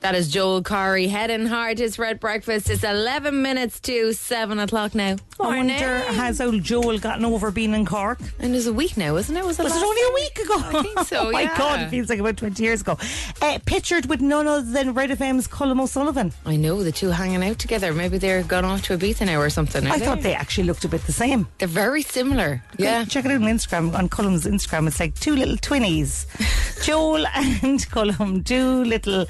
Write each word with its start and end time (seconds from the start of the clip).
that 0.00 0.14
is 0.14 0.30
Joel 0.30 0.62
Corry. 0.62 1.08
Head 1.08 1.30
and 1.30 1.48
heart 1.48 1.78
His 1.78 1.98
Red 1.98 2.20
Breakfast. 2.20 2.70
It's 2.70 2.84
11 2.84 3.42
minutes 3.42 3.80
to 3.80 4.12
7 4.12 4.58
o'clock 4.58 4.94
now. 4.94 5.16
I 5.40 5.46
wonder, 5.58 5.98
has 5.98 6.40
old 6.40 6.62
Joel 6.62 6.98
gotten 6.98 7.24
over 7.24 7.50
being 7.50 7.74
in 7.74 7.84
Cork? 7.84 8.18
And 8.38 8.54
it's 8.54 8.66
a 8.66 8.72
week 8.72 8.96
now, 8.96 9.16
isn't 9.16 9.36
it? 9.36 9.44
Was 9.44 9.58
it, 9.58 9.64
Was 9.64 9.76
it 9.76 9.82
only 9.82 10.02
a 10.02 10.14
week 10.14 10.38
ago? 10.38 10.54
I 10.78 10.82
think 10.82 10.98
so, 11.00 11.16
oh 11.28 11.30
my 11.32 11.42
yeah. 11.42 11.58
God, 11.58 11.80
it 11.80 11.90
feels 11.90 12.08
like 12.08 12.20
about 12.20 12.36
20 12.36 12.62
years 12.62 12.80
ago. 12.80 12.96
Uh, 13.42 13.58
pictured 13.66 14.06
with 14.06 14.20
none 14.20 14.46
other 14.46 14.62
than 14.62 14.94
Red 14.94 15.10
FM's 15.10 15.46
Colm 15.48 15.80
O'Sullivan. 15.80 16.32
I 16.46 16.56
know, 16.56 16.82
the 16.82 16.92
two 16.92 17.10
hanging 17.10 17.44
out 17.44 17.58
together. 17.58 17.92
Maybe 17.92 18.16
they're 18.18 18.42
gone 18.44 18.64
off 18.64 18.82
to 18.84 18.94
a 18.94 18.98
Ibiza 18.98 19.26
now 19.26 19.40
or 19.40 19.50
something. 19.50 19.86
I 19.86 19.98
they? 19.98 20.04
thought 20.04 20.22
they 20.22 20.34
actually 20.34 20.64
looked 20.64 20.84
a 20.84 20.88
bit 20.88 21.02
the 21.04 21.12
same. 21.12 21.48
They're 21.58 21.68
very 21.68 22.02
similar. 22.02 22.62
Yeah. 22.78 23.04
Check 23.04 23.24
it 23.26 23.30
out 23.30 23.42
on 23.42 23.48
Instagram, 23.48 23.94
on 23.94 24.08
Colm's 24.08 24.46
Instagram. 24.46 24.86
It's 24.86 25.00
like 25.00 25.18
two 25.20 25.36
little 25.36 25.56
twinnies. 25.56 26.26
Joel 26.84 27.26
and 27.26 27.84
Cullum, 27.90 28.42
two 28.44 28.84
little 28.84 29.26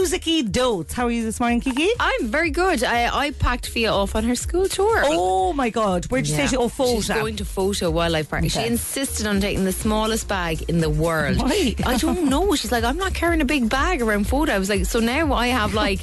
musicy 0.00 0.42
dotes. 0.42 0.94
How 0.94 1.06
are 1.06 1.10
you 1.10 1.22
this 1.24 1.40
morning, 1.40 1.60
Kiki? 1.60 1.88
I'm 2.00 2.26
very 2.28 2.50
good. 2.50 2.82
I, 2.82 3.14
I 3.14 3.30
packed 3.32 3.66
Fia 3.68 3.92
off 3.92 4.16
on 4.16 4.24
her 4.24 4.34
school 4.34 4.66
tour. 4.66 5.02
Oh 5.04 5.52
my 5.52 5.68
God. 5.68 6.06
Where'd 6.06 6.26
you 6.26 6.34
say 6.34 6.46
she? 6.46 6.56
Oh, 6.56 6.68
photo. 6.68 6.96
She's 6.96 7.08
going 7.08 7.36
to 7.36 7.44
Fota 7.44 7.92
Wildlife 7.92 8.30
Park. 8.30 8.44
She 8.48 8.64
insisted 8.66 9.26
on 9.26 9.40
taking 9.40 9.64
the 9.64 9.72
smallest 9.72 10.26
bag 10.26 10.62
in 10.68 10.78
the 10.80 10.88
world. 10.90 11.36
Why? 11.38 11.74
I 11.84 11.96
don't 11.98 12.24
know. 12.30 12.54
She's 12.54 12.72
like, 12.72 12.84
I'm 12.84 12.96
not 12.96 13.12
carrying 13.14 13.42
a 13.42 13.44
big 13.44 13.68
bag 13.68 14.00
around 14.00 14.26
Fota. 14.26 14.50
I 14.50 14.58
was 14.58 14.70
like, 14.70 14.86
so 14.86 15.00
now 15.00 15.32
I 15.34 15.48
have 15.48 15.74
like 15.74 16.00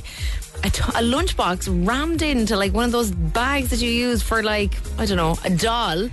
a, 0.63 0.69
t- 0.69 0.81
a 0.83 1.01
lunchbox 1.01 1.87
rammed 1.87 2.21
into 2.21 2.55
like 2.55 2.73
one 2.73 2.85
of 2.85 2.91
those 2.91 3.09
bags 3.11 3.71
that 3.71 3.79
you 3.79 3.89
use 3.89 4.21
for 4.21 4.43
like, 4.43 4.75
I 4.99 5.05
don't 5.05 5.17
know, 5.17 5.37
a 5.43 5.49
doll. 5.49 6.09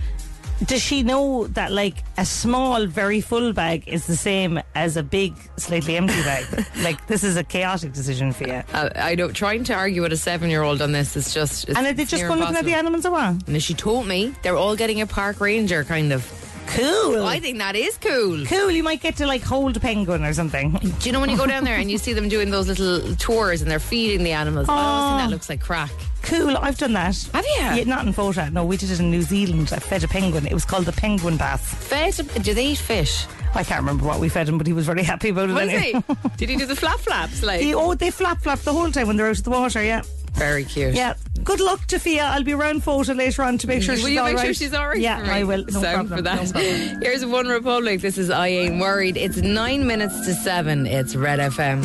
Does 0.66 0.82
she 0.82 1.02
know 1.02 1.46
that 1.48 1.72
like 1.72 2.04
a 2.16 2.24
small, 2.24 2.86
very 2.86 3.20
full 3.20 3.52
bag 3.52 3.84
is 3.86 4.06
the 4.06 4.16
same 4.16 4.60
as 4.74 4.96
a 4.96 5.02
big, 5.02 5.34
slightly 5.56 5.96
empty 5.96 6.22
bag? 6.22 6.66
like 6.82 7.06
this 7.06 7.24
is 7.24 7.36
a 7.36 7.44
chaotic 7.44 7.92
decision 7.92 8.32
for 8.32 8.46
you. 8.46 8.62
Uh, 8.72 8.90
I 8.94 9.14
don't, 9.14 9.34
trying 9.34 9.64
to 9.64 9.74
argue 9.74 10.02
with 10.02 10.12
a 10.12 10.16
seven 10.16 10.50
year 10.50 10.62
old 10.62 10.80
on 10.80 10.92
this 10.92 11.16
is 11.16 11.34
just. 11.34 11.68
And 11.68 11.78
are 11.78 11.92
they 11.92 12.04
just 12.04 12.22
going 12.22 12.40
looking 12.40 12.56
at 12.56 12.64
the 12.64 12.74
animals 12.74 13.04
or 13.04 13.12
what? 13.12 13.46
And 13.48 13.62
she 13.62 13.74
told 13.74 14.06
me 14.06 14.34
they're 14.42 14.56
all 14.56 14.76
getting 14.76 15.00
a 15.00 15.06
park 15.06 15.40
ranger 15.40 15.84
kind 15.84 16.12
of. 16.12 16.40
Cool. 16.66 17.22
I 17.26 17.40
think 17.40 17.58
that 17.58 17.76
is 17.76 17.98
cool. 17.98 18.46
cool. 18.46 18.70
You 18.70 18.82
might 18.82 19.02
get 19.02 19.16
to 19.16 19.26
like 19.26 19.42
hold 19.42 19.76
a 19.76 19.80
penguin 19.80 20.24
or 20.24 20.32
something. 20.32 20.72
Do 20.72 20.94
you 21.02 21.12
know 21.12 21.20
when 21.20 21.28
you 21.28 21.36
go 21.36 21.46
down 21.46 21.64
there 21.64 21.76
and 21.76 21.90
you 21.90 21.98
see 21.98 22.14
them 22.14 22.30
doing 22.30 22.50
those 22.50 22.68
little 22.68 23.14
tours 23.16 23.60
and 23.60 23.70
they're 23.70 23.78
feeding 23.78 24.24
the 24.24 24.32
animals? 24.32 24.68
I 24.68 24.72
always 24.72 25.10
think 25.10 25.28
that 25.28 25.34
looks 25.34 25.48
like 25.50 25.60
crack. 25.60 25.92
Cool. 26.24 26.56
I've 26.56 26.78
done 26.78 26.94
that. 26.94 27.16
Have 27.34 27.44
you? 27.44 27.52
Yeah, 27.60 27.84
not 27.84 28.06
in 28.06 28.12
Fota. 28.14 28.50
No, 28.52 28.64
we 28.64 28.76
did 28.76 28.90
it 28.90 28.98
in 29.00 29.10
New 29.10 29.22
Zealand. 29.22 29.70
I 29.72 29.78
fed 29.78 30.04
a 30.04 30.08
penguin. 30.08 30.46
It 30.46 30.54
was 30.54 30.64
called 30.64 30.86
the 30.86 30.92
penguin 30.92 31.36
bath. 31.36 31.60
Fed? 31.84 32.14
Do 32.42 32.54
they 32.54 32.66
eat 32.68 32.78
fish? 32.78 33.26
I 33.54 33.62
can't 33.62 33.80
remember 33.80 34.04
what 34.04 34.18
we 34.20 34.28
fed 34.28 34.48
him, 34.48 34.58
but 34.58 34.66
he 34.66 34.72
was 34.72 34.86
very 34.86 35.02
happy 35.04 35.28
about 35.28 35.50
it. 35.50 35.52
Was 35.52 35.68
anyway. 35.68 36.02
he? 36.08 36.28
Did 36.36 36.48
he 36.48 36.56
do 36.56 36.66
the 36.66 36.74
flap 36.76 36.98
flaps? 36.98 37.42
Like 37.42 37.60
He- 37.60 37.74
oh, 37.74 37.94
they 37.94 38.10
flap 38.10 38.42
flap 38.42 38.58
the 38.60 38.72
whole 38.72 38.90
time 38.90 39.06
when 39.06 39.16
they're 39.16 39.28
out 39.28 39.38
of 39.38 39.44
the 39.44 39.50
water. 39.50 39.82
Yeah, 39.84 40.02
very 40.32 40.64
cute. 40.64 40.94
yeah. 40.94 41.14
Good 41.44 41.60
luck 41.60 41.84
to 41.88 41.98
Fia. 41.98 42.24
I'll 42.24 42.42
be 42.42 42.54
around 42.54 42.82
Fota 42.82 43.14
later 43.14 43.42
on 43.42 43.58
to 43.58 43.66
make 43.66 43.82
sure 43.82 43.94
mm-hmm. 43.94 44.02
Will 44.02 44.08
she's 44.08 44.14
you 44.14 44.20
all 44.20 44.32
make 44.32 44.44
sure 44.44 44.54
she's 44.54 44.72
all 44.74 44.88
right? 44.88 44.98
Yeah, 44.98 45.18
for 45.18 45.24
me? 45.26 45.30
I 45.30 45.44
will. 45.44 45.64
No 45.66 45.82
Sound 45.82 46.08
problem. 46.08 46.16
for 46.16 46.22
that. 46.22 46.42
No 46.46 46.50
problem. 46.52 47.02
Here's 47.02 47.26
One 47.26 47.46
Republic. 47.48 48.00
This 48.00 48.16
is 48.18 48.30
I 48.30 48.48
Ain't 48.48 48.80
Worried. 48.80 49.16
It's 49.18 49.36
nine 49.36 49.86
minutes 49.86 50.24
to 50.26 50.32
seven. 50.34 50.86
It's 50.86 51.14
Red 51.14 51.38
FM. 51.38 51.84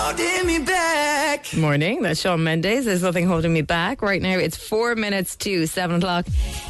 Holding 0.00 0.46
me 0.46 0.60
back. 0.60 1.52
Morning. 1.56 2.02
That's 2.02 2.20
Shawn 2.20 2.44
Mendes. 2.44 2.84
There's 2.84 3.02
nothing 3.02 3.26
holding 3.26 3.52
me 3.52 3.62
back 3.62 4.00
right 4.00 4.22
now. 4.22 4.38
It's 4.38 4.56
four 4.56 4.94
minutes 4.94 5.34
to 5.38 5.66
seven 5.66 5.96
o'clock. 5.96 6.24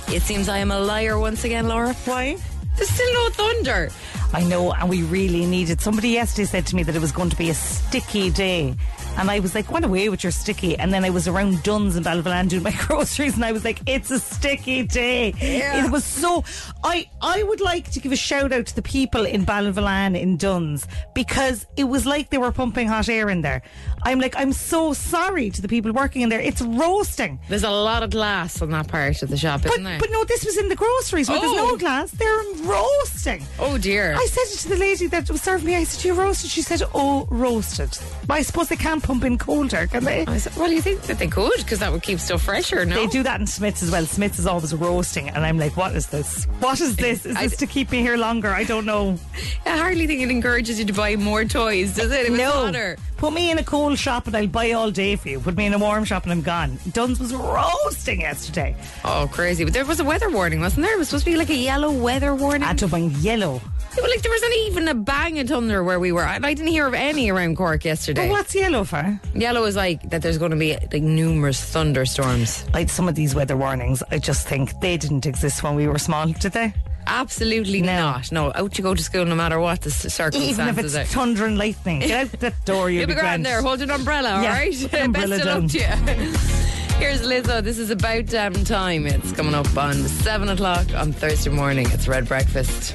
It 0.09 0.23
seems 0.23 0.49
I 0.49 0.59
am 0.59 0.71
a 0.71 0.81
liar 0.81 1.19
once 1.19 1.45
again, 1.45 1.69
Laura. 1.69 1.93
Why? 2.07 2.39
There's 2.77 2.89
still 2.89 3.13
no 3.13 3.29
thunder. 3.29 3.91
I 4.33 4.45
know, 4.45 4.73
and 4.73 4.89
we 4.89 5.03
really 5.03 5.45
need 5.45 5.69
it. 5.69 5.83
Somebody 5.83 6.09
yesterday 6.09 6.47
said 6.47 6.67
to 6.69 6.77
me 6.77 6.83
that 6.85 6.97
it 6.97 7.01
was 7.01 7.13
going 7.13 7.29
to 7.29 7.37
be 7.37 7.51
a 7.51 7.55
sticky 7.55 8.31
day. 8.31 8.75
And 9.19 9.31
I 9.31 9.41
was 9.41 9.55
like, 9.55 9.71
what 9.71 9.85
away 9.85 10.09
with 10.09 10.23
your 10.23 10.31
sticky. 10.33 10.77
And 10.79 10.93
then 10.93 11.05
I 11.05 11.11
was 11.11 11.27
around 11.29 11.63
Dunnes 11.63 11.97
in 11.97 12.05
Ballyvolane 12.05 12.49
doing 12.49 12.63
my 12.63 12.71
groceries 12.87 13.35
and 13.35 13.45
I 13.45 13.53
was 13.53 13.65
like, 13.65 13.81
it's 13.87 14.11
a 14.11 14.19
sticky 14.21 14.85
day. 14.85 15.35
It 15.39 15.91
was 15.91 16.05
so 16.05 16.45
I 16.85 17.09
I 17.21 17.43
would 17.43 17.61
like 17.61 17.91
to 17.93 18.01
give 18.01 18.13
a 18.13 18.17
shout 18.17 18.53
out 18.53 18.67
to 18.67 18.75
the 18.77 18.83
people 18.83 19.27
in 19.27 19.45
Ballyvolane 19.45 20.19
in 20.21 20.37
Dunnes 20.37 20.87
because 21.15 21.67
it 21.77 21.85
was 21.85 22.07
like 22.07 22.31
they 22.31 22.39
were 22.39 22.53
pumping 22.53 22.87
hot 22.89 23.09
air 23.09 23.29
in 23.29 23.43
there. 23.43 23.63
I'm 24.05 24.21
like, 24.21 24.35
I'm 24.37 24.53
so 24.53 24.93
sorry 24.93 25.51
to 25.51 25.61
the 25.61 25.69
people 25.69 25.93
working 25.93 26.23
in 26.23 26.29
there. 26.29 26.41
It's 26.41 26.63
roasting. 26.63 27.41
There's 27.49 27.65
a 27.65 27.71
lot 27.71 28.03
of 28.05 28.11
glass 28.11 28.63
on 28.63 28.71
that 28.71 28.87
part 28.89 29.23
of 29.23 29.29
the 29.31 29.37
shop, 29.37 29.63
But, 29.63 29.73
isn't 29.73 29.85
there? 29.85 29.99
but 29.99 30.11
no, 30.13 30.23
this 30.25 30.45
was 30.45 30.57
in 30.57 30.69
the 30.69 30.77
groceries 30.77 31.29
where 31.29 31.41
there's 31.41 31.53
Oh. 31.53 31.71
no 31.71 31.77
glass. 31.77 32.11
They're 32.13 32.43
roasting. 32.63 33.45
oh 33.59 33.79
dear. 33.79 34.15
I 34.17 34.27
said 34.27 34.45
it 34.55 34.59
to 34.61 34.69
the 34.69 34.77
lady 34.77 35.07
that 35.09 35.29
was 35.31 35.43
serving 35.43 35.67
me. 35.67 35.75
I 35.77 35.85
said, 35.85 36.05
"You 36.05 36.15
roasted?" 36.15 36.51
She 36.51 36.63
said, 36.63 36.83
"Oh, 36.95 37.27
roasted." 37.31 37.97
I 38.31 38.43
suppose 38.43 38.69
they 38.69 38.77
can't 38.77 39.03
pump 39.09 39.25
in 39.25 39.39
colder, 39.39 39.87
can 39.87 40.05
they? 40.05 40.27
I 40.27 40.37
said, 40.37 40.55
well, 40.57 40.71
you 40.71 40.83
think 40.83 41.01
that 41.03 41.19
they 41.19 41.29
could 41.29 41.57
because 41.57 41.79
that 41.79 41.91
would 41.91 42.03
keep 42.03 42.21
stuff 42.21 42.43
fresher, 42.43 42.85
no? 42.85 42.95
They 42.95 43.07
do 43.07 43.23
that 43.23 43.41
in 43.41 43.47
Smyths 43.47 43.83
as 43.83 43.91
well. 43.91 44.05
Smyths 44.05 44.39
is 44.39 44.47
always 44.47 44.75
roasting, 44.75 45.31
and 45.31 45.47
I'm 45.47 45.59
like, 45.59 45.77
"What 45.79 45.97
is 45.97 46.09
this? 46.09 46.45
What 46.61 46.79
is 46.81 46.95
this? 46.97 47.25
Is 47.25 47.35
I- 47.35 47.45
this 47.47 47.57
to 47.57 47.67
keep 47.67 47.91
me 47.91 48.01
here 48.03 48.19
longer? 48.19 48.51
I 48.51 48.65
don't 48.65 48.85
know." 48.85 49.17
I 49.67 49.79
hardly 49.79 50.07
think 50.07 50.21
it 50.21 50.31
encourages 50.31 50.79
you 50.79 50.85
to 50.85 50.93
buy 50.93 51.17
more 51.17 51.45
toys, 51.47 51.97
does 51.97 52.13
it? 52.13 52.27
It 52.27 52.33
no, 52.33 52.51
hotter. 52.53 52.99
put 53.17 53.33
me 53.33 53.51
in 53.51 53.57
a 53.59 53.65
cold 53.65 53.99
shop 53.99 54.27
and 54.27 54.37
I'll 54.37 54.47
buy 54.47 54.73
all 54.73 54.91
day 54.91 55.17
for 55.17 55.31
you. 55.31 55.41
Put 55.41 55.57
me 55.57 55.65
in 55.65 55.73
a 55.73 55.79
warm 55.79 56.05
shop 56.05 56.25
and 56.25 56.33
I'm 56.33 56.43
gone. 56.43 56.79
Dunnes 56.93 57.19
was 57.19 57.35
roasting 57.35 58.21
yesterday. 58.21 58.77
Oh, 59.05 59.27
crazy. 59.33 59.65
But 59.65 59.73
there 59.73 59.87
was 59.87 60.01
a 60.01 60.05
weather 60.05 60.29
warning, 60.31 60.61
wasn't 60.61 60.85
there? 60.85 60.95
It 60.95 60.99
was 60.99 61.09
supposed 61.09 61.25
to 61.25 61.31
be 61.31 61.37
like 61.39 61.49
a 61.51 61.55
yellow 61.57 61.91
weather 61.93 62.35
warning. 62.35 62.63
I 62.65 62.69
had 62.69 62.79
to 62.79 62.89
buy 62.89 62.99
yellow. 62.99 63.61
Like 64.03 64.23
there 64.23 64.33
wasn't 64.33 64.55
even 64.67 64.89
a 64.89 64.95
bang 64.95 65.39
of 65.39 65.49
thunder 65.49 65.83
where 65.85 66.01
we 66.01 66.13
were. 66.13 66.25
I, 66.25 66.37
I 66.37 66.55
didn't 66.55 66.67
hear 66.69 66.87
of 66.87 66.95
any 66.95 67.31
around 67.31 67.57
Cork 67.57 67.85
yesterday. 67.85 68.27
But 68.29 68.33
what's 68.33 68.55
yellow 68.55 68.85
for? 68.85 69.21
Yellow 69.35 69.65
is 69.65 69.77
like 69.77 70.09
that 70.11 70.23
there's 70.23 70.39
going 70.39 70.51
to 70.53 70.57
be 70.57 70.75
like 70.75 71.03
numerous 71.03 71.63
thunderstorms. 71.63 72.65
Like 72.73 72.89
some 72.91 73.09
of 73.09 73.15
these 73.15 73.35
weather 73.35 73.57
warnings, 73.57 74.03
I 74.11 74.19
just 74.19 74.47
think 74.49 74.79
they 74.81 74.97
didn't 74.97 75.27
exist 75.27 75.63
when 75.63 75.75
we 75.75 75.87
were 75.89 75.99
small, 75.99 76.27
did 76.29 76.53
they? 76.53 76.73
Absolutely 77.07 77.81
not. 77.81 78.31
No, 78.33 78.53
out 78.55 78.77
you 78.77 78.85
go 78.85 78.95
to 78.95 79.03
school 79.03 79.25
no 79.25 79.35
matter 79.35 79.59
what 79.59 79.81
the 79.81 79.91
circumstances 79.91 80.51
Even 80.59 80.69
if 80.69 80.79
it's 80.79 80.95
are. 80.95 81.05
thunder 81.05 81.47
and 81.47 81.57
lightning, 81.57 82.01
get 82.01 82.33
out 82.35 82.41
that 82.41 82.65
door. 82.67 82.91
You'll 82.91 83.01
You'll 83.09 83.09
be 83.09 83.15
grand 83.15 83.47
there. 83.47 83.63
Hold 83.63 83.81
an 83.81 83.91
umbrella, 83.91 84.33
all 84.37 84.43
Yeah, 84.43 84.53
right? 84.59 84.95
umbrella 84.95 85.29
Best 85.39 85.47
of 85.47 85.63
luck 85.63 85.71
to 85.71 85.79
you. 85.79 86.33
Here's 86.99 87.23
Lizzo. 87.23 87.63
This 87.63 87.79
is 87.79 87.91
about 87.91 88.27
damn 88.27 88.53
time. 88.65 89.07
It's 89.07 89.33
coming 89.33 89.55
up 89.55 89.75
on 89.79 89.95
seven 89.95 90.49
o'clock 90.49 90.93
on 90.95 91.13
Thursday 91.13 91.51
morning. 91.51 91.87
It's 91.93 92.09
Red 92.09 92.27
Breakfast. 92.27 92.93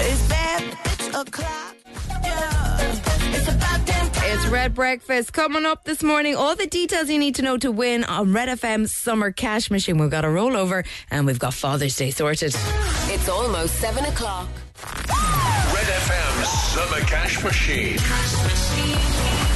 It's 0.00 0.28
bad, 0.28 0.62
it's 0.84 1.08
o'clock. 1.08 1.76
Yeah. 2.22 2.94
It's 3.34 3.48
about 3.48 3.84
damn 3.86 4.10
time. 4.10 4.30
It's 4.30 4.46
Red 4.46 4.74
Breakfast 4.74 5.32
coming 5.32 5.66
up 5.66 5.84
this 5.84 6.02
morning. 6.02 6.36
All 6.36 6.54
the 6.54 6.66
details 6.66 7.10
you 7.10 7.18
need 7.18 7.34
to 7.36 7.42
know 7.42 7.56
to 7.58 7.72
win 7.72 8.04
on 8.04 8.32
Red 8.32 8.48
FM's 8.48 8.94
Summer 8.94 9.32
Cash 9.32 9.70
Machine. 9.70 9.98
We've 9.98 10.10
got 10.10 10.24
a 10.24 10.28
rollover 10.28 10.86
and 11.10 11.26
we've 11.26 11.38
got 11.38 11.52
Father's 11.54 11.96
Day 11.96 12.10
sorted. 12.10 12.54
It's 12.54 13.28
almost 13.28 13.74
seven 13.76 14.04
o'clock. 14.04 14.48
Red 14.84 15.86
FM 15.86 16.44
Summer 16.44 17.00
Cash 17.06 17.42
Machine. 17.42 17.98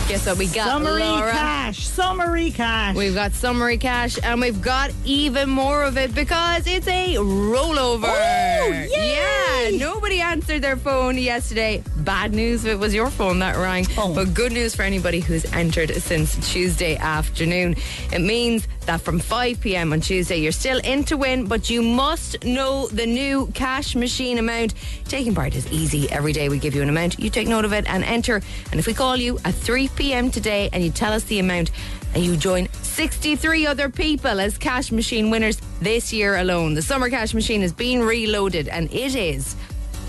Guess 0.08 0.26
what 0.26 0.36
we 0.36 0.46
got, 0.48 0.66
Summary 0.66 1.00
Laura? 1.04 1.30
cash. 1.30 1.86
Summary 1.86 2.50
cash. 2.50 2.94
We've 2.94 3.14
got 3.14 3.32
summary 3.32 3.78
cash 3.78 4.18
and 4.22 4.40
we've 4.40 4.60
got 4.60 4.90
even 5.06 5.48
more 5.48 5.84
of 5.84 5.96
it 5.96 6.14
because 6.14 6.66
it's 6.66 6.86
a 6.88 7.14
rollover. 7.14 8.08
Oh! 8.08 8.86
Yeah, 8.90 9.70
nobody 9.78 10.20
answered 10.20 10.60
their 10.60 10.76
phone 10.76 11.16
yesterday. 11.16 11.82
Bad 11.98 12.34
news 12.34 12.64
if 12.64 12.72
it 12.72 12.78
was 12.78 12.92
your 12.92 13.08
phone 13.10 13.38
that 13.38 13.56
rang, 13.56 13.86
Oh. 13.96 14.12
but 14.14 14.34
good 14.34 14.52
news 14.52 14.74
for 14.74 14.82
anybody 14.82 15.20
who's 15.20 15.46
entered 15.54 15.94
since 15.94 16.36
Tuesday 16.52 16.96
afternoon. 16.96 17.76
It 18.12 18.20
means 18.20 18.68
that 18.86 19.00
from 19.00 19.18
5 19.18 19.60
p.m. 19.60 19.92
on 19.92 20.00
Tuesday, 20.00 20.36
you're 20.36 20.52
still 20.52 20.80
in 20.84 21.04
to 21.04 21.16
win, 21.16 21.46
but 21.46 21.70
you 21.70 21.82
must 21.82 22.44
know 22.44 22.88
the 22.88 23.06
new 23.06 23.46
cash 23.54 23.94
machine 23.94 24.38
amount. 24.38 24.74
Taking 25.04 25.34
part 25.34 25.54
is 25.54 25.70
easy. 25.72 26.10
Every 26.10 26.32
day 26.32 26.48
we 26.48 26.58
give 26.58 26.74
you 26.74 26.82
an 26.82 26.88
amount, 26.88 27.18
you 27.18 27.30
take 27.30 27.48
note 27.48 27.64
of 27.64 27.72
it 27.72 27.84
and 27.88 28.04
enter. 28.04 28.40
And 28.70 28.80
if 28.80 28.86
we 28.86 28.94
call 28.94 29.16
you 29.16 29.38
at 29.44 29.54
3 29.54 29.88
p.m. 29.88 30.30
today 30.30 30.68
and 30.72 30.82
you 30.82 30.90
tell 30.90 31.12
us 31.12 31.24
the 31.24 31.38
amount, 31.38 31.70
and 32.14 32.24
you 32.24 32.36
join 32.36 32.68
63 32.82 33.66
other 33.66 33.88
people 33.88 34.38
as 34.40 34.58
cash 34.58 34.92
machine 34.92 35.30
winners 35.30 35.58
this 35.80 36.12
year 36.12 36.36
alone. 36.36 36.74
The 36.74 36.82
summer 36.82 37.08
cash 37.08 37.32
machine 37.34 37.62
is 37.62 37.72
being 37.72 38.02
reloaded 38.02 38.68
and 38.68 38.92
it 38.92 39.14
is 39.14 39.56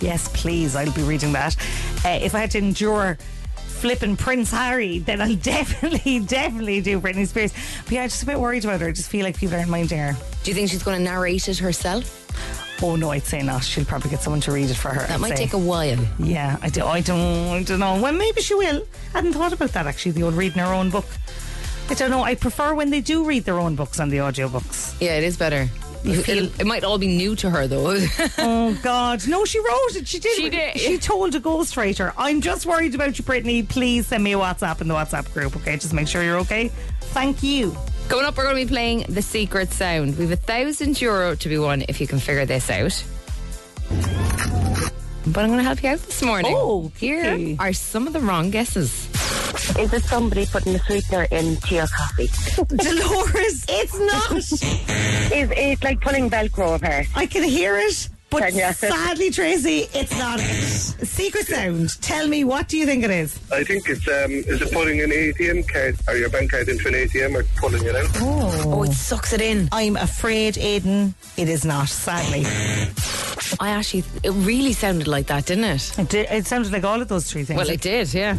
Yes, 0.00 0.28
please, 0.34 0.74
I'll 0.74 0.92
be 0.92 1.02
reading 1.02 1.32
that. 1.32 1.56
Uh, 2.04 2.18
if 2.20 2.34
I 2.34 2.40
had 2.40 2.50
to 2.52 2.58
endure 2.58 3.18
flipping 3.56 4.16
Prince 4.16 4.50
Harry, 4.50 5.00
then 5.00 5.20
I'll 5.20 5.36
definitely, 5.42 6.20
definitely 6.20 6.80
do 6.80 7.00
Britney 7.00 7.26
Spears. 7.26 7.52
But 7.84 7.92
yeah, 7.92 8.02
I'm 8.02 8.08
just 8.08 8.22
a 8.22 8.26
bit 8.26 8.40
worried 8.40 8.64
about 8.64 8.80
her. 8.80 8.88
I 8.88 8.92
just 8.92 9.10
feel 9.10 9.24
like 9.24 9.36
people 9.36 9.56
aren't 9.56 9.70
minding 9.70 9.98
her. 9.98 10.16
Do 10.42 10.50
you 10.50 10.54
think 10.54 10.70
she's 10.70 10.82
going 10.82 10.98
to 10.98 11.04
narrate 11.04 11.48
it 11.48 11.58
herself? 11.58 12.22
Oh 12.82 12.96
no, 12.96 13.10
I'd 13.10 13.24
say 13.24 13.42
not. 13.42 13.62
She'll 13.64 13.84
probably 13.84 14.10
get 14.10 14.20
someone 14.20 14.40
to 14.42 14.52
read 14.52 14.68
it 14.70 14.74
for 14.74 14.88
her. 14.88 15.00
That 15.06 15.10
I'd 15.12 15.20
might 15.20 15.30
say. 15.36 15.44
take 15.44 15.52
a 15.52 15.58
while. 15.58 15.98
Yeah, 16.18 16.58
I, 16.60 16.68
do, 16.68 16.84
I 16.84 17.00
don't, 17.00 17.48
I 17.48 17.62
don't 17.62 17.80
know. 17.80 18.00
Well, 18.00 18.12
maybe 18.12 18.40
she 18.42 18.54
will. 18.54 18.82
I 19.14 19.18
hadn't 19.18 19.32
thought 19.32 19.52
about 19.52 19.70
that 19.72 19.86
actually. 19.86 20.12
The 20.12 20.24
old 20.24 20.34
reading 20.34 20.58
her 20.58 20.72
own 20.74 20.90
book. 20.90 21.06
I 21.88 21.94
don't 21.94 22.10
know. 22.10 22.22
I 22.22 22.34
prefer 22.34 22.74
when 22.74 22.90
they 22.90 23.00
do 23.00 23.24
read 23.24 23.44
their 23.44 23.58
own 23.60 23.74
books 23.76 24.00
on 24.00 24.08
the 24.08 24.16
audiobooks. 24.18 24.94
Yeah, 25.00 25.16
it 25.18 25.24
is 25.24 25.36
better. 25.36 25.68
It, 26.04 26.28
it- 26.28 26.60
it 26.60 26.66
might 26.66 26.84
all 26.84 26.98
be 26.98 27.06
new 27.06 27.34
to 27.36 27.48
her 27.50 27.66
though. 27.66 27.96
Oh 28.38 28.78
God, 28.82 29.26
no! 29.28 29.44
She 29.44 29.58
wrote 29.58 29.96
it. 29.96 30.06
She 30.08 30.18
did. 30.18 30.36
She 30.36 30.50
did. 30.50 30.78
She 30.78 30.98
told 30.98 31.34
a 31.34 31.40
ghostwriter, 31.40 32.12
"I'm 32.18 32.40
just 32.42 32.66
worried 32.66 32.94
about 32.94 33.16
you, 33.18 33.24
Britney. 33.24 33.66
Please 33.66 34.06
send 34.08 34.22
me 34.24 34.32
a 34.34 34.38
WhatsApp 34.38 34.80
in 34.82 34.88
the 34.88 34.94
WhatsApp 34.94 35.32
group. 35.32 35.56
Okay, 35.56 35.76
just 35.76 35.92
make 35.94 36.08
sure 36.08 36.22
you're 36.22 36.38
okay. 36.40 36.68
Thank 37.12 37.42
you." 37.42 37.74
Coming 38.08 38.26
up, 38.26 38.36
we're 38.36 38.44
going 38.44 38.56
to 38.56 38.64
be 38.64 38.68
playing 38.68 39.06
The 39.08 39.22
Secret 39.22 39.72
Sound. 39.72 40.16
We 40.18 40.24
have 40.24 40.32
a 40.32 40.36
thousand 40.36 41.00
euro 41.00 41.34
to 41.34 41.48
be 41.48 41.58
won 41.58 41.84
if 41.88 42.00
you 42.00 42.06
can 42.06 42.18
figure 42.18 42.44
this 42.44 42.70
out. 42.70 43.02
But 45.26 45.42
I'm 45.42 45.48
going 45.48 45.58
to 45.58 45.64
help 45.64 45.82
you 45.82 45.88
out 45.88 46.00
this 46.00 46.22
morning. 46.22 46.52
Oh, 46.54 46.92
here 46.98 47.56
are 47.58 47.72
some 47.72 48.06
of 48.06 48.12
the 48.12 48.20
wrong 48.20 48.50
guesses. 48.50 49.08
Is 49.78 49.92
it 49.92 50.04
somebody 50.04 50.44
putting 50.46 50.74
a 50.74 50.78
sweetener 50.80 51.24
into 51.24 51.74
your 51.74 51.86
coffee? 51.86 52.26
Dolores, 52.76 53.64
it's 53.68 53.98
not. 53.98 54.32
Is 55.32 55.50
it 55.56 55.82
like 55.82 56.00
pulling 56.02 56.28
Velcro 56.28 56.76
apart? 56.76 57.06
I 57.14 57.24
can 57.24 57.42
hear 57.42 57.78
it, 57.78 58.08
but 58.34 58.48
Can 58.48 58.58
ya? 58.58 58.72
sadly, 58.72 59.30
Tracy, 59.30 59.88
it's 59.94 60.16
not 60.18 60.40
it. 60.40 61.06
Secret 61.06 61.46
sound. 61.46 62.00
Tell 62.02 62.28
me, 62.28 62.44
what 62.44 62.68
do 62.68 62.76
you 62.76 62.86
think 62.86 63.04
it 63.04 63.10
is? 63.10 63.38
I 63.52 63.64
think 63.64 63.88
it's 63.88 64.06
um, 64.08 64.32
is 64.32 64.60
it 64.60 64.72
putting 64.72 65.00
an 65.00 65.10
ATM 65.10 65.68
card 65.68 65.96
or 66.08 66.16
your 66.16 66.30
bank 66.30 66.50
card 66.50 66.68
into 66.68 66.88
an 66.88 66.94
ATM 66.94 67.34
or 67.34 67.44
pulling 67.56 67.84
it 67.84 67.94
out? 67.94 68.08
Oh, 68.16 68.82
it 68.82 68.92
sucks 68.92 69.32
it 69.32 69.40
in. 69.40 69.68
I'm 69.72 69.96
afraid, 69.96 70.58
Aidan, 70.58 71.14
it 71.36 71.48
is 71.48 71.64
not. 71.64 71.88
Sadly, 71.88 72.44
I 73.60 73.70
actually, 73.70 74.04
it 74.22 74.30
really 74.30 74.72
sounded 74.72 75.06
like 75.06 75.26
that, 75.28 75.46
didn't 75.46 75.64
it? 75.64 75.98
it, 75.98 76.08
did, 76.08 76.30
it 76.30 76.46
sounded 76.46 76.72
like 76.72 76.84
all 76.84 77.00
of 77.00 77.08
those 77.08 77.30
three 77.30 77.44
things. 77.44 77.58
Well, 77.58 77.70
it 77.70 77.80
did, 77.80 78.12
yeah. 78.12 78.36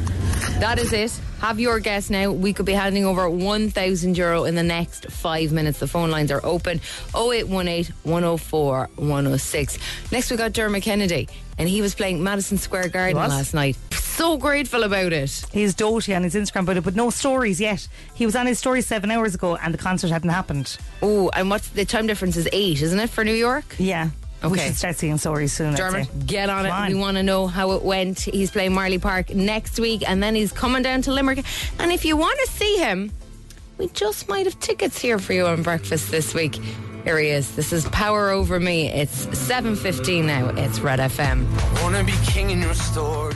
That 0.60 0.80
is 0.80 0.94
it. 0.94 1.20
Have 1.40 1.60
your 1.60 1.80
guess 1.80 2.10
now. 2.10 2.32
We 2.32 2.54
could 2.54 2.66
be 2.66 2.74
handing 2.74 3.06
over 3.06 3.30
1,000 3.30 4.18
euro 4.18 4.46
in 4.46 4.56
the 4.56 4.64
next 4.64 5.12
five 5.12 5.52
minutes. 5.52 5.80
The 5.80 5.88
phone 5.88 6.10
lines 6.10 6.32
are 6.32 6.44
open 6.44 6.82
0818 7.16 7.94
104 8.04 8.90
106. 8.96 9.78
Next, 10.12 10.32
we 10.32 10.38
got 10.38 10.54
Dermot 10.54 10.84
Kennedy, 10.84 11.28
and 11.58 11.70
he 11.70 11.82
was 11.82 11.94
playing 11.94 12.24
Madison 12.24 12.58
Square 12.58 12.90
Garden 12.90 13.18
last 13.18 13.54
night. 13.54 13.78
So 13.92 14.38
grateful 14.38 14.84
about 14.84 15.12
it. 15.12 15.46
He's 15.52 15.76
doty 15.76 16.16
on 16.16 16.24
his 16.24 16.36
Instagram 16.36 16.62
about 16.62 16.78
it, 16.78 16.84
but 16.86 16.96
no 16.96 17.10
stories 17.10 17.60
yet. 17.60 17.86
He 18.14 18.26
was 18.26 18.36
on 18.36 18.48
his 18.48 18.58
story 18.58 18.82
seven 18.82 19.12
hours 19.12 19.36
ago, 19.36 19.58
and 19.58 19.74
the 19.74 19.78
concert 19.78 20.10
hadn't 20.10 20.30
happened. 20.30 20.78
Oh, 21.02 21.30
and 21.36 21.50
what's 21.50 21.68
the 21.68 21.84
time 21.84 22.08
difference 22.08 22.38
is 22.38 22.48
eight, 22.54 22.82
isn't 22.82 23.00
it, 23.00 23.10
for 23.10 23.26
New 23.26 23.34
York? 23.34 23.76
Yeah. 23.78 24.12
We 24.44 24.60
should 24.60 24.76
start 24.76 24.96
seeing 24.96 25.18
stories 25.18 25.54
soon. 25.54 25.74
I'd. 25.74 25.78
Dermot, 25.78 26.28
get 26.28 26.50
on 26.50 26.66
it. 26.66 26.70
On. 26.70 26.88
We 26.88 26.96
want 26.96 27.18
to 27.18 27.24
know 27.24 27.48
how 27.48 27.72
it 27.72 27.82
went. 27.84 28.20
He's 28.20 28.52
playing 28.52 28.72
Marlay 28.72 29.02
Park 29.02 29.34
next 29.34 29.80
week, 29.80 30.08
and 30.08 30.22
then 30.22 30.36
he's 30.36 30.52
coming 30.52 30.84
down 30.84 31.02
to 31.04 31.12
Limerick. 31.12 31.44
And 31.80 31.92
if 31.92 32.06
you 32.06 32.16
want 32.16 32.40
to 32.46 32.52
see 32.52 32.78
him, 32.78 33.12
we 33.78 33.88
just 33.90 34.30
might 34.30 34.46
have 34.46 34.60
tickets 34.60 35.00
here 35.00 35.18
for 35.20 35.34
you 35.34 35.48
on 35.48 35.64
breakfast 35.64 36.12
this 36.12 36.34
week. 36.34 36.56
Here 37.04 37.20
he 37.20 37.28
is. 37.28 37.56
This 37.56 37.74
is 37.74 37.86
Power 37.90 38.30
Over 38.30 38.60
Me. 38.60 38.88
It's 38.88 39.26
7.15 39.28 40.26
now. 40.26 40.50
It's 40.50 40.80
Red 40.80 41.00
FM. 41.00 41.46
Wanna 41.84 42.04
be 42.04 42.14
king 42.26 42.50
in 42.52 42.62
your 42.62 42.74
story. 42.74 43.36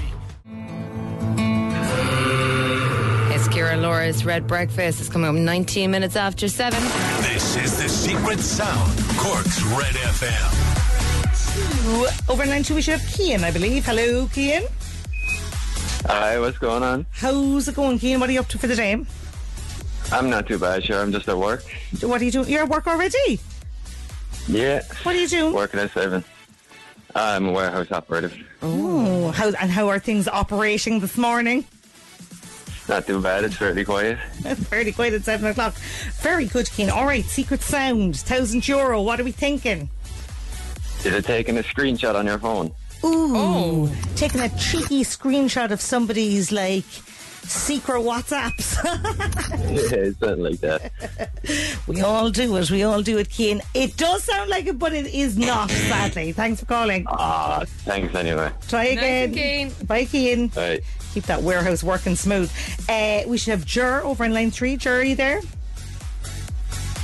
It's 3.31 3.47
Kira 3.47 3.79
Laura's 3.79 4.25
Red 4.25 4.47
Breakfast. 4.47 4.99
It's 4.99 5.09
coming 5.09 5.29
up 5.29 5.35
19 5.35 5.91
minutes 5.91 6.15
after 6.15 6.47
7. 6.47 6.81
This 7.21 7.55
is 7.57 7.77
the 7.77 7.87
secret 7.87 8.39
sound. 8.39 8.91
Cork's 9.17 9.61
Red 9.63 9.95
FM. 9.95 10.78
Ooh, 11.85 12.05
Over 12.27 12.43
in 12.43 12.49
line 12.49 12.63
two, 12.63 12.75
we 12.75 12.81
should 12.81 12.99
have 12.99 13.09
Kian, 13.09 13.43
I 13.43 13.51
believe. 13.51 13.85
Hello, 13.85 14.25
Kian. 14.27 14.67
Hi, 16.07 16.39
what's 16.39 16.57
going 16.57 16.83
on? 16.83 17.05
How's 17.11 17.67
it 17.67 17.75
going, 17.75 17.99
Kian? 17.99 18.19
What 18.19 18.29
are 18.29 18.33
you 18.33 18.39
up 18.39 18.47
to 18.49 18.57
for 18.59 18.67
the 18.67 18.75
day? 18.75 18.97
I'm 20.11 20.29
not 20.29 20.47
too 20.47 20.57
bad, 20.59 20.83
sure. 20.83 20.99
I'm 21.01 21.11
just 21.11 21.27
at 21.29 21.37
work. 21.37 21.63
What 22.01 22.21
are 22.21 22.25
you 22.25 22.31
doing? 22.31 22.49
You're 22.49 22.63
at 22.63 22.69
work 22.69 22.87
already? 22.87 23.39
Yeah, 24.47 24.81
What 25.03 25.15
are 25.15 25.19
you 25.19 25.27
doing? 25.27 25.53
working 25.53 25.79
at 25.79 25.91
seven. 25.91 26.23
I'm 27.15 27.47
a 27.47 27.51
warehouse 27.51 27.91
operative. 27.91 28.35
Oh, 28.61 29.31
how, 29.31 29.49
and 29.59 29.69
how 29.71 29.87
are 29.89 29.99
things 29.99 30.27
operating 30.27 30.99
this 30.99 31.17
morning? 31.17 31.65
Not 32.87 33.05
too 33.05 33.21
bad. 33.21 33.43
It's 33.43 33.55
fairly 33.55 33.85
quiet. 33.85 34.17
It's 34.43 34.63
fairly 34.69 34.91
quiet 34.91 35.13
at 35.13 35.23
seven 35.23 35.47
o'clock. 35.51 35.75
Very 36.21 36.45
good, 36.45 36.65
Kian. 36.67 36.91
All 36.91 37.05
right, 37.05 37.23
secret 37.25 37.61
sound, 37.61 38.17
thousand 38.17 38.67
euro. 38.67 39.01
What 39.03 39.19
are 39.19 39.23
we 39.23 39.31
thinking? 39.31 39.89
Is 40.99 41.13
it 41.13 41.25
taking 41.25 41.57
a 41.57 41.63
screenshot 41.63 42.15
on 42.15 42.25
your 42.25 42.39
phone? 42.39 42.71
Ooh, 43.05 43.89
taking 44.15 44.41
a 44.41 44.49
cheeky 44.57 45.03
screenshot 45.03 45.71
of 45.71 45.79
somebody's 45.79 46.51
like 46.51 46.83
secret 47.49 48.01
WhatsApps. 48.01 48.83
yeah, 49.93 49.97
it's 49.97 50.19
something 50.19 50.43
like 50.43 50.59
that. 50.59 50.91
we 51.87 52.01
all 52.01 52.29
do 52.29 52.55
it. 52.57 52.69
We 52.69 52.83
all 52.83 53.01
do 53.01 53.17
it, 53.17 53.29
Kian. 53.29 53.61
It 53.73 53.95
does 53.95 54.23
sound 54.23 54.49
like 54.49 54.67
it, 54.67 54.77
but 54.77 54.93
it 54.93 55.07
is 55.07 55.37
not. 55.37 55.71
Sadly, 55.71 56.33
thanks 56.33 56.59
for 56.59 56.65
calling. 56.65 57.05
Ah, 57.07 57.63
thanks 57.79 58.13
anyway. 58.15 58.51
Try 58.67 58.85
again. 58.85 59.33
Kian. 59.33 59.87
Bye, 59.87 60.05
Kian. 60.05 60.53
Bye. 60.53 60.81
Keep 61.13 61.23
that 61.25 61.41
warehouse 61.41 61.81
working 61.81 62.15
smooth. 62.15 62.51
Uh, 62.87 63.21
we 63.25 63.37
should 63.37 63.51
have 63.51 63.65
Ger 63.65 64.03
over 64.03 64.25
in 64.25 64.33
line 64.33 64.51
three. 64.51 64.75
Ger, 64.77 64.99
are 64.99 65.03
you 65.03 65.15
there? 65.15 65.41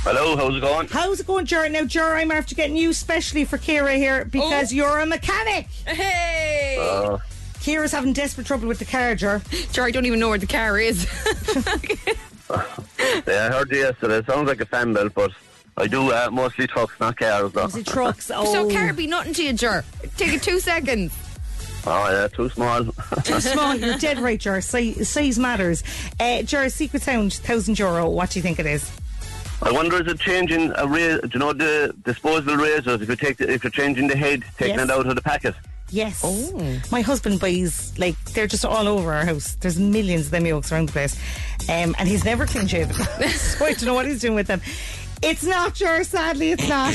Hello, 0.08 0.36
how's 0.36 0.54
it 0.56 0.60
going? 0.60 0.86
How's 0.86 1.18
it 1.18 1.26
going, 1.26 1.46
Ger? 1.46 1.68
Now, 1.68 1.84
Ger, 1.84 2.14
I'm 2.14 2.30
after 2.30 2.54
getting 2.54 2.76
you 2.76 2.92
specially 2.92 3.44
for 3.44 3.58
Kira 3.58 3.96
here 3.96 4.24
because 4.24 4.72
you're 4.72 5.00
a 5.00 5.04
mechanic. 5.04 5.66
Hey! 5.84 6.76
Uh, 6.80 7.18
Kira's 7.54 7.90
having 7.90 8.12
desperate 8.12 8.46
trouble 8.46 8.68
with 8.68 8.78
the 8.78 8.84
car, 8.84 9.16
Ger. 9.16 9.42
Sure, 9.72 9.84
I 9.84 9.90
don't 9.90 10.06
even 10.06 10.20
know 10.20 10.28
where 10.28 10.38
the 10.38 10.46
car 10.46 10.78
is. 10.78 11.06
yeah, 12.48 13.48
I 13.50 13.52
heard 13.52 13.68
you 13.72 13.78
yesterday. 13.78 14.18
It 14.18 14.26
sounds 14.26 14.46
like 14.46 14.60
a 14.60 14.66
fan 14.66 14.92
belt, 14.92 15.12
but 15.12 15.32
I 15.76 15.88
do 15.88 16.12
uh, 16.12 16.28
mostly 16.30 16.68
trucks, 16.68 16.94
not 17.00 17.16
cars. 17.16 17.50
Though. 17.50 17.64
Is 17.64 17.74
it 17.74 17.88
trucks? 17.88 18.30
Oh, 18.32 18.44
So 18.44 18.70
car 18.70 18.92
be 18.92 19.08
nothing 19.08 19.34
to 19.34 19.42
you, 19.42 19.54
Ger. 19.54 19.84
Take 20.16 20.34
it 20.34 20.42
two 20.44 20.60
seconds. 20.60 21.12
Oh, 21.84 22.08
yeah, 22.12 22.28
too 22.28 22.48
small. 22.50 22.84
too 23.24 23.40
small. 23.40 23.74
You're 23.74 23.98
dead 23.98 24.20
right, 24.20 24.38
Ger. 24.38 24.60
Size, 24.60 25.08
size 25.08 25.36
matters. 25.36 25.82
Uh, 26.20 26.42
Ger, 26.42 26.68
secret 26.68 27.02
sound, 27.02 27.32
thousand 27.32 27.76
euro. 27.80 28.08
What 28.08 28.30
do 28.30 28.38
you 28.38 28.44
think 28.44 28.60
it 28.60 28.66
is? 28.66 28.88
I 29.62 29.72
wonder 29.72 30.00
is 30.00 30.06
it 30.12 30.20
changing 30.20 30.72
a 30.76 30.86
razor? 30.86 31.20
Do 31.22 31.30
you 31.32 31.38
know 31.40 31.52
the 31.52 31.94
disposable 32.04 32.56
razors? 32.56 33.00
If 33.00 33.08
you 33.08 33.16
take 33.16 33.38
the, 33.38 33.50
if 33.50 33.64
you're 33.64 33.70
changing 33.70 34.08
the 34.08 34.16
head, 34.16 34.44
taking 34.58 34.76
Yes. 34.76 34.84
it 34.84 34.90
out 34.90 35.06
of 35.06 35.14
the 35.14 35.22
packet. 35.22 35.54
Yes. 35.90 36.20
Oh. 36.24 36.80
My 36.90 37.00
husband 37.00 37.40
buys, 37.40 37.96
like, 37.98 38.22
they're 38.32 38.46
just 38.48 38.64
all 38.64 38.86
over 38.88 39.12
our 39.14 39.24
house. 39.24 39.54
There's 39.60 39.78
millions 39.78 40.26
of 40.26 40.30
them 40.32 40.44
yolks 40.44 40.72
around 40.72 40.88
the 40.88 40.92
place. 40.92 41.16
Um, 41.68 41.94
and 41.98 42.08
he's 42.08 42.24
never 42.24 42.44
clean 42.44 42.66
shaven. 42.66 42.94
so 43.28 43.64
I 43.64 43.72
don't 43.72 43.84
know 43.84 43.94
what 43.94 44.06
he's 44.06 44.20
doing 44.20 44.34
with 44.34 44.48
them. 44.48 44.60
It's 45.22 45.44
not 45.44 45.80
yours, 45.80 46.08
sadly, 46.08 46.50
it's 46.52 46.68
not. 46.68 46.92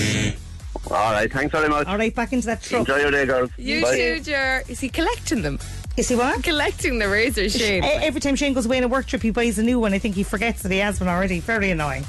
All 0.91 1.11
right, 1.13 1.31
thanks 1.31 1.51
very 1.51 1.69
much. 1.69 1.87
All 1.87 1.97
right, 1.97 2.13
back 2.13 2.33
into 2.33 2.47
that 2.47 2.61
truck. 2.61 2.81
Enjoy 2.81 2.97
your 2.97 3.11
day, 3.11 3.25
girls. 3.25 3.49
You 3.57 3.81
Bye. 3.81 3.95
too, 3.95 4.19
Ger. 4.21 4.63
Is 4.67 4.79
he 4.79 4.89
collecting 4.89 5.41
them? 5.41 5.57
You 5.97 6.03
see 6.03 6.15
what? 6.15 6.41
Collecting 6.43 6.99
the 6.99 7.09
razor, 7.09 7.49
Shane. 7.49 7.83
Every 7.83 8.21
time 8.21 8.35
Shane 8.35 8.53
goes 8.53 8.65
away 8.65 8.77
on 8.77 8.83
a 8.83 8.87
work 8.87 9.07
trip, 9.07 9.21
he 9.21 9.29
buys 9.29 9.59
a 9.59 9.63
new 9.63 9.79
one. 9.79 9.93
I 9.93 9.99
think 9.99 10.15
he 10.15 10.23
forgets 10.23 10.61
that 10.63 10.71
he 10.71 10.77
has 10.77 10.99
one 10.99 11.09
already. 11.09 11.41
Very 11.41 11.69
annoying. 11.69 12.05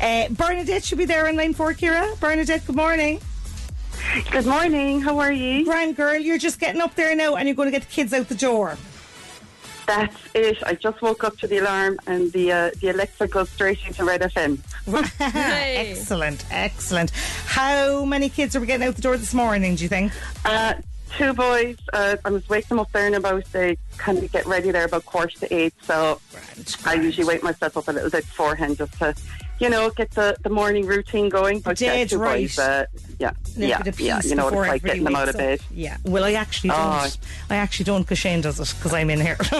Uh, 0.00 0.28
Bernadette 0.30 0.82
should 0.84 0.98
be 0.98 1.04
there 1.04 1.28
on 1.28 1.36
line 1.36 1.52
four, 1.52 1.74
Kira. 1.74 2.18
Bernadette, 2.20 2.66
good 2.66 2.76
morning. 2.76 3.20
Good 4.30 4.46
morning. 4.46 5.02
How 5.02 5.18
are 5.18 5.30
you? 5.32 5.64
Grand 5.64 5.94
girl, 5.94 6.16
you're 6.16 6.38
just 6.38 6.58
getting 6.58 6.80
up 6.80 6.94
there 6.94 7.14
now 7.14 7.36
and 7.36 7.46
you're 7.46 7.54
going 7.54 7.66
to 7.66 7.72
get 7.72 7.82
the 7.82 7.92
kids 7.92 8.14
out 8.14 8.28
the 8.28 8.34
door. 8.34 8.78
That's 9.86 10.16
it. 10.34 10.62
I 10.64 10.74
just 10.74 11.00
woke 11.02 11.24
up 11.24 11.38
to 11.38 11.46
the 11.46 11.58
alarm 11.58 11.98
and 12.06 12.30
the 12.32 12.52
uh, 12.52 12.70
the 12.80 12.90
Alexa 12.90 13.28
goes 13.28 13.48
straight 13.48 13.78
into 13.86 14.04
Red 14.04 14.20
FM. 14.20 14.58
excellent, 15.20 16.44
excellent. 16.50 17.10
How 17.46 18.04
many 18.04 18.28
kids 18.28 18.54
are 18.54 18.60
we 18.60 18.66
getting 18.66 18.86
out 18.86 18.96
the 18.96 19.02
door 19.02 19.16
this 19.16 19.32
morning, 19.32 19.76
do 19.76 19.82
you 19.82 19.88
think? 19.88 20.12
Uh, 20.44 20.74
two 21.10 21.32
boys. 21.32 21.76
Uh, 21.92 22.16
I 22.24 22.30
was 22.30 22.48
waking 22.48 22.68
them 22.68 22.80
up 22.80 22.92
there 22.92 23.06
in 23.06 23.14
about 23.14 23.44
they 23.52 23.76
kind 23.96 24.18
of 24.18 24.30
get 24.32 24.46
ready 24.46 24.70
there 24.70 24.84
about 24.84 25.04
quarter 25.06 25.38
to 25.40 25.54
eight. 25.54 25.74
So 25.82 26.20
I 26.84 26.94
usually 26.94 27.26
wake 27.26 27.42
myself 27.42 27.76
up 27.76 27.88
a 27.88 27.92
little 27.92 28.10
bit 28.10 28.24
beforehand 28.24 28.78
just 28.78 28.92
to, 28.98 29.14
you 29.58 29.68
know, 29.68 29.90
get 29.90 30.10
the, 30.12 30.36
the 30.42 30.50
morning 30.50 30.86
routine 30.86 31.28
going. 31.28 31.60
But 31.60 31.80
yeah, 31.80 32.04
two 32.04 32.18
right. 32.18 32.42
boys. 32.42 32.58
Uh, 32.58 32.86
yeah, 33.18 33.32
Little 33.56 33.68
yeah, 33.68 33.82
yeah. 33.98 34.20
You 34.22 34.34
know 34.36 34.44
what 34.44 34.54
it's 34.54 34.68
like 34.68 34.82
getting 34.82 35.04
them 35.04 35.16
out 35.16 35.28
of 35.28 35.36
bed. 35.36 35.60
up. 35.60 35.66
Yeah. 35.72 35.96
Well, 36.04 36.24
I 36.24 36.32
actually 36.32 36.70
don't. 36.70 36.80
Oh. 36.80 37.10
I 37.50 37.56
actually 37.56 37.84
don't 37.84 38.02
because 38.02 38.18
Shane 38.18 38.40
does 38.40 38.60
it 38.60 38.74
because 38.76 38.94
I'm 38.94 39.10
in 39.10 39.20
here. 39.20 39.36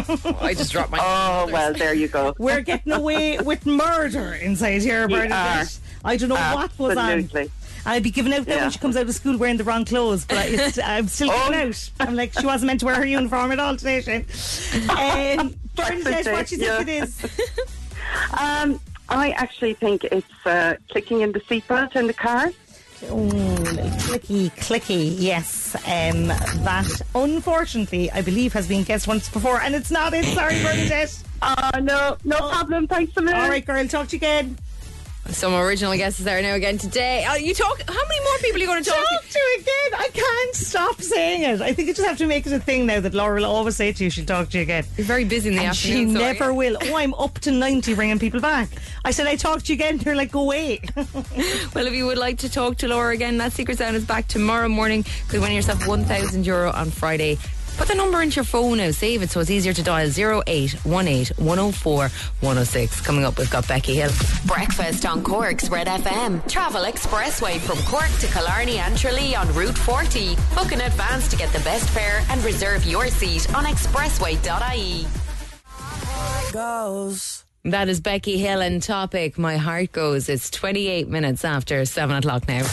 I 0.40 0.54
just 0.54 0.72
dropped 0.72 0.90
my. 0.90 0.98
Oh 1.00 1.50
well, 1.52 1.72
there 1.72 1.94
you 1.94 2.08
go. 2.08 2.34
We're 2.38 2.60
getting 2.60 2.92
away 2.92 3.38
with 3.38 3.66
murder 3.66 4.34
inside 4.34 4.82
here, 4.82 5.08
You 5.08 5.16
Bernadette. 5.16 5.78
I 6.04 6.16
don't 6.16 6.28
know 6.28 6.34
what 6.36 6.76
goes 6.78 6.96
on. 6.96 7.28
I'd 7.86 8.02
be 8.02 8.10
giving 8.10 8.32
out 8.32 8.44
that 8.46 8.54
Yeah. 8.56 8.62
when 8.62 8.70
she 8.70 8.78
comes 8.78 8.96
out 8.96 9.08
of 9.08 9.14
school 9.14 9.36
wearing 9.38 9.56
the 9.56 9.64
wrong 9.64 9.84
clothes, 9.84 10.24
but 10.24 10.46
it's, 10.48 10.78
I'm 10.78 11.08
still 11.08 11.30
Oh. 11.32 11.48
giving 11.50 11.68
out. 11.68 11.90
I'm 12.00 12.14
like, 12.14 12.32
she 12.38 12.44
wasn't 12.46 12.66
meant 12.68 12.80
to 12.80 12.86
wear 12.86 12.94
her 12.96 13.06
uniform 13.06 13.52
at 13.52 13.58
all 13.60 13.76
today, 13.76 14.00
Shane. 14.00 14.26
Um, 14.90 15.54
Bernadette, 15.74 16.32
what 16.32 16.46
do 16.48 16.56
you 16.56 16.60
think 16.62 16.62
Yeah. 16.62 16.80
it 16.80 16.88
is? 16.88 17.26
Um, 18.38 18.80
I 19.10 19.30
actually 19.32 19.74
think 19.74 20.04
it's 20.04 20.46
uh, 20.46 20.76
clicking 20.90 21.20
in 21.20 21.32
the 21.32 21.40
seatbelt 21.40 21.94
in 21.94 22.06
the 22.06 22.14
car. 22.14 22.50
Oh, 23.04 23.28
clicky, 24.00 24.50
clicky, 24.56 25.14
yes. 25.18 25.74
Um, 25.86 26.28
that, 26.64 27.00
unfortunately, 27.14 28.10
I 28.10 28.22
believe 28.22 28.52
has 28.54 28.66
been 28.66 28.82
guessed 28.84 29.06
once 29.06 29.28
before, 29.28 29.60
and 29.60 29.74
it's 29.74 29.90
not 29.90 30.14
it. 30.14 30.24
Sorry, 30.24 30.54
Bernadette. 30.62 31.22
Oh 31.42 31.70
no, 31.82 32.16
no 32.24 32.36
problem. 32.38 32.86
Thanks 32.88 33.14
a 33.16 33.20
million. 33.22 33.42
All 33.42 33.48
right, 33.50 33.64
girl, 33.64 33.86
talk 33.86 34.08
to 34.08 34.16
you 34.16 34.18
again. 34.18 34.56
Some 35.28 35.54
original 35.54 35.94
guesses 35.96 36.24
there 36.24 36.40
now 36.42 36.54
again 36.54 36.78
today. 36.78 37.24
Oh, 37.28 37.36
you 37.36 37.54
talk. 37.54 37.80
How 37.86 37.92
many 38.08 38.20
more 38.24 38.38
people 38.38 38.56
are 38.56 38.60
you 38.60 38.66
going 38.66 38.82
to 38.82 38.90
talk 38.90 38.98
Talk 39.08 39.22
to? 39.24 39.28
to 39.32 39.60
again. 39.60 40.00
I 40.00 40.08
can't 40.12 40.54
stop 40.56 41.00
saying 41.00 41.42
it. 41.42 41.60
I 41.60 41.72
think 41.74 41.86
you 41.86 41.94
just 41.94 42.08
have 42.08 42.18
to 42.18 42.26
make 42.26 42.46
it 42.46 42.52
a 42.52 42.58
thing 42.58 42.86
now 42.86 42.98
that 43.00 43.14
Laura 43.14 43.36
will 43.40 43.44
always 43.46 43.76
say 43.76 43.92
to 43.92 44.04
you 44.04 44.10
she'll 44.10 44.24
talk 44.24 44.48
to 44.50 44.56
you 44.58 44.62
again. 44.62 44.84
You're 44.96 45.06
very 45.06 45.24
busy 45.24 45.50
in 45.50 45.56
the 45.56 45.62
And 45.62 45.76
she 45.76 45.90
afternoon. 45.92 46.14
so 46.16 46.20
are 46.20 46.32
never 46.32 46.54
will. 46.54 46.76
Oh, 46.80 46.96
I'm 46.96 47.14
up 47.14 47.38
to 47.40 47.52
90 47.52 47.94
ringing 47.94 48.18
people 48.18 48.40
back. 48.40 48.68
I 49.04 49.10
said, 49.12 49.26
I 49.28 49.36
talked 49.36 49.66
to 49.66 49.72
you 49.72 49.76
again. 49.76 49.98
They're 49.98 50.16
like, 50.16 50.32
go 50.32 50.40
away. 50.40 50.80
Well, 51.74 51.86
if 51.86 51.92
you 51.92 52.06
would 52.06 52.18
like 52.18 52.38
to 52.38 52.48
talk 52.50 52.78
to 52.78 52.88
Laura 52.88 53.12
again, 53.14 53.36
that 53.38 53.52
Secret 53.52 53.78
Sound 53.78 53.94
is 53.94 54.04
back 54.04 54.26
tomorrow 54.26 54.68
morning. 54.68 55.04
Could 55.28 55.40
win 55.40 55.52
yourself 55.52 55.86
1,000 55.86 56.44
euro 56.46 56.72
on 56.72 56.90
Friday. 56.90 57.38
Put 57.78 57.86
the 57.86 57.94
number 57.94 58.20
into 58.22 58.36
your 58.36 58.44
phone 58.44 58.78
now, 58.78 58.90
save 58.90 59.22
it 59.22 59.30
so 59.30 59.38
it's 59.38 59.50
easier 59.50 59.72
to 59.72 59.82
dial 59.84 60.08
0818 60.08 61.44
104 61.44 62.08
106. 62.08 63.00
Coming 63.02 63.24
up, 63.24 63.38
we've 63.38 63.48
got 63.50 63.68
Becky 63.68 63.94
Hill. 63.94 64.10
Breakfast 64.46 65.06
on 65.06 65.22
Cork's 65.22 65.70
Red 65.70 65.86
FM. 65.86 66.46
Travel 66.50 66.82
expressway 66.82 67.60
from 67.60 67.78
Cork 67.84 68.10
to 68.18 68.26
Killarney 68.26 68.78
and 68.78 68.98
Tralee 68.98 69.36
on 69.36 69.46
Route 69.54 69.78
40. 69.78 70.34
Book 70.56 70.72
in 70.72 70.80
advance 70.80 71.28
to 71.28 71.36
get 71.36 71.52
the 71.52 71.60
best 71.60 71.88
fare 71.90 72.24
and 72.30 72.42
reserve 72.44 72.84
your 72.84 73.06
seat 73.06 73.54
on 73.54 73.64
expressway.ie. 73.64 75.06
Goes. 76.52 77.44
That 77.64 77.88
is 77.88 78.00
Becky 78.00 78.38
Hill 78.38 78.60
and 78.60 78.82
topic. 78.82 79.38
My 79.38 79.56
heart 79.56 79.92
goes. 79.92 80.28
It's 80.28 80.50
28 80.50 81.08
minutes 81.08 81.44
after 81.44 81.84
7 81.84 82.16
o'clock 82.16 82.48
now. 82.48 82.66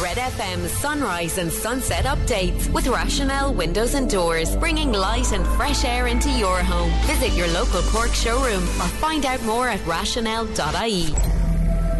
Red 0.00 0.18
FM's 0.18 0.70
sunrise 0.72 1.38
and 1.38 1.50
sunset 1.50 2.04
updates 2.04 2.70
with 2.72 2.86
Rationel 2.86 3.54
Windows 3.54 3.94
and 3.94 4.10
Doors, 4.10 4.54
bringing 4.56 4.92
light 4.92 5.32
and 5.32 5.46
fresh 5.56 5.84
air 5.84 6.06
into 6.06 6.30
your 6.30 6.58
home. 6.58 6.90
Visit 7.06 7.32
your 7.32 7.48
local 7.48 7.80
Cork 7.82 8.12
showroom 8.12 8.62
or 8.62 8.88
find 9.00 9.24
out 9.24 9.42
more 9.44 9.68
at 9.68 9.84
rationel.ie. 9.86 11.45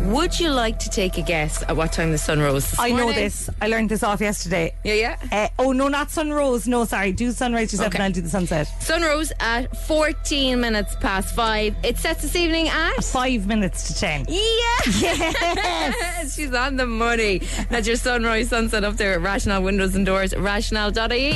Would 0.06 0.38
you 0.38 0.50
like 0.50 0.78
to 0.80 0.88
take 0.90 1.18
a 1.18 1.22
guess 1.22 1.62
at 1.62 1.76
what 1.76 1.92
time 1.92 2.12
the 2.12 2.18
sun 2.18 2.38
rose 2.40 2.74
I 2.78 2.90
know 2.90 3.04
morning? 3.04 3.16
this. 3.16 3.50
I 3.60 3.66
learned 3.68 3.88
this 3.90 4.02
off 4.02 4.20
yesterday. 4.20 4.72
Yeah, 4.84 4.94
yeah. 4.94 5.16
Uh, 5.32 5.48
oh, 5.58 5.72
no, 5.72 5.88
not 5.88 6.08
sunrose. 6.08 6.66
No, 6.68 6.84
sorry. 6.84 7.12
Do 7.12 7.32
sunrise 7.32 7.72
yourself 7.72 7.88
Okay. 7.88 7.98
and 7.98 8.04
I'll 8.04 8.12
do 8.12 8.20
the 8.20 8.28
sunset. 8.28 8.66
Sun 8.80 9.02
rose 9.02 9.32
at 9.40 9.76
14 9.86 10.60
minutes 10.60 10.94
past 11.00 11.34
5. 11.34 11.74
It 11.82 11.98
sets 11.98 12.22
this 12.22 12.36
evening 12.36 12.68
at. 12.68 13.02
Five 13.04 13.46
minutes 13.46 13.88
to 13.88 13.94
ten. 13.94 14.26
Yeah! 14.28 14.42
Yes. 14.86 16.34
She's 16.36 16.52
on 16.54 16.76
the 16.76 16.86
money. 16.86 17.38
That's 17.70 17.86
your 17.86 17.96
sunrise 17.96 18.48
sunset 18.50 18.84
up 18.84 18.96
there 18.96 19.14
at 19.14 19.20
Rationel 19.22 19.62
Windows 19.62 19.94
and 19.94 20.06
Doors, 20.06 20.34
rationel.ie. 20.34 21.34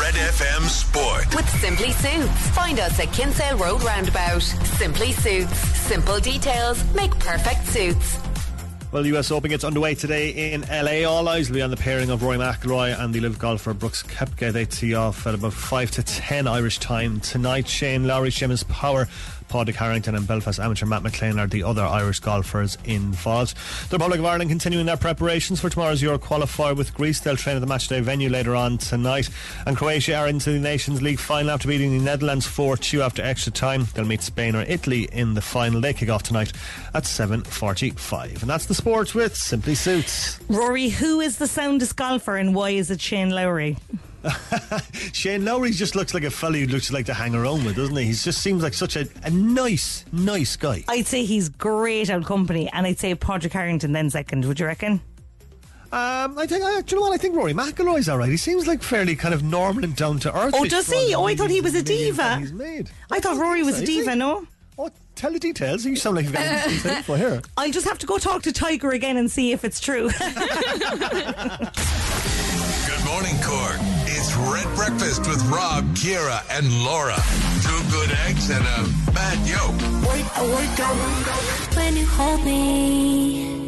Red 0.00 0.14
FM 0.14 0.62
Sport. 0.68 1.32
With 1.36 1.48
Simply 1.60 1.92
Suits. 1.92 2.48
Find 2.50 2.80
us 2.80 2.98
at 2.98 3.12
Kinsale 3.12 3.56
Road 3.56 3.80
Roundabout. 3.84 4.42
Simply 4.42 5.12
Suits. 5.12 5.56
Simple 5.56 6.18
details 6.18 6.82
make 6.94 7.16
perfect 7.20 7.64
suits. 7.68 8.18
Well, 8.90 9.02
the 9.02 9.16
US 9.16 9.30
Open 9.30 9.50
gets 9.50 9.62
underway 9.62 9.94
today 9.94 10.52
in 10.52 10.62
LA. 10.62 11.08
All 11.08 11.28
eyes 11.28 11.48
will 11.48 11.54
be 11.54 11.62
on 11.62 11.70
the 11.70 11.76
pairing 11.76 12.10
of 12.10 12.22
Rory 12.22 12.38
McIlroy 12.38 12.98
and 12.98 13.14
the 13.14 13.20
LIV 13.20 13.38
golfer 13.38 13.74
Brooks 13.74 14.02
Koepka. 14.02 14.52
They 14.52 14.64
tee 14.64 14.94
off 14.94 15.26
at 15.26 15.34
about 15.34 15.52
5 15.52 15.90
to 15.92 16.02
10 16.02 16.46
Irish 16.48 16.78
time 16.78 17.20
tonight. 17.20 17.68
Shane 17.68 18.06
Lowry, 18.06 18.30
Seamus 18.30 18.66
Power, 18.68 19.08
Padraig 19.48 19.76
Harrington 19.76 20.14
and 20.14 20.26
Belfast 20.26 20.58
amateur 20.58 20.86
Matt 20.86 21.02
McClean 21.02 21.38
are 21.38 21.46
the 21.46 21.62
other 21.62 21.82
Irish 21.82 22.20
golfers 22.20 22.76
involved. 22.84 23.56
The 23.90 23.96
Republic 23.96 24.20
of 24.20 24.26
Ireland 24.26 24.50
continuing 24.50 24.86
their 24.86 24.96
preparations 24.96 25.60
for 25.60 25.70
tomorrow's 25.70 26.02
Euro 26.02 26.18
qualifier 26.18 26.76
with 26.76 26.94
Greece. 26.94 27.20
They'll 27.20 27.36
train 27.36 27.56
at 27.56 27.60
the 27.60 27.66
matchday 27.66 28.00
venue 28.02 28.28
later 28.28 28.54
on 28.56 28.78
tonight. 28.78 29.28
And 29.66 29.76
Croatia 29.76 30.16
are 30.16 30.28
into 30.28 30.52
the 30.52 30.58
Nations 30.58 31.02
League 31.02 31.18
final 31.18 31.50
after 31.50 31.68
beating 31.68 31.96
the 31.96 32.04
Netherlands 32.04 32.46
4-2 32.46 33.00
after 33.00 33.22
extra 33.22 33.52
time. 33.52 33.86
They'll 33.94 34.04
meet 34.04 34.22
Spain 34.22 34.56
or 34.56 34.62
Italy 34.62 35.08
in 35.12 35.34
the 35.34 35.40
final. 35.40 35.80
They 35.80 35.92
kick 35.92 36.08
off 36.08 36.22
tonight 36.22 36.52
at 36.94 37.04
7.45. 37.04 38.40
And 38.40 38.50
that's 38.50 38.66
the 38.66 38.74
sports 38.74 39.14
with 39.14 39.36
Simply 39.36 39.74
Suits. 39.74 40.40
Rory, 40.48 40.88
who 40.88 41.20
is 41.20 41.38
the 41.38 41.46
soundest 41.46 41.96
golfer 41.96 42.36
and 42.36 42.54
why 42.54 42.70
is 42.70 42.90
it 42.90 43.00
Shane 43.00 43.30
Lowry? 43.30 43.76
Shane 45.12 45.44
Lowry 45.44 45.70
just 45.70 45.94
looks 45.94 46.14
like 46.14 46.24
a 46.24 46.30
fella 46.30 46.58
who 46.58 46.66
looks 46.66 46.92
like 46.92 47.06
to 47.06 47.14
hang 47.14 47.34
around 47.34 47.64
with, 47.64 47.76
doesn't 47.76 47.96
he? 47.96 48.04
He 48.06 48.12
just 48.12 48.42
seems 48.42 48.62
like 48.62 48.74
such 48.74 48.96
a, 48.96 49.06
a 49.22 49.30
nice, 49.30 50.04
nice 50.12 50.56
guy. 50.56 50.84
I'd 50.88 51.06
say 51.06 51.24
he's 51.24 51.48
great 51.48 52.10
out 52.10 52.24
company, 52.24 52.70
and 52.72 52.86
I'd 52.86 52.98
say 52.98 53.14
Padraig 53.14 53.52
Harrington 53.52 53.92
then 53.92 54.10
second. 54.10 54.44
Would 54.46 54.60
you 54.60 54.66
reckon? 54.66 55.00
Um, 55.92 56.36
I 56.38 56.46
think, 56.48 56.64
I, 56.64 56.80
do 56.80 56.96
you 56.96 57.00
know 57.00 57.06
what? 57.08 57.14
I 57.14 57.18
think 57.18 57.36
Rory 57.36 57.54
McIlroy's 57.54 58.08
all 58.08 58.18
right. 58.18 58.28
He 58.28 58.36
seems 58.36 58.66
like 58.66 58.82
fairly 58.82 59.14
kind 59.14 59.32
of 59.32 59.44
normal 59.44 59.84
and 59.84 59.94
down 59.94 60.18
to 60.20 60.36
earth. 60.36 60.54
Oh, 60.56 60.64
does 60.64 60.90
he? 60.90 61.14
Oh, 61.14 61.24
I 61.24 61.36
thought 61.36 61.50
he 61.50 61.60
was 61.60 61.76
a 61.76 61.82
diva. 61.82 62.38
He's 62.38 62.52
made. 62.52 62.90
I 63.12 63.20
thought 63.20 63.36
Rory 63.36 63.62
was 63.62 63.80
a 63.80 63.86
diva. 63.86 64.16
No, 64.16 64.46
Oh, 64.76 64.90
tell 65.14 65.32
the 65.32 65.38
details. 65.38 65.84
You 65.84 65.94
sound 65.94 66.16
like 66.16 66.24
you've 66.24 66.34
got 66.34 66.68
detailed 66.68 66.96
info 66.96 67.14
here. 67.14 67.40
I'll 67.56 67.70
just 67.70 67.86
have 67.86 67.98
to 68.00 68.06
go 68.06 68.18
talk 68.18 68.42
to 68.42 68.52
Tiger 68.52 68.90
again 68.90 69.16
and 69.16 69.30
see 69.30 69.52
if 69.52 69.64
it's 69.64 69.78
true. 69.78 70.10
Good 70.18 70.34
morning, 73.04 73.36
Cork. 73.42 73.78
Red 74.52 74.68
Breakfast 74.76 75.26
with 75.26 75.42
Rob, 75.46 75.84
Kira, 75.94 76.42
and 76.50 76.66
Laura. 76.84 77.16
Two 77.62 77.80
good 77.90 78.10
eggs 78.26 78.50
and 78.50 78.64
a 78.64 79.12
bad 79.12 79.38
yolk. 79.46 79.74
when 81.76 81.96
you 81.96 82.06
hold 82.06 82.44
me. 82.44 83.63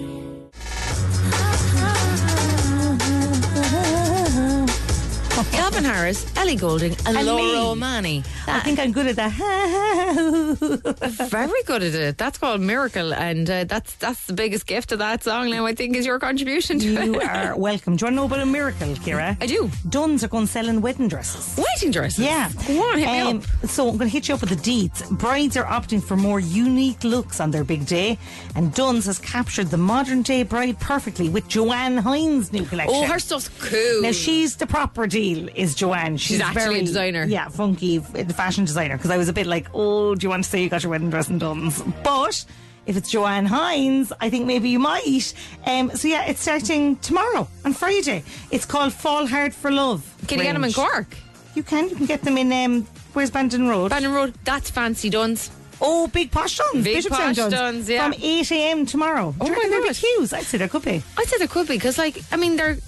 Calvin 5.53 5.85
Harris, 5.85 6.27
Ellie 6.37 6.57
Goulding, 6.57 6.93
and, 7.07 7.17
And 7.17 7.27
Laura 7.27 7.43
me. 7.43 7.57
O'Mani. 7.59 8.25
I 8.47 8.61
think 8.61 8.79
I'm 8.79 8.93
good 8.93 9.07
at 9.07 9.17
that. 9.17 9.33
Very 11.31 11.63
good 11.65 11.83
at 11.83 11.95
it. 11.95 12.19
That's 12.19 12.39
called 12.39 12.61
Miracle, 12.61 13.13
and 13.13 13.49
uh, 13.51 13.65
that's 13.65 13.95
that's 13.97 14.27
the 14.27 14.33
biggest 14.33 14.67
gift 14.67 14.93
of 14.93 14.99
that 15.01 15.23
song 15.25 15.51
now, 15.51 15.67
I 15.67 15.75
think, 15.75 15.97
is 15.97 16.07
your 16.07 16.19
contribution 16.19 16.79
to 16.79 16.87
you 16.87 17.21
it. 17.21 17.29
are 17.29 17.57
welcome. 17.59 17.97
Do 17.97 18.05
you 18.05 18.07
want 18.07 18.13
to 18.13 18.17
know 18.17 18.25
about 18.27 18.41
a 18.41 18.47
miracle, 18.47 18.89
Kira? 18.95 19.37
I 19.43 19.47
do. 19.47 19.71
Dunnes 19.89 20.25
are 20.25 20.29
going 20.29 20.47
selling 20.47 20.81
wedding 20.81 21.09
dresses. 21.09 21.63
Wedding 21.63 21.91
dresses. 21.91 22.25
Yeah. 22.25 22.51
Go 22.67 22.81
on, 22.91 22.99
hit 22.99 23.07
me 23.11 23.21
Um, 23.21 23.37
up. 23.39 23.69
So 23.69 23.89
I'm 23.89 23.97
going 23.99 24.09
to 24.11 24.13
hit 24.13 24.29
you 24.29 24.35
up 24.35 24.41
with 24.41 24.51
the 24.51 24.57
deets. 24.57 25.09
Brides 25.19 25.57
are 25.57 25.65
opting 25.65 26.03
for 26.03 26.17
more 26.17 26.41
unique 26.41 27.05
looks 27.05 27.41
on 27.41 27.51
their 27.51 27.65
big 27.65 27.87
day, 27.87 28.19
and 28.55 28.73
Dunnes 28.75 29.07
has 29.07 29.19
captured 29.19 29.67
the 29.69 29.77
modern 29.77 30.23
day 30.23 30.43
bride 30.45 30.79
perfectly 30.81 31.29
with 31.29 31.47
Joanne 31.49 31.99
Hynes' 31.99 32.53
new 32.53 32.65
collection. 32.65 32.95
Oh, 32.97 33.07
her 33.07 33.19
stuff's 33.19 33.49
cool. 33.59 34.03
Now 34.03 34.13
she's 34.13 34.57
the 34.57 34.67
proper 34.67 35.07
is 35.33 35.75
Joanne. 35.75 36.17
She's, 36.17 36.41
actually 36.41 36.63
a 36.63 36.65
very, 36.67 36.81
designer. 36.81 37.25
Yeah, 37.25 37.49
funky 37.49 37.99
f- 37.99 38.33
fashion 38.35 38.65
designer. 38.65 38.97
Because 38.97 39.11
I 39.11 39.17
was 39.17 39.29
a 39.29 39.33
bit 39.33 39.47
like, 39.47 39.69
oh, 39.75 40.15
do 40.15 40.25
you 40.25 40.31
want 40.31 40.45
to 40.45 40.51
say 40.51 40.63
you 40.63 40.69
got 40.69 40.83
your 40.83 40.91
wedding 40.91 41.11
dress 41.11 41.29
and 41.29 41.41
Dunnes? 41.41 41.83
But 42.03 42.45
if 42.87 42.97
it's 42.97 43.11
Joanne 43.11 43.47
Hynes, 43.47 44.13
I 44.21 44.31
think 44.31 44.47
maybe 44.47 44.69
you 44.69 44.79
might. 44.79 45.35
Um, 45.67 45.91
so 45.91 46.09
yeah, 46.09 46.27
it's 46.27 46.41
starting 46.41 46.97
tomorrow 46.97 47.49
on 47.65 47.73
Friday. 47.73 48.23
It's 48.51 48.65
called 48.65 48.93
Fall 48.93 49.27
Hard 49.27 49.55
for 49.55 49.71
Love. 49.71 50.03
Can 50.29 50.39
you 50.39 50.45
get 50.45 50.53
them 50.53 50.63
in 50.63 50.69
range. 50.69 50.77
Cork? 50.77 51.17
You 51.55 51.63
can. 51.63 51.89
You 51.89 51.97
can 51.97 52.07
get 52.07 52.23
them 52.23 52.39
in. 52.39 52.53
Um, 52.53 52.87
where's 53.13 53.31
Bandon 53.31 53.69
Road? 53.69 53.91
Bandon 53.91 54.13
Road. 54.13 54.35
That's 54.45 54.71
fancy 54.71 55.11
Dunnes. 55.11 55.51
Oh, 55.81 56.07
Big 56.07 56.31
Posh 56.31 56.59
Dunnes. 56.59 56.85
Big 56.85 57.05
Bishopstown 57.05 57.37
Posh 57.37 57.51
Dunnes, 57.51 57.89
yeah. 57.89 58.05
From 58.05 58.15
8 58.23 58.51
a.m. 58.53 58.87
tomorrow. 58.87 59.35
Oh 59.41 59.49
my 59.49 59.55
god, 59.55 59.65
there'll 59.65 59.83
be 59.83 59.89
gosh. 59.89 60.01
queues? 60.01 60.33
I'd 60.33 60.45
say 60.45 60.59
there 60.59 60.69
could 60.69 60.85
be. 60.85 61.03
I'd 61.19 61.27
say 61.27 61.39
there 61.39 61.49
could 61.49 61.69
be 61.69 61.75
because, 61.75 61.99
like, 61.99 62.19
I 62.33 62.37
mean, 62.37 62.57
they're 62.57 62.79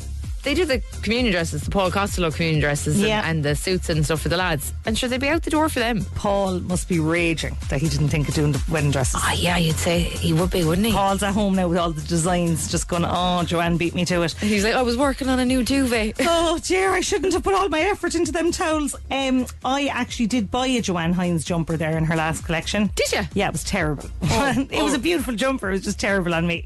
they 0.49 0.55
do 0.55 0.65
the 0.65 0.83
communion 1.03 1.31
dresses, 1.31 1.61
the 1.63 1.71
Paul 1.71 1.91
Costelloe 1.91 2.35
communion 2.35 2.61
dresses, 2.61 2.99
Yeah. 2.99 3.19
and, 3.19 3.29
and 3.29 3.45
the 3.45 3.55
suits 3.55 3.91
and 3.91 4.03
stuff 4.03 4.23
for 4.23 4.31
the 4.31 4.39
lads. 4.39 4.73
And 4.87 4.97
sure, 4.97 5.07
they'd 5.07 5.21
be 5.21 5.29
out 5.29 5.43
the 5.43 5.51
door 5.51 5.69
for 5.69 5.79
them. 5.79 6.07
Paul 6.15 6.61
must 6.61 6.89
be 6.89 7.01
raging 7.01 7.55
that 7.69 7.83
he 7.83 7.89
didn't 7.91 8.09
think 8.09 8.31
of 8.31 8.35
doing 8.35 8.53
the 8.53 8.65
wedding 8.71 8.91
dresses. 8.91 9.21
Ah, 9.23 9.35
yeah, 9.35 9.59
you'd 9.59 9.77
say 9.77 10.01
he 10.01 10.33
would 10.33 10.51
be, 10.51 10.65
wouldn't 10.65 10.87
he? 10.87 10.93
Paul's 10.95 11.23
at 11.23 11.35
home 11.35 11.55
now 11.55 11.69
with 11.69 11.77
all 11.77 11.91
the 11.91 12.01
designs, 12.01 12.71
just 12.71 12.89
going, 12.89 13.05
oh, 13.07 13.43
Joanne 13.45 13.77
beat 13.77 13.95
me 13.95 14.07
to 14.07 14.23
it. 14.23 14.33
He's 14.33 14.65
like, 14.65 14.73
I 14.73 14.81
was 14.81 14.97
working 14.97 15.29
on 15.29 15.39
a 15.39 15.45
new 15.45 15.63
duvet. 15.63 16.17
oh 16.21 16.59
dear, 16.65 16.93
I 16.93 17.01
shouldn't 17.01 17.35
have 17.35 17.43
put 17.43 17.53
all 17.53 17.69
my 17.69 17.81
effort 17.81 18.15
into 18.15 18.33
them 18.33 18.51
towels. 18.51 18.97
Um, 19.11 19.45
I 19.67 19.89
actually 19.89 20.29
did 20.29 20.51
buy 20.51 20.67
a 20.69 20.81
Joanne 20.81 21.13
Hynes 21.13 21.45
jumper 21.45 21.77
there 21.77 21.99
in 21.99 22.05
her 22.05 22.17
last 22.17 22.47
collection. 22.47 22.91
Did 22.95 23.13
you? 23.13 23.21
Yeah, 23.35 23.49
it 23.49 23.53
was 23.53 23.65
terrible. 23.65 24.09
it 24.23 24.83
was 24.83 24.95
oh. 24.95 24.97
a 24.97 24.99
beautiful 24.99 25.35
jumper. 25.35 25.69
It 25.69 25.73
was 25.73 25.83
just 25.83 26.01
terrible 26.01 26.33
on 26.33 26.47
me. 26.47 26.63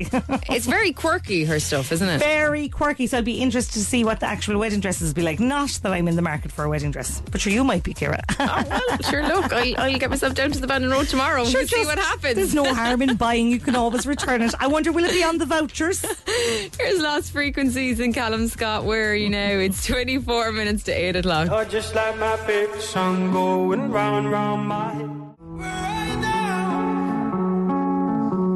it's 0.48 0.66
very 0.66 0.92
quirky, 0.92 1.44
her 1.46 1.58
stuff, 1.58 1.90
isn't 1.90 2.08
it? 2.08 2.18
Very 2.18 2.68
quirky, 2.68 3.08
so 3.08 3.18
I'd 3.18 3.24
be 3.24 3.40
interested 3.40 3.71
to 3.72 3.80
see 3.84 4.04
what 4.04 4.20
the 4.20 4.26
actual 4.26 4.58
wedding 4.58 4.80
dresses 4.80 5.12
be 5.14 5.22
like. 5.22 5.40
Not 5.40 5.70
that 5.82 5.92
I'm 5.92 6.08
in 6.08 6.16
the 6.16 6.22
market 6.22 6.52
for 6.52 6.64
a 6.64 6.68
wedding 6.68 6.90
dress, 6.90 7.20
but 7.30 7.40
sure, 7.40 7.52
you 7.52 7.64
might 7.64 7.82
be, 7.82 7.94
Kira. 7.94 8.20
oh, 8.40 8.64
well, 8.68 8.98
sure, 9.10 9.22
look, 9.26 9.52
I'll, 9.52 9.80
I'll 9.80 9.98
get 9.98 10.10
myself 10.10 10.34
down 10.34 10.50
to 10.52 10.60
the 10.60 10.66
Bandon 10.66 10.90
Road 10.90 11.08
tomorrow 11.08 11.44
Sure, 11.44 11.60
and 11.60 11.68
see 11.68 11.76
just- 11.76 11.88
what 11.88 11.98
happens. 11.98 12.34
There's 12.36 12.54
no 12.54 12.72
harm 12.74 13.02
in 13.02 13.16
buying. 13.16 13.48
You 13.48 13.58
can 13.58 13.74
always 13.76 14.06
return 14.06 14.42
it. 14.42 14.54
I 14.60 14.66
wonder, 14.66 14.92
will 14.92 15.04
it 15.04 15.12
be 15.12 15.24
on 15.24 15.38
the 15.38 15.46
vouchers? 15.46 16.04
Here's 16.78 17.00
Lost 17.00 17.32
Frequencies 17.32 18.00
in 18.00 18.12
Callum 18.12 18.48
Scott. 18.48 18.84
Where 18.84 19.10
are 19.10 19.14
you 19.14 19.30
now? 19.30 19.50
It's 19.58 19.86
24 19.86 20.52
minutes 20.52 20.82
to 20.84 20.92
8 20.92 21.16
o'clock. 21.16 21.48
Oh, 21.50 21.64
just 21.64 21.94
like 21.94 22.18
my 22.18 22.36
favorite 22.38 22.82
song 22.82 23.32
going 23.32 23.90
round, 23.90 24.30
round 24.30 24.68
my 24.68 24.92
head. 24.94 26.01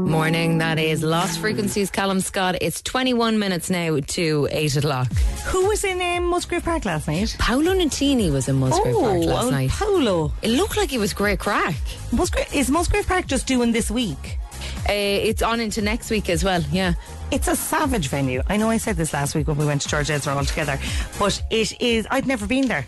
Morning, 0.07 0.59
that 0.59 0.79
is 0.79 1.03
Lost 1.03 1.41
Frequencies, 1.41 1.91
Callum 1.91 2.21
Scott. 2.21 2.57
It's 2.61 2.81
21 2.81 3.41
minutes 3.41 3.69
now 3.69 3.99
to 3.99 4.49
8 4.53 4.77
o'clock. 4.77 5.13
Who 5.47 5.67
was 5.67 5.83
in 5.83 6.01
um, 6.01 6.31
Musgrave 6.31 6.63
Park 6.63 6.85
last 6.85 7.09
night? 7.09 7.35
Paolo 7.41 7.75
Nutini 7.75 8.31
was 8.31 8.49
in 8.49 8.55
Musgrave 8.55 8.95
Park 8.95 9.25
last 9.25 9.47
oh, 9.47 9.51
night. 9.51 9.71
Paolo. 9.71 10.33
It 10.43 10.51
looked 10.51 10.77
like 10.77 10.93
it 10.93 10.99
was 10.99 11.13
great 11.13 11.41
crack. 11.41 11.75
Musgrave, 12.13 12.47
is 12.55 12.71
Musgrave 12.71 13.05
Park 13.09 13.27
just 13.27 13.49
doing 13.49 13.73
this 13.73 13.91
week? 13.91 14.39
Uh, 14.89 14.93
it's 14.93 15.43
on 15.43 15.59
into 15.59 15.83
next 15.83 16.09
week 16.09 16.31
as 16.31 16.45
well, 16.45 16.63
yeah. 16.71 16.95
It's 17.33 17.49
a 17.49 17.57
savage 17.57 18.07
venue. 18.07 18.43
I 18.47 18.59
know 18.59 18.71
I 18.71 18.77
said 18.77 18.97
this 18.97 19.13
last 19.13 19.35
week 19.35 19.49
when 19.49 19.57
we 19.57 19.67
went 19.67 19.83
to 19.83 19.89
George 19.89 20.09
Ezra 20.09 20.37
all 20.37 20.45
together, 20.45 20.79
but 21.19 21.43
it 21.51 21.81
is. 21.83 22.07
I'd 22.13 22.29
never 22.29 22.47
been 22.47 22.69
there. 22.69 22.87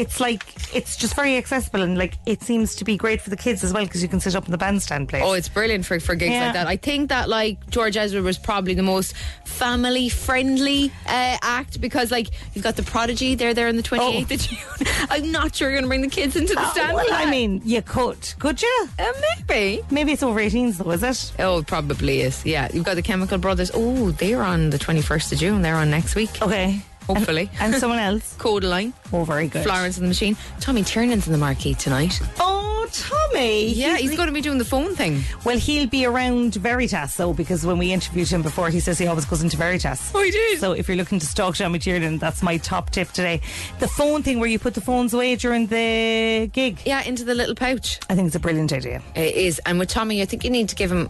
It's 0.00 0.18
like 0.20 0.42
it's 0.74 0.96
just 0.96 1.14
very 1.14 1.36
accessible 1.36 1.82
and 1.82 1.98
like 1.98 2.14
it 2.26 2.42
seems 2.42 2.74
to 2.76 2.84
be 2.84 2.96
great 2.96 3.20
for 3.20 3.28
the 3.30 3.36
kids 3.36 3.62
as 3.62 3.72
well 3.74 3.84
because 3.84 4.02
you 4.02 4.08
can 4.08 4.18
sit 4.20 4.34
up 4.34 4.46
in 4.46 4.50
the 4.50 4.58
bandstand 4.58 5.08
place. 5.08 5.22
Oh, 5.24 5.32
it's 5.34 5.48
brilliant 5.48 5.84
for, 5.84 6.00
for 6.00 6.14
gigs 6.14 6.32
Yeah. 6.32 6.44
like 6.46 6.52
that. 6.54 6.66
I 6.66 6.76
think 6.76 7.08
that 7.10 7.28
like 7.28 7.68
George 7.70 7.96
Ezra 7.96 8.22
was 8.22 8.38
probably 8.38 8.74
the 8.74 8.82
most 8.82 9.14
family 9.44 10.08
friendly 10.08 10.90
uh, 11.06 11.36
act 11.42 11.80
because 11.80 12.10
like 12.10 12.28
you've 12.54 12.64
got 12.64 12.76
the 12.76 12.82
Prodigy, 12.82 13.34
they're 13.34 13.52
there 13.54 13.68
on 13.68 13.76
the 13.76 13.82
28th 13.82 14.30
of 14.30 14.40
June. 14.40 14.86
I'm 15.10 15.30
not 15.32 15.54
sure 15.54 15.68
you're 15.68 15.78
going 15.80 15.84
to 15.84 15.88
bring 15.88 16.02
the 16.02 16.08
kids 16.08 16.34
into 16.36 16.54
the 16.54 16.60
Oh, 16.66 16.70
stand. 16.72 16.94
well, 16.94 17.06
I 17.10 17.30
mean, 17.30 17.60
you 17.64 17.82
could, 17.82 18.34
could 18.38 18.62
you? 18.62 18.88
Uh, 18.98 19.12
maybe. 19.48 19.82
Maybe 19.90 20.12
it's 20.12 20.22
over 20.22 20.40
18s 20.40 20.78
though, 20.78 20.90
is 20.92 21.02
it? 21.02 21.32
Oh, 21.38 21.58
it 21.58 21.66
probably 21.66 22.22
is. 22.22 22.44
Yeah, 22.46 22.68
you've 22.72 22.84
got 22.84 22.94
the 22.94 23.02
Chemical 23.02 23.38
Brothers. 23.38 23.70
Oh, 23.74 24.12
they're 24.12 24.42
on 24.42 24.70
the 24.70 24.78
21st 24.78 25.32
of 25.32 25.38
June. 25.38 25.62
They're 25.62 25.76
on 25.76 25.90
next 25.90 26.14
week. 26.14 26.40
Okay. 26.40 26.80
Hopefully. 27.16 27.50
And, 27.60 27.72
and 27.72 27.80
someone 27.80 27.98
else. 27.98 28.34
Kodaline. 28.38 28.92
Oh, 29.12 29.24
very 29.24 29.48
good. 29.48 29.64
Florence 29.64 29.96
and 29.96 30.04
the 30.04 30.08
Machine. 30.08 30.36
Tommy 30.60 30.82
Tiernan's 30.82 31.26
in 31.26 31.32
the 31.32 31.38
marquee 31.38 31.74
tonight. 31.74 32.20
Oh, 32.38 32.88
Tommy. 32.92 33.68
Yeah, 33.72 33.96
he's 33.96 34.16
going 34.16 34.26
to 34.26 34.32
be 34.32 34.40
doing 34.40 34.58
the 34.58 34.64
phone 34.64 34.94
thing. 34.94 35.22
Well, 35.44 35.58
he'll 35.58 35.88
be 35.88 36.06
around 36.06 36.54
Veritas 36.56 37.16
though, 37.16 37.32
because 37.32 37.64
when 37.64 37.78
we 37.78 37.92
interviewed 37.92 38.28
him 38.28 38.42
before, 38.42 38.68
he 38.70 38.80
says 38.80 38.98
he 38.98 39.06
always 39.06 39.24
goes 39.24 39.42
into 39.42 39.56
Veritas. 39.56 40.10
Oh, 40.14 40.22
he 40.22 40.30
did. 40.30 40.58
So 40.58 40.72
if 40.72 40.88
you're 40.88 40.96
looking 40.96 41.18
to 41.20 41.26
stalk 41.26 41.56
Tommy 41.56 41.78
Tiernan, 41.78 42.18
that's 42.18 42.42
my 42.42 42.56
top 42.58 42.90
tip 42.90 43.08
today. 43.12 43.40
The 43.78 43.88
phone 43.88 44.22
thing 44.22 44.40
where 44.40 44.48
you 44.48 44.58
put 44.58 44.74
the 44.74 44.80
phones 44.80 45.14
away 45.14 45.36
during 45.36 45.66
the 45.66 46.50
gig. 46.52 46.80
Yeah, 46.84 47.02
into 47.02 47.24
the 47.24 47.34
little 47.34 47.54
pouch. 47.54 48.00
I 48.08 48.14
think 48.14 48.26
it's 48.26 48.36
a 48.36 48.40
brilliant 48.40 48.72
idea. 48.72 49.02
It 49.14 49.34
is. 49.34 49.60
And 49.66 49.78
with 49.78 49.88
Tommy, 49.88 50.22
I 50.22 50.24
think 50.24 50.44
you 50.44 50.50
need 50.50 50.68
to 50.70 50.74
give 50.76 50.90
him 50.90 51.08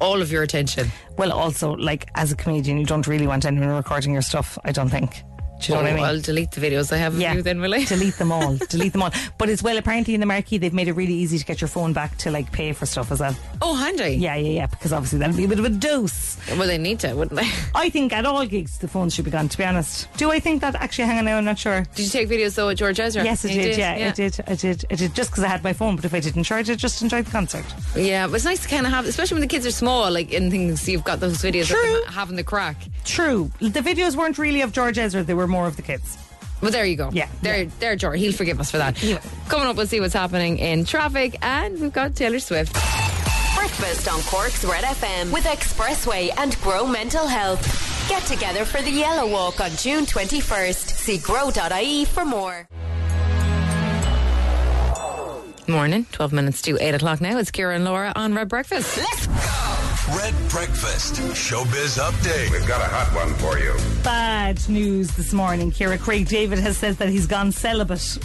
all 0.00 0.22
of 0.22 0.30
your 0.32 0.42
attention. 0.42 0.88
Well, 1.16 1.32
also, 1.32 1.72
like 1.76 2.08
as 2.14 2.32
a 2.32 2.36
comedian, 2.36 2.78
you 2.78 2.86
don't 2.86 3.06
really 3.06 3.26
want 3.26 3.44
anyone 3.44 3.68
recording 3.70 4.12
your 4.12 4.22
stuff. 4.22 4.58
I 4.64 4.72
don't 4.72 4.88
think. 4.88 5.22
Do 5.60 5.72
you 5.72 5.74
know 5.74 5.80
oh, 5.80 5.84
what 5.84 5.88
I 5.88 5.92
oh, 5.92 5.96
mean? 5.96 6.04
I'll 6.04 6.20
delete 6.20 6.50
the 6.52 6.60
videos 6.60 6.92
I 6.92 6.98
have 6.98 7.14
of 7.14 7.20
Yeah. 7.20 7.34
you 7.34 7.42
then, 7.42 7.60
will 7.60 7.74
I? 7.74 7.84
delete 7.84 8.14
them 8.14 8.30
all. 8.32 8.56
delete 8.68 8.92
them 8.92 9.02
all. 9.02 9.12
But 9.38 9.48
as 9.48 9.62
well, 9.62 9.76
apparently 9.76 10.14
in 10.14 10.20
the 10.20 10.26
marquee, 10.26 10.58
they've 10.58 10.72
made 10.72 10.88
it 10.88 10.92
really 10.92 11.14
easy 11.14 11.38
to 11.38 11.44
get 11.44 11.60
your 11.60 11.68
phone 11.68 11.92
back 11.92 12.16
to 12.18 12.30
like 12.30 12.50
pay 12.52 12.72
for 12.72 12.86
stuff 12.86 13.10
as 13.10 13.20
well. 13.20 13.36
Oh, 13.60 13.74
handy. 13.74 14.14
Yeah, 14.14 14.36
yeah, 14.36 14.50
yeah. 14.50 14.66
Because 14.66 14.92
obviously 14.92 15.18
that'll 15.18 15.36
be 15.36 15.44
a 15.44 15.48
bit 15.48 15.58
of 15.58 15.64
a 15.64 15.70
dose. 15.70 16.36
Well, 16.50 16.66
they 16.66 16.78
need 16.78 17.00
to, 17.00 17.14
wouldn't 17.14 17.40
they? 17.40 17.48
I 17.74 17.90
think 17.90 18.12
at 18.12 18.24
all 18.24 18.46
gigs 18.46 18.78
the 18.78 18.88
phones 18.88 19.14
should 19.14 19.24
be 19.24 19.30
gone. 19.30 19.48
To 19.48 19.58
be 19.58 19.64
honest, 19.64 20.08
do 20.16 20.30
I 20.30 20.38
think 20.38 20.60
that? 20.60 20.76
Actually, 20.76 21.06
hang 21.06 21.18
on 21.18 21.24
now. 21.24 21.38
I'm 21.38 21.44
not 21.44 21.58
sure. 21.58 21.84
Did 21.94 22.04
you 22.04 22.10
take 22.10 22.28
videos 22.28 22.54
though 22.54 22.68
at 22.68 22.76
George 22.76 23.00
Ezra? 23.00 23.24
Yes, 23.24 23.44
I 23.44 23.48
You 23.48 23.62
did. 23.62 23.78
Yeah, 23.78 24.08
I 24.08 24.10
did. 24.12 24.40
I 24.46 24.54
did. 24.54 24.84
I 24.90 24.94
did. 24.94 25.14
Just 25.14 25.30
because 25.30 25.44
I 25.44 25.48
had 25.48 25.64
my 25.64 25.72
phone, 25.72 25.96
but 25.96 26.04
if 26.04 26.14
I 26.14 26.20
didn't 26.20 26.44
charge 26.44 26.68
it, 26.70 26.76
just 26.76 27.02
enjoy 27.02 27.22
the 27.22 27.30
concert. 27.30 27.64
Yeah, 27.96 28.26
but 28.26 28.34
it's 28.34 28.44
nice 28.44 28.62
to 28.62 28.68
kind 28.68 28.86
of 28.86 28.92
have, 28.92 29.06
especially 29.06 29.34
when 29.36 29.42
the 29.42 29.48
kids 29.48 29.66
are 29.66 29.72
small, 29.72 30.10
like 30.10 30.32
in 30.32 30.50
things. 30.50 30.88
You've 30.88 31.04
got 31.04 31.20
those 31.20 31.38
videos 31.38 31.66
True. 31.66 31.96
of 31.96 32.04
them 32.04 32.12
having 32.12 32.36
the 32.36 32.44
crack. 32.44 32.76
True. 33.04 33.50
The 33.60 33.80
videos 33.80 34.14
weren't 34.14 34.38
really 34.38 34.60
of 34.60 34.72
George 34.72 34.98
Ezra; 34.98 35.22
they 35.24 35.34
were 35.34 35.47
more 35.48 35.66
of 35.66 35.76
the 35.76 35.82
kids. 35.82 36.16
Well, 36.60 36.70
there 36.72 36.84
you 36.84 36.96
go. 36.96 37.10
Yeah, 37.12 37.28
There, 37.42 37.66
there, 37.78 37.94
George. 37.96 38.18
He'll 38.18 38.32
forgive 38.32 38.58
us 38.60 38.70
for 38.70 38.78
that. 38.78 39.00
Yeah. 39.02 39.20
Coming 39.48 39.68
up, 39.68 39.76
we'll 39.76 39.86
see 39.86 40.00
what's 40.00 40.14
happening 40.14 40.58
in 40.58 40.84
traffic, 40.84 41.36
and 41.40 41.80
we've 41.80 41.92
got 41.92 42.16
Taylor 42.16 42.40
Swift. 42.40 42.72
Breakfast 43.54 44.08
on 44.12 44.20
Cork's 44.22 44.64
Red 44.64 44.84
FM 44.84 45.32
with 45.32 45.44
Expressway 45.44 46.30
and 46.36 46.56
Grow 46.60 46.86
Mental 46.86 47.26
Health. 47.26 48.08
Get 48.08 48.22
together 48.24 48.64
for 48.64 48.80
the 48.82 48.90
Yellow 48.90 49.30
Walk 49.30 49.60
on 49.60 49.70
June 49.72 50.04
21st. 50.04 50.88
See 50.96 51.18
grow.ie 51.18 52.04
for 52.06 52.24
more. 52.24 52.66
Morning, 55.68 56.06
12 56.12 56.32
minutes 56.32 56.62
to 56.62 56.78
8 56.82 56.94
o'clock 56.94 57.20
now. 57.20 57.36
It's 57.38 57.50
Kira 57.50 57.76
and 57.76 57.84
Laura 57.84 58.12
on 58.16 58.34
Red 58.34 58.48
Breakfast. 58.48 58.96
Let's 58.96 59.26
go! 59.26 59.77
Red 60.16 60.34
Breakfast 60.48 61.16
Showbiz 61.34 61.98
Update. 61.98 62.50
We've 62.50 62.66
got 62.66 62.80
a 62.80 62.84
hot 62.84 63.14
one 63.14 63.34
for 63.34 63.58
you. 63.58 63.74
Bad 64.02 64.66
news 64.66 65.10
this 65.16 65.34
morning, 65.34 65.70
Kira. 65.70 65.98
Craig 65.98 66.26
David 66.26 66.58
has 66.58 66.78
said 66.78 66.94
that 66.96 67.10
he's 67.10 67.26
gone 67.26 67.52
celibate. 67.52 68.18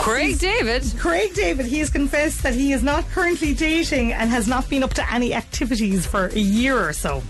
Craig 0.00 0.38
David. 0.38 0.84
Craig 0.98 1.34
David, 1.34 1.66
he 1.66 1.78
has 1.80 1.90
confessed 1.90 2.42
that 2.42 2.54
he 2.54 2.72
is 2.72 2.82
not 2.82 3.06
currently 3.10 3.52
dating 3.52 4.14
and 4.14 4.30
has 4.30 4.48
not 4.48 4.68
been 4.70 4.82
up 4.82 4.94
to 4.94 5.12
any 5.12 5.34
activities 5.34 6.06
for 6.06 6.26
a 6.28 6.38
year 6.38 6.78
or 6.78 6.94
so. 6.94 7.22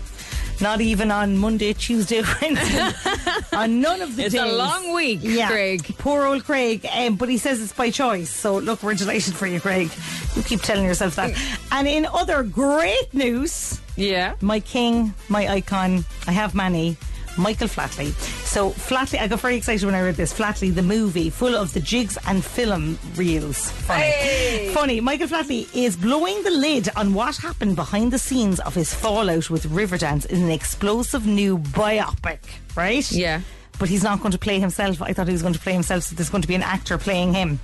Not 0.61 0.81
even 0.81 1.09
on 1.09 1.37
Monday, 1.37 1.71
Tuesday, 1.73 2.21
Wednesday. 2.41 2.91
on 3.53 3.79
none 3.81 4.01
of 4.01 4.15
the 4.17 4.25
It's 4.25 4.33
days. 4.33 4.43
It's 4.43 4.53
a 4.53 4.57
long 4.57 4.93
week, 4.93 5.19
yeah. 5.21 5.47
Craig. 5.47 5.95
Poor 5.99 6.25
old 6.25 6.43
Craig. 6.43 6.85
Um, 6.93 7.15
but 7.15 7.29
he 7.29 7.37
says 7.37 7.61
it's 7.61 7.71
by 7.71 7.91
choice. 7.91 8.29
So 8.29 8.57
look, 8.57 8.83
we're 8.83 8.93
delighted 8.95 9.35
for 9.35 9.47
you, 9.47 9.61
Craig. 9.61 9.89
You 10.35 10.43
keep 10.43 10.61
telling 10.61 10.83
yourself 10.83 11.15
that. 11.15 11.31
and 11.71 11.87
in 11.87 12.05
other 12.07 12.43
great 12.43 13.13
news, 13.13 13.79
Yeah. 13.95 14.35
my 14.41 14.59
king, 14.59 15.13
my 15.29 15.47
icon, 15.47 16.03
I 16.27 16.31
have 16.33 16.53
many. 16.53 16.97
Michael 17.37 17.67
Flatley. 17.69 18.13
So 18.49 18.71
Flatley, 18.71 19.19
I 19.19 19.27
got 19.27 19.41
very 19.41 19.55
excited 19.55 19.85
when 19.85 19.93
I 19.93 20.01
read 20.01 20.15
this. 20.15 20.33
Flatley, 20.33 20.73
the 20.73 20.81
movie, 20.81 21.29
full 21.29 21.55
of 21.55 21.71
the 21.73 21.79
jigs 21.79 22.17
and 22.25 22.43
film 22.43 22.97
reels. 23.15 23.69
Funny, 23.69 24.69
funny. 24.73 24.99
Michael 24.99 25.27
Flatley 25.27 25.69
is 25.75 25.95
blowing 25.95 26.41
the 26.41 26.49
lid 26.49 26.89
on 26.95 27.13
what 27.13 27.37
happened 27.37 27.75
behind 27.75 28.11
the 28.11 28.17
scenes 28.17 28.59
of 28.61 28.73
his 28.73 28.91
fallout 28.91 29.51
with 29.51 29.67
Riverdance 29.67 30.25
in 30.25 30.41
an 30.41 30.49
explosive 30.49 31.27
new 31.27 31.59
biopic. 31.59 32.39
Right? 32.75 33.09
Yeah. 33.11 33.41
But 33.77 33.87
he's 33.87 34.03
not 34.03 34.19
going 34.19 34.31
to 34.31 34.39
play 34.39 34.59
himself. 34.59 34.99
I 34.99 35.13
thought 35.13 35.27
he 35.27 35.33
was 35.33 35.43
going 35.43 35.53
to 35.53 35.59
play 35.59 35.73
himself. 35.73 36.05
So 36.05 36.15
there's 36.15 36.31
going 36.31 36.41
to 36.41 36.47
be 36.47 36.55
an 36.55 36.63
actor 36.63 36.97
playing 36.97 37.35
him 37.35 37.59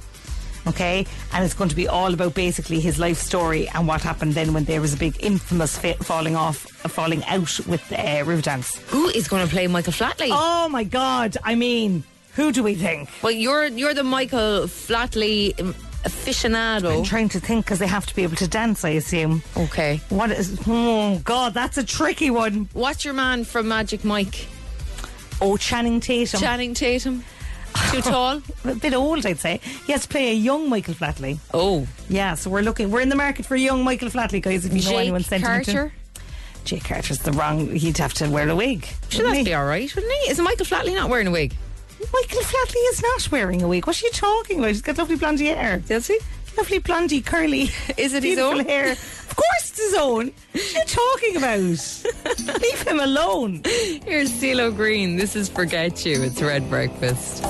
okay? 0.68 1.06
And 1.34 1.44
it's 1.46 1.54
going 1.54 1.70
to 1.70 1.76
be 1.76 1.88
all 1.88 2.14
about 2.14 2.34
basically 2.34 2.80
his 2.80 3.00
life 3.00 3.18
story 3.18 3.68
and 3.70 3.88
what 3.88 4.02
happened 4.02 4.34
then 4.34 4.54
when 4.54 4.66
there 4.66 4.82
was 4.82 4.94
a 4.94 4.98
big 4.98 5.16
infamous 5.24 5.78
fa- 5.78 5.96
falling 6.04 6.36
off, 6.36 6.66
uh, 6.86 6.90
falling 6.90 7.24
out 7.26 7.60
with 7.68 7.92
uh, 7.92 8.24
Riverdance. 8.26 8.78
Who 8.90 9.08
is 9.10 9.28
going 9.28 9.44
to 9.46 9.52
play 9.52 9.68
Michael 9.68 9.94
Flatley? 9.94 10.30
Oh 10.32 10.70
my 10.70 10.84
God! 10.84 11.38
I 11.44 11.56
mean, 11.56 12.04
who 12.36 12.52
do 12.52 12.64
we 12.64 12.76
think? 12.76 13.10
Well, 13.22 13.32
you're 13.32 13.68
you're 13.68 13.94
the 13.94 14.04
Michael 14.04 14.64
Flatley 14.68 15.60
um, 15.60 15.74
aficionado. 16.04 16.98
I'm 16.98 17.04
trying 17.04 17.30
to 17.30 17.40
think 17.40 17.66
because 17.66 17.80
they 17.80 17.88
have 17.88 18.06
to 18.06 18.16
be 18.16 18.24
able 18.24 18.36
to 18.38 18.48
dance, 18.48 18.84
I 18.86 18.90
assume. 18.90 19.44
okay. 19.58 20.02
What 20.10 20.32
is? 20.32 20.60
Oh 20.68 21.20
God, 21.24 21.54
that's 21.54 21.78
a 21.78 21.84
tricky 21.84 22.30
one. 22.30 22.70
What's 22.74 23.06
your 23.06 23.14
man 23.14 23.44
from 23.44 23.68
Magic 23.68 24.04
Mike? 24.04 24.48
Oh, 25.42 25.58
Channing 25.58 26.00
Tatum. 26.00 26.40
Channing 26.40 26.74
Tatum. 26.74 27.24
Too 27.92 28.02
tall? 28.02 28.42
a 28.66 28.76
bit 28.76 28.94
old, 28.94 29.26
I'd 29.26 29.40
say. 29.40 29.60
He 29.86 29.92
has 29.92 30.04
to 30.04 30.08
play 30.08 30.32
a 30.32 30.34
young 30.34 30.70
Michael 30.70 30.94
Flatley. 30.94 31.38
Oh. 31.54 31.88
Yeah, 32.10 32.36
so 32.36 32.50
we're 32.50 32.62
looking. 32.62 32.92
We're 32.92 33.02
in 33.02 33.10
the 33.10 33.16
market 33.16 33.46
for 33.46 33.56
a 33.56 33.60
young 33.60 33.84
Michael 33.84 34.10
Flatley, 34.10 34.42
guys. 34.42 34.66
If 34.66 34.74
you 34.74 34.82
know 34.82 34.90
Jake 34.90 35.00
anyone 35.00 35.24
sentimental. 35.24 35.74
Carter? 35.74 35.94
Jake 36.64 36.84
Carter's 36.84 37.20
the 37.20 37.32
wrong. 37.34 37.70
He'd 37.76 37.98
have 37.98 38.14
to 38.16 38.28
wear 38.30 38.50
a 38.50 38.56
wig. 38.56 38.88
Should 39.10 39.26
that 39.26 39.46
be 39.46 39.54
all 39.54 39.66
right, 39.66 39.94
wouldn't 39.94 40.14
he? 40.14 40.32
Is 40.32 40.40
Michael 40.40 40.66
Flatley 40.66 40.96
not 40.96 41.10
wearing 41.10 41.28
a 41.28 41.32
wig? 41.32 41.56
Michael 42.00 42.42
Flatley 42.42 42.90
is 42.92 43.02
not 43.02 43.32
wearing 43.32 43.62
a 43.62 43.68
wig. 43.68 43.86
What 43.86 44.02
are 44.02 44.06
you 44.06 44.12
talking 44.12 44.58
about? 44.60 44.70
He's 44.70 44.82
got 44.82 44.98
lovely 44.98 45.16
blondie 45.16 45.48
hair. 45.48 45.80
Does 45.80 46.08
he? 46.08 46.20
Lovely 46.58 46.80
blondie, 46.80 47.22
curly. 47.22 47.70
Is 47.98 48.14
it 48.14 48.24
his 48.24 48.40
own? 48.40 48.60
hair? 48.60 48.96
It's 49.78 49.84
his 49.92 49.94
own. 49.96 50.32
What 50.54 50.64
are 50.64 50.80
you 50.80 50.86
talking 50.86 51.36
about? 51.36 52.62
Leave 52.62 52.82
him 52.84 53.02
alone. 53.02 53.62
Here's 53.66 54.32
CeeLo 54.32 54.74
Green. 54.74 55.18
This 55.18 55.36
is 55.36 55.50
Forget 55.50 56.06
You. 56.06 56.22
It's 56.24 56.42
Red 56.42 56.70
Breakfast. 56.70 57.44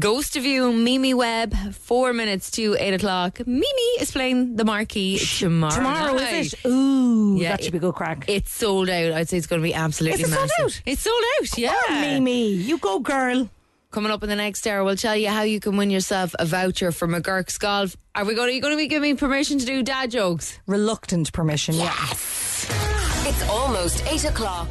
Ghost 0.00 0.36
of 0.36 0.44
You, 0.44 0.70
Mimi 0.72 1.14
Webb, 1.14 1.54
four 1.72 2.12
minutes 2.12 2.50
to 2.52 2.76
eight 2.78 2.92
o'clock. 2.92 3.38
Mimi 3.46 3.88
is 4.00 4.10
playing 4.10 4.56
the 4.56 4.64
marquee 4.64 5.16
tomorrow. 5.18 5.74
Tomorrow, 5.76 6.14
night. 6.16 6.32
is 6.34 6.52
it? 6.54 6.66
Ooh, 6.68 7.36
Yeah, 7.38 7.50
that 7.50 7.62
should 7.62 7.72
be 7.72 7.78
a 7.78 7.80
good 7.80 7.94
crack. 7.94 8.24
It's 8.28 8.52
sold 8.52 8.90
out. 8.90 9.12
I'd 9.12 9.28
say 9.30 9.38
it's 9.38 9.46
going 9.46 9.62
to 9.62 9.66
be 9.66 9.72
absolutely 9.72 10.22
Is 10.24 10.28
it 10.28 10.34
sold 10.34 10.50
massive. 10.58 10.64
out? 10.66 10.82
It's 10.84 11.00
sold 11.02 11.22
out, 11.40 11.56
yeah. 11.56 11.74
Mimi. 12.00 12.48
You 12.48 12.76
go, 12.78 12.98
girl. 12.98 13.48
Coming 13.96 14.12
up 14.12 14.22
in 14.22 14.28
the 14.28 14.36
next 14.36 14.66
hour, 14.66 14.84
we'll 14.84 14.94
tell 14.94 15.16
you 15.16 15.28
how 15.30 15.40
you 15.40 15.58
can 15.58 15.78
win 15.78 15.88
yourself 15.88 16.34
a 16.38 16.44
voucher 16.44 16.92
for 16.92 17.08
McGuirk's 17.08 17.56
Golf. 17.56 17.96
Are 18.14 18.26
we 18.26 18.34
going 18.34 18.48
to, 18.48 18.52
are 18.52 18.54
you 18.54 18.60
going 18.60 18.74
to 18.74 18.76
be 18.76 18.88
giving 18.88 19.12
me 19.12 19.16
permission 19.16 19.58
to 19.58 19.64
do 19.64 19.82
dad 19.82 20.10
jokes? 20.10 20.58
Reluctant 20.66 21.32
permission, 21.32 21.76
Yes. 21.76 22.66
It's 23.26 23.48
almost 23.48 24.04
8 24.06 24.24
o'clock. 24.26 24.68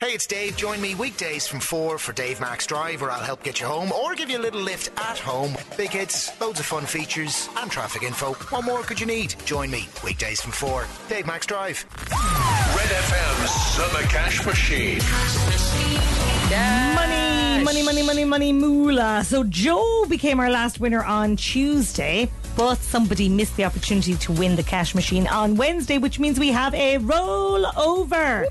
Hey, 0.00 0.14
it's 0.14 0.26
Dave. 0.26 0.56
Join 0.56 0.80
me 0.80 0.96
weekdays 0.96 1.46
from 1.46 1.60
4 1.60 1.96
for 1.96 2.12
Dave 2.12 2.40
Max 2.40 2.66
Drive, 2.66 3.02
where 3.02 3.12
I'll 3.12 3.22
help 3.22 3.44
get 3.44 3.60
you 3.60 3.66
home 3.66 3.92
or 3.92 4.16
give 4.16 4.30
you 4.30 4.38
a 4.38 4.42
little 4.42 4.60
lift 4.60 4.90
at 4.98 5.16
home. 5.16 5.54
Big 5.76 5.90
hits, 5.90 6.32
loads 6.40 6.58
of 6.58 6.66
fun 6.66 6.86
features, 6.86 7.48
and 7.58 7.70
traffic 7.70 8.02
info. 8.02 8.32
What 8.32 8.64
more 8.64 8.82
could 8.82 8.98
you 8.98 9.06
need? 9.06 9.36
Join 9.44 9.70
me 9.70 9.88
weekdays 10.02 10.40
from 10.40 10.50
4. 10.50 10.88
Dave 11.08 11.28
Max 11.28 11.46
Drive. 11.46 11.86
Red 12.10 12.88
FM 12.88 13.46
Summer 13.46 14.02
Cash 14.08 14.44
Machine. 14.44 16.35
Money, 16.50 17.64
money, 17.64 17.82
money, 17.82 18.02
money, 18.02 18.24
money, 18.24 18.52
moolah. 18.52 19.24
So 19.24 19.42
Joe 19.44 20.04
became 20.08 20.38
our 20.38 20.48
last 20.50 20.78
winner 20.78 21.02
on 21.02 21.36
Tuesday, 21.36 22.30
but 22.56 22.76
somebody 22.76 23.28
missed 23.28 23.56
the 23.56 23.64
opportunity 23.64 24.14
to 24.14 24.32
win 24.32 24.54
the 24.54 24.62
cash 24.62 24.94
machine 24.94 25.26
on 25.26 25.56
Wednesday, 25.56 25.98
which 25.98 26.20
means 26.20 26.38
we 26.38 26.50
have 26.52 26.72
a 26.74 26.98
rollover. 26.98 28.46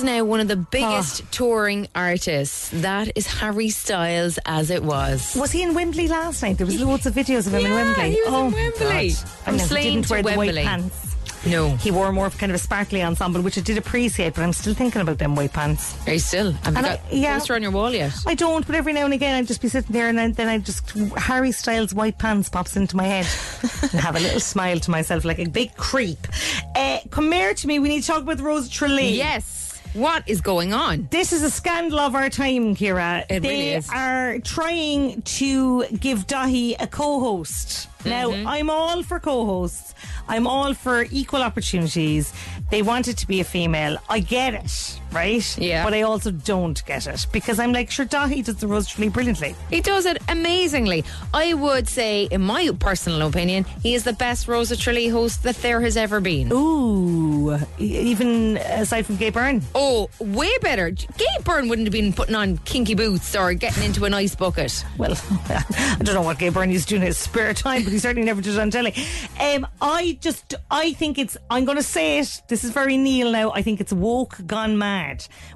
Is 0.00 0.04
now 0.04 0.24
one 0.24 0.40
of 0.40 0.48
the 0.48 0.56
biggest 0.56 1.30
touring 1.30 1.86
artists. 1.94 2.70
That 2.72 3.12
is 3.16 3.26
Harry 3.26 3.68
Styles 3.68 4.38
as 4.46 4.70
it 4.70 4.82
was. 4.82 5.36
Was 5.36 5.52
he 5.52 5.62
in 5.62 5.74
Wembley 5.74 6.08
last 6.08 6.42
night? 6.42 6.56
There 6.58 6.66
was 6.66 6.80
loads 6.80 7.06
of 7.06 7.14
videos 7.14 7.46
of 7.46 7.52
him 7.54 7.66
in 7.66 7.72
Yeah, 7.72 7.74
Wembley. 7.84 8.10
he 8.12 8.20
was 8.20 8.28
in 8.28 8.34
oh, 8.34 8.48
Wembley. 8.50 9.10
God. 9.12 9.30
I 9.46 9.50
know, 9.50 9.58
he 9.58 9.64
Slane 9.64 9.84
didn't 9.94 10.06
to 10.06 10.12
wear 10.12 10.22
the 10.22 10.26
Wembley. 10.28 10.54
white 10.54 10.64
pants. 10.64 11.06
No. 11.46 11.70
He 11.76 11.90
wore 11.90 12.12
more 12.12 12.26
of 12.26 12.36
kind 12.36 12.52
of 12.52 12.56
a 12.56 12.58
sparkly 12.58 13.02
ensemble, 13.02 13.40
which 13.40 13.56
I 13.56 13.62
did 13.62 13.78
appreciate, 13.78 14.34
but 14.34 14.42
I'm 14.42 14.52
still 14.52 14.74
thinking 14.74 15.00
about 15.00 15.18
them 15.18 15.34
white 15.34 15.52
pants. 15.54 15.96
Are 16.06 16.12
you 16.12 16.18
still? 16.18 16.52
Have 16.52 16.76
you 16.76 16.82
got 16.82 17.00
I- 17.00 17.00
yeah. 17.12 17.38
poster 17.38 17.54
on 17.54 17.62
your 17.62 17.70
wall 17.70 17.90
yet? 17.92 18.12
I 18.26 18.34
don't, 18.34 18.66
but 18.66 18.74
every 18.76 18.92
now 18.92 19.04
and 19.06 19.14
again 19.14 19.34
I'd 19.36 19.46
just 19.46 19.62
be 19.62 19.68
sitting 19.68 19.92
there 19.92 20.08
and 20.08 20.18
then- 20.18 20.32
then 20.32 20.48
I 20.48 20.58
just 20.58 20.90
Harry 21.16 21.52
Styles 21.52 21.94
white 21.94 22.18
pants 22.18 22.48
pops 22.50 22.76
into 22.76 22.94
my 22.96 23.04
head 23.04 23.26
and 23.82 24.00
have 24.00 24.16
a 24.16 24.20
little 24.20 24.40
smile 24.40 24.80
to 24.80 24.90
myself 24.90 25.24
like 25.24 25.38
a 25.38 25.46
big 25.46 25.74
creep. 25.76 26.26
Uh, 26.74 26.98
come 27.10 27.32
here 27.32 27.54
to 27.54 27.66
me. 27.66 27.78
We 27.78 27.88
need 27.88 28.02
to 28.02 28.06
talk 28.06 28.22
about 28.22 28.40
Rose 28.40 28.68
Tralee. 28.68 29.16
Yes. 29.16 29.59
What 29.92 30.22
is 30.28 30.40
going 30.40 30.72
on? 30.72 31.08
This 31.10 31.32
is 31.32 31.42
a 31.42 31.50
scandal 31.50 31.98
of 31.98 32.14
our 32.14 32.30
time, 32.30 32.76
Kira. 32.76 33.24
It 33.28 33.40
they 33.40 33.48
really 33.48 33.70
is. 33.74 33.88
are 33.90 34.38
trying 34.38 35.22
to 35.22 35.84
give 35.98 36.26
Dáithí 36.28 36.76
a 36.78 36.86
co-host. 36.86 37.88
Now, 38.04 38.30
Mm-hmm. 38.30 38.46
I'm 38.46 38.70
all 38.70 39.02
for 39.02 39.18
co-hosts. 39.18 39.94
I'm 40.28 40.46
all 40.46 40.74
for 40.74 41.06
equal 41.10 41.42
opportunities. 41.42 42.32
They 42.70 42.82
want 42.82 43.08
it 43.08 43.16
to 43.18 43.26
be 43.26 43.40
a 43.40 43.44
female. 43.44 43.98
I 44.08 44.20
get 44.20 44.54
it, 44.54 45.00
right? 45.12 45.58
Yeah. 45.58 45.84
But 45.84 45.94
I 45.94 46.02
also 46.02 46.30
don't 46.30 46.84
get 46.86 47.06
it 47.06 47.26
because 47.32 47.58
I'm 47.58 47.72
like, 47.72 47.90
sure, 47.90 48.06
Dáithí 48.06 48.44
does 48.44 48.56
the 48.56 48.66
Rose 48.66 48.88
Tralee 48.88 49.08
brilliantly. 49.08 49.54
He 49.70 49.80
does 49.80 50.06
it 50.06 50.18
amazingly. 50.28 51.04
I 51.34 51.54
would 51.54 51.88
say, 51.88 52.24
in 52.24 52.40
my 52.42 52.70
personal 52.78 53.26
opinion, 53.26 53.64
he 53.82 53.94
is 53.94 54.04
the 54.04 54.12
best 54.12 54.48
Rosa 54.48 54.76
Tralee 54.76 55.08
host 55.08 55.42
that 55.42 55.56
there 55.56 55.80
has 55.80 55.96
ever 55.96 56.20
been. 56.20 56.52
Ooh, 56.52 57.58
even 57.78 58.56
aside 58.58 59.06
from 59.06 59.16
Gay 59.16 59.30
Byrne. 59.30 59.62
Oh, 59.74 60.08
way 60.18 60.50
better. 60.60 60.90
Gay 60.90 61.26
Byrne 61.44 61.68
wouldn't 61.68 61.86
have 61.86 61.92
been 61.92 62.12
putting 62.12 62.34
on 62.34 62.58
kinky 62.58 62.94
boots 62.94 63.34
or 63.34 63.52
getting 63.54 63.84
into 63.84 64.04
an 64.04 64.14
ice 64.14 64.34
bucket. 64.34 64.84
Well, 64.98 65.12
I 65.48 65.96
don't 66.02 66.14
know 66.14 66.22
what 66.22 66.38
Gay 66.38 66.48
Byrne 66.48 66.70
used 66.70 66.88
to 66.88 66.94
do 66.94 66.96
in 66.96 67.02
his 67.02 67.18
spare 67.18 67.54
time, 67.54 67.84
but 67.84 67.92
he 67.92 67.98
certainly 67.98 68.26
never 68.26 68.40
did 68.40 68.54
it 68.54 68.60
on 68.60 68.70
telly. 68.70 68.94
Um, 69.40 69.66
I 69.80 70.18
just, 70.20 70.54
I 70.70 70.92
think 70.92 71.18
it's, 71.18 71.36
I'm 71.50 71.64
going 71.64 71.78
to 71.78 71.82
say 71.82 72.18
it, 72.18 72.42
this 72.48 72.64
is 72.64 72.70
very 72.70 72.96
Neil 72.96 73.30
now, 73.30 73.52
I 73.52 73.62
think 73.62 73.80
it's 73.80 73.92
woke 73.92 74.38
gone 74.46 74.78
mad. 74.78 74.99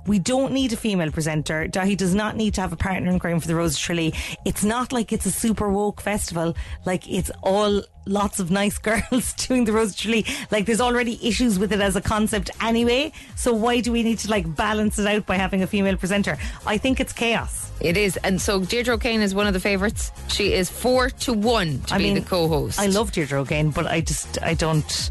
We 0.06 0.18
don't 0.18 0.52
need 0.52 0.72
a 0.72 0.76
female 0.76 1.10
presenter. 1.10 1.66
Dahi 1.68 1.96
does 1.96 2.14
not 2.14 2.36
need 2.36 2.54
to 2.54 2.60
have 2.60 2.72
a 2.72 2.76
partner 2.76 3.10
in 3.10 3.18
crime 3.18 3.40
for 3.40 3.48
the 3.48 3.54
Rose 3.54 3.74
of 3.74 3.80
Tralee. 3.80 4.14
It's 4.44 4.64
not 4.64 4.92
like 4.92 5.12
it's 5.12 5.26
a 5.26 5.30
super 5.30 5.68
woke 5.68 6.00
festival, 6.00 6.54
like 6.84 7.08
it's 7.10 7.30
all 7.42 7.82
lots 8.06 8.38
of 8.40 8.50
nice 8.50 8.78
girls 8.88 9.32
doing 9.34 9.64
the 9.64 9.72
Rose 9.72 9.90
of 9.90 9.96
Tralee. 9.96 10.26
Like 10.50 10.66
there's 10.66 10.80
already 10.80 11.18
issues 11.26 11.58
with 11.58 11.72
it 11.72 11.80
as 11.80 11.96
a 11.96 12.00
concept 12.00 12.50
anyway, 12.60 13.12
so 13.36 13.52
why 13.52 13.80
do 13.80 13.92
we 13.92 14.02
need 14.02 14.18
to 14.20 14.30
like 14.30 14.54
balance 14.56 14.98
it 14.98 15.06
out 15.06 15.26
by 15.26 15.36
having 15.36 15.62
a 15.62 15.66
female 15.66 15.96
presenter? 15.96 16.38
I 16.66 16.78
think 16.78 17.00
it's 17.00 17.12
chaos. 17.12 17.70
It 17.80 17.96
is. 17.96 18.16
And 18.18 18.40
so 18.40 18.60
Deirdre 18.64 18.94
O'Kane 18.94 19.20
is 19.20 19.34
one 19.34 19.46
of 19.46 19.52
the 19.52 19.60
favourites. 19.60 20.12
She 20.28 20.52
is 20.52 20.70
four 20.70 21.10
to 21.10 21.32
one 21.32 21.80
to 21.82 21.94
I 21.94 21.98
be 21.98 22.04
mean, 22.04 22.14
the 22.14 22.20
co 22.20 22.48
host. 22.48 22.78
I 22.78 22.86
love 22.86 23.12
Deirdre 23.12 23.40
O'Kane, 23.40 23.70
but 23.70 23.86
I 23.86 24.00
just 24.00 24.40
I 24.42 24.54
don't 24.54 25.10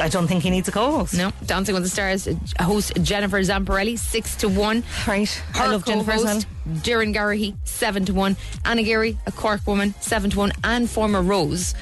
I 0.00 0.08
don't 0.08 0.26
think 0.26 0.42
he 0.42 0.50
needs 0.50 0.68
a 0.68 0.72
co-host. 0.72 1.14
No, 1.14 1.32
Dancing 1.46 1.74
with 1.74 1.84
the 1.84 1.88
Stars 1.88 2.26
uh, 2.26 2.34
host 2.62 2.92
Jennifer 3.02 3.40
Zamparelli, 3.40 3.98
six 3.98 4.36
to 4.36 4.48
one. 4.48 4.82
Right. 5.06 5.30
Her 5.54 5.64
I 5.64 5.66
love 5.68 5.84
Jennifer 5.84 6.12
co-host, 6.12 6.46
Doireann 6.68 7.14
Garrihy, 7.14 7.54
seven 7.64 8.04
to 8.06 8.14
one. 8.14 8.36
Anna 8.64 8.82
Geary, 8.82 9.18
a 9.26 9.32
Cork 9.32 9.66
woman, 9.66 9.94
seven 10.00 10.30
to 10.30 10.38
one. 10.38 10.52
And 10.62 10.90
former 10.90 11.22
Rose, 11.22 11.74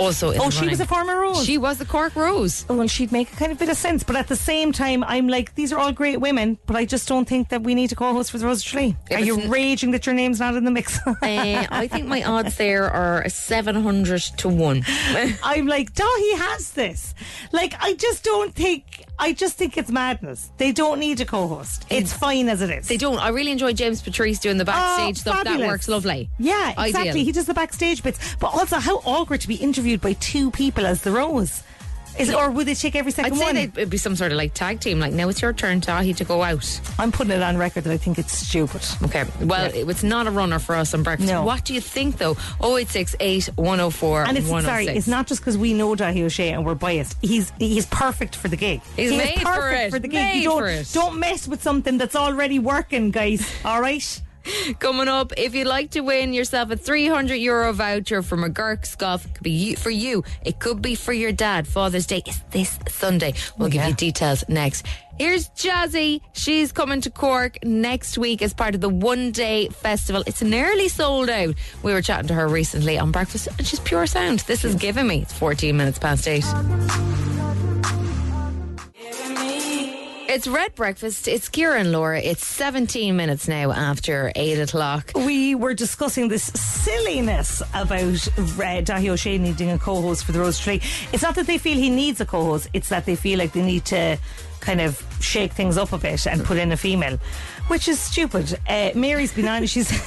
also. 0.00 0.32
Oh, 0.34 0.50
she 0.50 0.66
was 0.66 0.80
a 0.80 0.86
former 0.86 1.20
Rose. 1.20 1.44
She 1.44 1.58
was 1.58 1.78
the 1.78 1.84
Cork 1.84 2.16
Rose. 2.16 2.64
Oh, 2.68 2.76
well, 2.76 2.88
she'd 2.88 3.12
make 3.12 3.32
a 3.32 3.36
kind 3.36 3.52
of 3.52 3.58
bit 3.58 3.68
of 3.68 3.76
sense. 3.76 4.02
But 4.02 4.16
at 4.16 4.28
the 4.28 4.36
same 4.36 4.72
time, 4.72 5.04
I'm 5.04 5.28
like, 5.28 5.54
these 5.54 5.72
are 5.72 5.78
all 5.78 5.92
great 5.92 6.20
women, 6.20 6.58
but 6.66 6.76
I 6.76 6.84
just 6.84 7.06
don't 7.08 7.28
think 7.28 7.50
that 7.50 7.62
we 7.62 7.74
need 7.74 7.88
to 7.90 7.96
co-host 7.96 8.32
with 8.32 8.42
Rose 8.42 8.62
Tree. 8.62 8.96
Yeah, 9.10 9.18
are 9.18 9.20
you 9.20 9.48
raging 9.48 9.90
that 9.92 10.06
your 10.06 10.14
name's 10.14 10.40
not 10.40 10.54
in 10.56 10.64
the 10.64 10.70
mix? 10.70 10.98
Uh, 11.20 11.66
I 11.70 11.86
think 11.86 12.06
my 12.06 12.22
odds 12.22 12.56
there 12.56 12.88
are 12.88 13.28
700 13.28 14.22
to 14.38 14.48
1. 14.48 14.84
I'm 15.42 15.66
like, 15.66 15.92
Dáithí 15.92 16.38
has 16.38 16.70
this. 16.72 17.14
Like, 17.52 17.74
I 17.80 17.94
just 17.94 18.24
don't 18.24 18.54
think. 18.54 19.04
I 19.20 19.34
just 19.34 19.58
think 19.58 19.76
it's 19.76 19.90
madness. 19.90 20.50
They 20.56 20.72
don't 20.72 20.98
need 20.98 21.20
a 21.20 21.26
co-host. 21.26 21.84
It's 21.90 22.10
fine 22.12 22.48
as 22.48 22.62
it 22.62 22.70
is. 22.70 22.88
They 22.88 22.96
don't. 22.96 23.18
I 23.18 23.28
really 23.28 23.52
enjoy 23.52 23.74
James 23.74 24.00
Patrice 24.00 24.38
doing 24.38 24.56
the 24.56 24.64
oh, 24.64 24.66
backstage 24.66 25.18
Oh, 25.18 25.32
stuff. 25.32 25.44
That 25.44 25.60
works 25.60 25.88
lovely. 25.88 26.30
Yeah, 26.38 26.72
Ideal. 26.78 26.84
exactly. 26.84 27.24
He 27.24 27.32
does 27.32 27.44
the 27.44 27.52
backstage 27.54 28.02
bits. 28.02 28.34
But 28.36 28.48
also, 28.54 28.78
how 28.78 28.96
awkward 29.04 29.42
to 29.42 29.48
be 29.48 29.56
interviewed 29.56 30.00
by 30.00 30.14
two 30.14 30.50
people 30.50 30.86
as 30.86 31.02
the 31.02 31.10
Rose. 31.12 31.62
Is 32.18 32.28
it, 32.28 32.34
or 32.34 32.50
would 32.50 32.66
they 32.66 32.74
take 32.74 32.94
every 32.96 33.12
2nd 33.12 33.24
I'd 33.24 33.34
say 33.36 33.44
one? 33.44 33.56
it'd 33.56 33.90
be 33.90 33.96
some 33.96 34.16
sort 34.16 34.32
of 34.32 34.38
like 34.38 34.52
tag 34.54 34.80
team. 34.80 34.98
Like 35.00 35.12
now 35.12 35.28
it's 35.28 35.40
your 35.40 35.52
turn, 35.52 35.80
Dáithí, 35.80 36.16
to 36.16 36.24
go 36.24 36.42
out. 36.42 36.80
I'm 36.98 37.12
putting 37.12 37.32
it 37.32 37.42
on 37.42 37.56
record 37.56 37.84
that 37.84 37.92
I 37.92 37.96
think 37.96 38.18
it's 38.18 38.32
stupid. 38.32 38.82
Okay. 39.04 39.24
Well, 39.40 39.70
it's 39.72 40.02
not 40.02 40.26
a 40.26 40.30
runner 40.30 40.58
for 40.58 40.74
us 40.74 40.92
on 40.94 41.02
breakfast. 41.02 41.30
No. 41.30 41.44
What 41.44 41.64
do 41.64 41.72
you 41.74 41.80
think 41.80 42.18
though? 42.18 42.36
0868 42.62 43.46
104 43.56 44.24
And 44.24 44.38
it's 44.38 44.50
oh 44.50 44.60
sorry, 44.60 44.86
it's 44.88 45.06
not 45.08 45.26
just 45.26 45.40
because 45.40 45.56
we 45.56 45.72
know 45.74 45.94
Dáithí 45.94 46.22
Ó 46.24 46.26
Sé 46.26 46.52
and 46.52 46.64
we're 46.66 46.74
biased. 46.74 47.16
He's 47.22 47.52
he's 47.58 47.86
perfect 47.86 48.36
for 48.36 48.48
the 48.48 48.56
gig. 48.56 48.80
He's 48.96 49.10
He 49.10 49.16
made 49.16 49.38
for 49.38 49.44
perfect 49.44 49.94
it. 49.94 50.02
the 50.02 50.08
gig. 50.08 50.14
Made 50.14 50.36
you 50.42 50.44
don't, 50.50 50.58
for 50.58 50.68
it. 50.68 50.90
don't 50.92 51.18
mess 51.18 51.46
with 51.48 51.62
something 51.62 51.98
that's 51.98 52.16
already 52.16 52.58
working, 52.58 53.10
guys. 53.10 53.48
All 53.64 53.80
right. 53.80 54.20
Coming 54.78 55.08
up, 55.08 55.32
if 55.36 55.54
you'd 55.54 55.66
like 55.66 55.90
to 55.90 56.00
win 56.00 56.32
yourself 56.32 56.70
a 56.70 56.76
300 56.76 57.34
euro 57.34 57.72
voucher 57.72 58.22
from 58.22 58.42
McGuirk's 58.42 58.94
Golf, 58.96 59.24
it 59.24 59.34
could 59.34 59.42
be 59.42 59.50
you, 59.50 59.76
for 59.76 59.90
you. 59.90 60.24
It 60.44 60.58
could 60.58 60.82
be 60.82 60.94
for 60.94 61.12
your 61.12 61.32
dad. 61.32 61.66
Father's 61.66 62.06
Day 62.06 62.22
is 62.26 62.40
this 62.50 62.78
Sunday. 62.88 63.34
We'll 63.58 63.68
give 63.68 63.84
you 63.84 63.94
details 63.94 64.44
next. 64.48 64.86
Here's 65.18 65.50
Jazzy. 65.50 66.22
She's 66.32 66.72
coming 66.72 67.02
to 67.02 67.10
Cork 67.10 67.62
next 67.62 68.16
week 68.16 68.40
as 68.40 68.54
part 68.54 68.74
of 68.74 68.80
the 68.80 68.88
one 68.88 69.32
day 69.32 69.68
festival. 69.68 70.24
It's 70.26 70.40
nearly 70.40 70.88
sold 70.88 71.28
out. 71.28 71.54
We 71.82 71.92
were 71.92 72.00
chatting 72.00 72.28
to 72.28 72.34
her 72.34 72.48
recently 72.48 72.98
on 72.98 73.10
breakfast 73.10 73.48
and 73.58 73.66
she's 73.66 73.80
pure 73.80 74.06
sound. 74.06 74.40
This 74.40 74.64
is 74.64 74.74
giving 74.76 75.06
me. 75.06 75.22
It's 75.22 75.34
14 75.34 75.76
minutes 75.76 75.98
past 75.98 76.26
eight. 76.26 76.44
It's 80.32 80.46
Red 80.46 80.76
Breakfast. 80.76 81.26
It's 81.26 81.48
Kieran 81.48 81.90
Laura. 81.90 82.20
It's 82.20 82.46
17 82.46 83.16
minutes 83.16 83.48
now 83.48 83.72
after 83.72 84.30
8 84.36 84.60
o'clock. 84.60 85.10
We 85.16 85.56
were 85.56 85.74
discussing 85.74 86.28
this 86.28 86.44
silliness 86.44 87.62
about 87.74 87.98
uh, 87.98 88.46
Dáithí 88.86 89.10
Ó 89.10 89.14
Sé 89.14 89.40
needing 89.40 89.72
a 89.72 89.78
co-host 89.80 90.24
for 90.24 90.30
the 90.30 90.38
Rose 90.38 90.60
Tree. 90.60 90.80
It's 91.12 91.24
not 91.24 91.34
that 91.34 91.48
they 91.48 91.58
feel 91.58 91.76
he 91.76 91.90
needs 91.90 92.20
a 92.20 92.24
co-host; 92.26 92.68
it's 92.72 92.90
that 92.90 93.06
they 93.06 93.16
feel 93.16 93.40
like 93.40 93.54
they 93.54 93.64
need 93.64 93.84
to 93.86 94.18
kind 94.60 94.80
of 94.80 95.04
shake 95.20 95.52
things 95.52 95.76
up 95.76 95.92
a 95.92 95.98
bit 95.98 96.24
and 96.28 96.44
put 96.44 96.58
in 96.58 96.70
a 96.70 96.76
female, 96.76 97.18
which 97.70 97.86
is 97.86 98.00
stupid. 98.00 98.58
Uh, 98.68 98.90
Mary's 98.96 99.32
been 99.32 99.46
on. 99.46 99.64
She's 99.66 99.86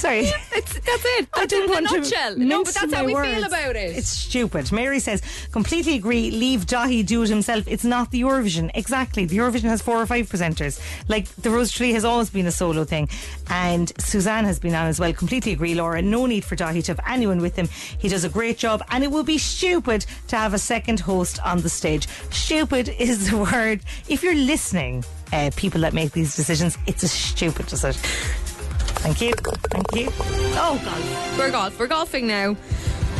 sorry. 0.00 0.30
It's, 0.52 0.80
that's 0.80 1.04
it. 1.04 1.28
I 1.34 1.46
don't 1.46 1.68
want 1.68 1.88
to 1.88 1.98
nutshell. 1.98 2.36
No, 2.36 2.62
but 2.62 2.74
that's 2.74 2.94
how 2.94 3.04
we 3.04 3.12
words. 3.12 3.28
feel 3.34 3.44
about 3.44 3.74
it. 3.74 3.96
It's 3.96 4.08
stupid. 4.08 4.70
Mary 4.70 5.00
says, 5.00 5.20
completely 5.50 5.96
agree. 5.96 6.30
Leave 6.30 6.66
Dáithí 6.66 7.04
do 7.04 7.24
it 7.24 7.28
himself. 7.28 7.64
It's 7.66 7.84
not 7.84 8.12
the 8.12 8.20
Eurovision. 8.20 8.70
Exactly. 8.74 9.24
The 9.24 9.36
Eurovision 9.36 9.64
has 9.64 9.82
four 9.82 10.00
or 10.00 10.06
five 10.06 10.28
presenters. 10.28 10.80
Like 11.08 11.26
the 11.36 11.50
Rose 11.50 11.72
Tree 11.72 11.92
has 11.92 12.04
always 12.04 12.30
been 12.30 12.46
a 12.46 12.52
solo 12.52 12.84
thing, 12.84 13.08
and 13.48 13.92
Suzanne 13.98 14.44
has 14.44 14.60
been 14.60 14.76
on 14.76 14.86
as 14.86 15.00
well. 15.00 15.12
Completely 15.12 15.52
agree, 15.52 15.74
Laura. 15.74 16.00
No 16.00 16.26
need 16.26 16.44
for 16.44 16.54
Dáithí 16.54 16.84
to 16.84 16.92
have 16.92 17.00
anyone 17.08 17.40
with 17.40 17.56
him. 17.56 17.66
He 17.98 18.08
does 18.08 18.22
a 18.22 18.28
great 18.28 18.58
job, 18.58 18.84
and 18.90 19.02
it 19.02 19.10
would 19.10 19.26
be 19.26 19.38
stupid 19.38 20.06
to 20.28 20.36
have 20.36 20.54
a 20.54 20.58
second 20.58 21.00
host 21.00 21.40
on 21.44 21.62
the 21.62 21.68
stage. 21.68 22.06
Stupid 22.30 22.90
is 22.90 23.28
the 23.28 23.36
word. 23.52 23.80
If 24.08 24.22
you're 24.22 24.36
listening, 24.36 25.04
uh, 25.32 25.50
people 25.56 25.80
that 25.82 25.92
make 25.92 26.12
these 26.12 26.34
decisions, 26.36 26.78
it's 26.86 27.02
a 27.02 27.08
stupid 27.08 27.66
decision. 27.66 28.00
Thank 29.00 29.20
you. 29.20 29.32
Thank 29.70 29.94
you. 29.94 30.08
Oh 30.56 30.80
God. 30.84 31.38
We're 31.38 31.50
golf. 31.50 31.78
We're 31.78 31.86
golfing 31.86 32.26
now. 32.26 32.56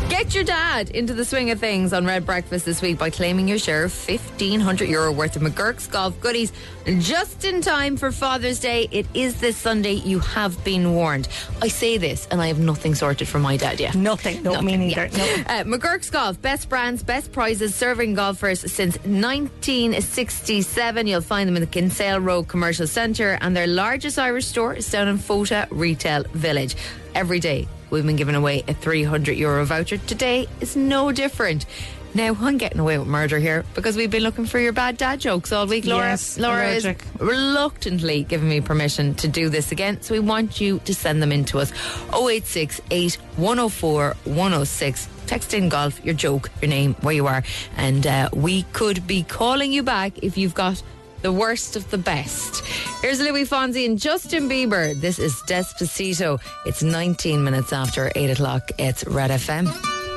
Get 0.09 0.35
your 0.35 0.45
dad 0.45 0.91
into 0.91 1.13
the 1.13 1.25
swing 1.25 1.51
of 1.51 1.59
things 1.61 1.93
on 1.93 2.07
Red 2.07 2.25
Breakfast 2.25 2.65
this 2.65 2.81
week 2.81 2.97
by 2.99 3.11
claiming 3.11 3.47
your 3.47 3.59
share 3.59 3.85
of 3.85 3.93
1500 3.93 4.89
euro 4.89 5.13
worth 5.13 5.37
of 5.37 5.43
McGuirk's 5.43 5.87
golf 5.87 6.19
goodies 6.21 6.51
just 6.99 7.45
in 7.45 7.61
time 7.61 7.99
for 7.99 8.11
Father's 8.11 8.59
Day. 8.59 8.89
It 8.91 9.07
is 9.13 9.39
this 9.39 9.55
Sunday. 9.57 9.93
You 9.93 10.21
have 10.21 10.65
been 10.65 10.95
warned. 10.95 11.29
I 11.61 11.69
say 11.69 11.99
this 11.99 12.27
and 12.31 12.41
I 12.41 12.47
have 12.47 12.59
nothing 12.59 12.95
sorted 12.95 13.29
for 13.29 13.39
my 13.39 13.59
dad 13.59 13.81
yet. 13.81 13.95
Nothing. 13.95 14.43
No, 14.43 14.63
me 14.63 14.79
neither. 14.79 15.09
No. 15.09 15.25
Uh, 15.47 15.65
McGuirk's 15.65 16.09
Golf, 16.11 16.41
best 16.41 16.71
brands, 16.71 17.03
best 17.03 17.31
prizes, 17.31 17.75
serving 17.75 18.15
golfers 18.15 18.61
since 18.73 18.97
1967. 19.05 21.07
You'll 21.07 21.21
find 21.21 21.47
them 21.47 21.57
in 21.57 21.61
the 21.61 21.67
Kinsale 21.67 22.21
Road 22.21 22.49
Commercial 22.49 22.87
Centre, 22.87 23.37
and 23.43 23.55
their 23.55 23.67
largest 23.67 24.19
Irish 24.19 24.47
store 24.47 24.73
is 24.75 24.91
down 24.91 25.09
in 25.09 25.19
Fota 25.19 25.67
Retail 25.71 26.25
Village. 26.33 26.77
Every 27.15 27.41
day, 27.41 27.69
we've 27.91 28.07
been 28.07 28.17
giving 28.17 28.35
away 28.35 28.63
a 28.69 28.75
300 28.75 29.37
euro 29.37 29.65
voucher. 29.65 29.99
Today 29.99 30.47
is 30.61 30.77
no 30.77 31.13
different. 31.13 31.67
Now, 32.15 32.35
I'm 32.41 32.57
getting 32.57 32.81
away 32.81 32.97
with 32.99 33.07
murder 33.07 33.39
here 33.39 33.65
because 33.75 33.95
we've 33.97 34.11
been 34.11 34.23
looking 34.23 34.47
for 34.47 34.59
your 34.59 34.73
bad 34.73 34.97
dad 34.97 35.21
jokes 35.21 35.53
all 35.53 35.67
week. 35.67 35.85
Laura, 35.85 36.07
Yes, 36.09 36.39
Laura 36.39 36.69
is 36.71 36.87
reluctantly 37.19 38.25
giving 38.25 38.49
me 38.49 38.61
permission 38.61 39.15
to 39.17 39.29
do 39.29 39.49
this 39.51 39.73
again. 39.73 40.01
So 40.01 40.15
we 40.15 40.21
want 40.21 40.61
you 40.61 40.81
to 40.87 40.95
send 40.95 41.23
them 41.23 41.33
in 41.33 41.45
to 41.47 41.59
us. 41.59 41.71
0868 42.15 43.15
104 43.37 44.17
106. 44.25 45.09
Text 45.27 45.53
in 45.53 45.69
golf, 45.69 46.03
your 46.05 46.15
joke, 46.15 46.51
your 46.63 46.71
name, 46.71 46.95
where 47.03 47.15
you 47.15 47.27
are. 47.27 47.43
And 47.77 48.07
uh, 48.07 48.31
we 48.33 48.63
could 48.73 49.07
be 49.07 49.23
calling 49.23 49.71
you 49.73 49.83
back 49.83 50.19
if 50.23 50.39
you've 50.39 50.55
got 50.55 50.83
the 51.23 51.33
worst 51.33 51.77
of 51.77 51.91
the 51.91 51.99
best. 51.99 52.65
Here's 53.03 53.21
Luis 53.21 53.49
Fonsi 53.49 53.87
and 53.87 53.99
Justin 53.99 54.49
Bieber. 54.49 54.95
This 55.01 55.19
is 55.19 55.35
Despacito. 55.47 56.41
It's 56.67 56.83
19 56.83 57.43
minutes 57.43 57.73
after 57.73 58.13
8 58.15 58.31
o'clock. 58.31 58.71
It's 58.79 59.05
Red 59.07 59.31
FM. 59.31 59.67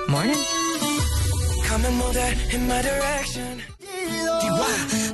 Morning. 0.09 0.35
Come 1.65 1.85
and 1.85 1.97
move 1.97 2.13
that 2.13 2.53
in 2.53 2.67
my 2.67 2.81
direction. 2.81 3.61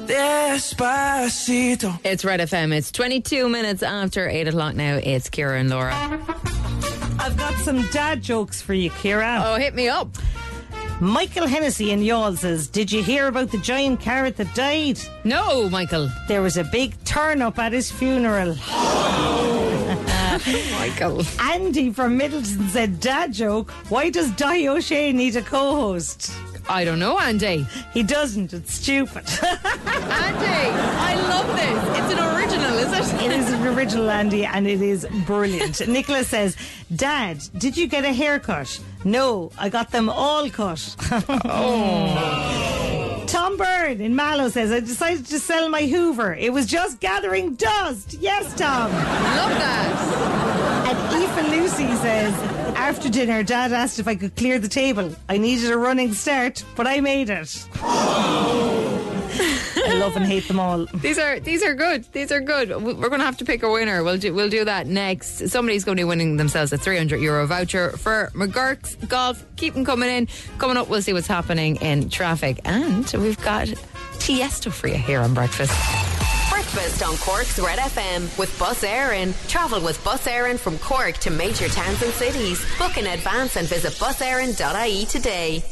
Despacito. 0.08 2.00
It's 2.04 2.26
Red 2.26 2.40
FM. 2.42 2.74
It's 2.74 2.92
22 2.92 3.50
minutes 3.50 3.84
after 3.84 4.28
8 4.28 4.48
o'clock 4.48 4.76
now. 4.76 4.96
It's 4.96 5.30
Kira 5.30 5.60
and 5.60 5.70
Laura. 5.70 5.94
I've 7.20 7.36
got 7.38 7.54
some 7.56 7.82
dad 7.92 8.22
jokes 8.22 8.62
for 8.62 8.74
you, 8.74 8.90
Kira. 8.90 9.42
Oh, 9.44 9.56
hit 9.56 9.76
me 9.76 9.88
up. 9.90 10.10
Michael 11.00 11.46
Hennessy 11.46 11.92
in 11.92 12.00
Youghal 12.00 12.36
says, 12.36 12.68
Did 12.68 12.92
you 12.92 13.04
hear 13.04 13.28
about 13.28 13.52
the 13.52 13.60
giant 13.60 14.00
carrot 14.00 14.36
that 14.38 14.56
died? 14.56 15.00
No, 15.24 15.70
Michael. 15.70 16.10
There 16.28 16.42
was 16.42 16.58
a 16.58 16.64
big 16.64 16.96
turn 17.04 17.44
up 17.44 17.60
at 17.60 17.72
his 17.72 17.92
funeral. 17.92 18.56
Michael. 20.72 21.22
Andy 21.40 21.92
from 21.92 22.18
Midleton 22.18 22.68
said, 22.70 23.00
Dad 23.00 23.32
joke, 23.32 23.70
why 23.90 24.10
does 24.10 24.32
Di 24.32 24.68
O'Shea 24.68 25.12
need 25.12 25.36
a 25.36 25.44
co 25.44 25.76
host? 25.76 26.32
I 26.70 26.84
don't 26.84 27.00
know, 27.00 27.20
Andy. 27.20 27.66
He 27.94 28.04
doesn't, 28.04 28.54
it's 28.54 28.74
stupid. 28.74 29.24
Andy, 29.44 29.58
I 29.86 31.16
love 31.28 31.48
this. 31.56 32.00
It's 32.00 32.14
an 32.14 32.36
original, 32.36 32.78
is 32.78 33.14
it? 33.14 33.22
It 33.24 33.32
is 33.32 33.52
an 33.52 33.68
original, 33.68 34.10
Andy, 34.10 34.46
and 34.46 34.68
it 34.68 34.82
is 34.82 35.08
brilliant. 35.26 35.88
Nicholas 35.88 36.28
says, 36.28 36.56
Dad, 36.96 37.42
did 37.58 37.78
you 37.78 37.88
get 37.88 38.06
a 38.06 38.14
haircut? 38.14 38.80
No, 39.04 39.52
I 39.58 39.70
got 39.70 39.92
them 39.92 40.10
all 40.10 40.50
cut. 40.50 40.96
oh. 41.46 43.24
Tom 43.28 43.58
Byrne 43.58 44.00
in 44.00 44.16
Mallow 44.16 44.48
says, 44.50 44.72
I 44.72 44.80
decided 44.80 45.26
to 45.28 45.40
sell 45.40 45.68
my 45.68 45.84
Hoover. 45.86 46.34
It 46.34 46.54
was 46.54 46.66
just 46.66 47.02
gathering 47.02 47.56
dust. 47.56 48.16
Yes, 48.22 48.54
Tom. 48.58 48.90
Love 48.92 49.52
that. 49.60 50.88
And 50.88 50.98
Aoife 51.24 51.50
Lucy 51.52 51.94
says, 51.98 52.34
after 52.78 53.10
dinner, 53.10 53.44
Dad 53.44 53.74
asked 53.74 54.00
if 54.00 54.08
I 54.08 54.16
could 54.16 54.36
clear 54.36 54.60
the 54.60 54.68
table. 54.68 55.14
I 55.30 55.38
needed 55.38 55.72
a 55.72 55.78
running 55.78 56.14
start, 56.14 56.64
but 56.76 56.88
I 56.88 57.00
made 57.02 57.30
it. 57.30 57.68
I 59.80 59.94
love 60.00 60.16
and 60.16 60.26
hate 60.26 60.48
them 60.48 60.60
all. 60.60 60.86
These 60.96 61.18
are 61.20 61.40
these 61.40 61.64
are 61.64 61.74
good. 61.74 62.06
These 62.12 62.32
are 62.32 62.40
good. 62.42 62.70
We- 62.82 62.94
We're 62.94 63.10
going 63.10 63.20
to 63.20 63.26
have 63.26 63.38
to 63.38 63.46
pick 63.46 63.64
a 63.64 63.72
winner. 63.72 64.04
We'll 64.04 64.18
do 64.18 64.34
we'll 64.34 64.50
do 64.50 64.66
that 64.66 64.88
next. 64.88 65.50
Somebody's 65.50 65.84
going 65.84 65.98
to 65.98 66.02
be 66.02 66.06
winning 66.06 66.38
themselves 66.38 66.72
a 66.74 66.78
300 66.78 67.18
euro 67.22 67.46
voucher 67.48 67.92
for 67.98 68.32
McGuirk's 68.34 68.96
Golf. 69.08 69.44
Keep 69.56 69.74
them 69.76 69.86
coming 69.86 70.10
in. 70.10 70.28
Coming 70.58 70.78
up, 70.78 70.88
we'll 70.90 71.02
see 71.02 71.14
what's 71.14 71.28
happening 71.28 71.78
in 71.78 72.10
traffic, 72.10 72.60
and 72.66 73.06
we've 73.14 73.42
got 73.44 73.68
Tiesto 74.20 74.72
for 74.72 74.88
you 74.88 74.96
here 74.96 75.22
on 75.22 75.34
breakfast. 75.34 75.72
Breakfast 76.78 77.02
on 77.02 77.18
Cork's 77.18 77.58
Red 77.58 77.80
FM 77.80 78.38
with 78.38 78.56
Bus 78.60 78.84
Éireann. 78.84 79.34
Travel 79.50 79.82
with 79.82 80.04
Bus 80.04 80.28
Éireann 80.28 80.60
from 80.60 80.78
Cork 80.78 81.18
to 81.18 81.32
major 81.32 81.68
towns 81.70 82.04
and 82.04 82.14
cities. 82.14 82.64
Book 82.78 82.98
in 83.00 83.08
advance 83.08 83.56
and 83.56 83.68
visit 83.68 83.94
buseireann.ie 83.94 85.06
today. 85.08 85.64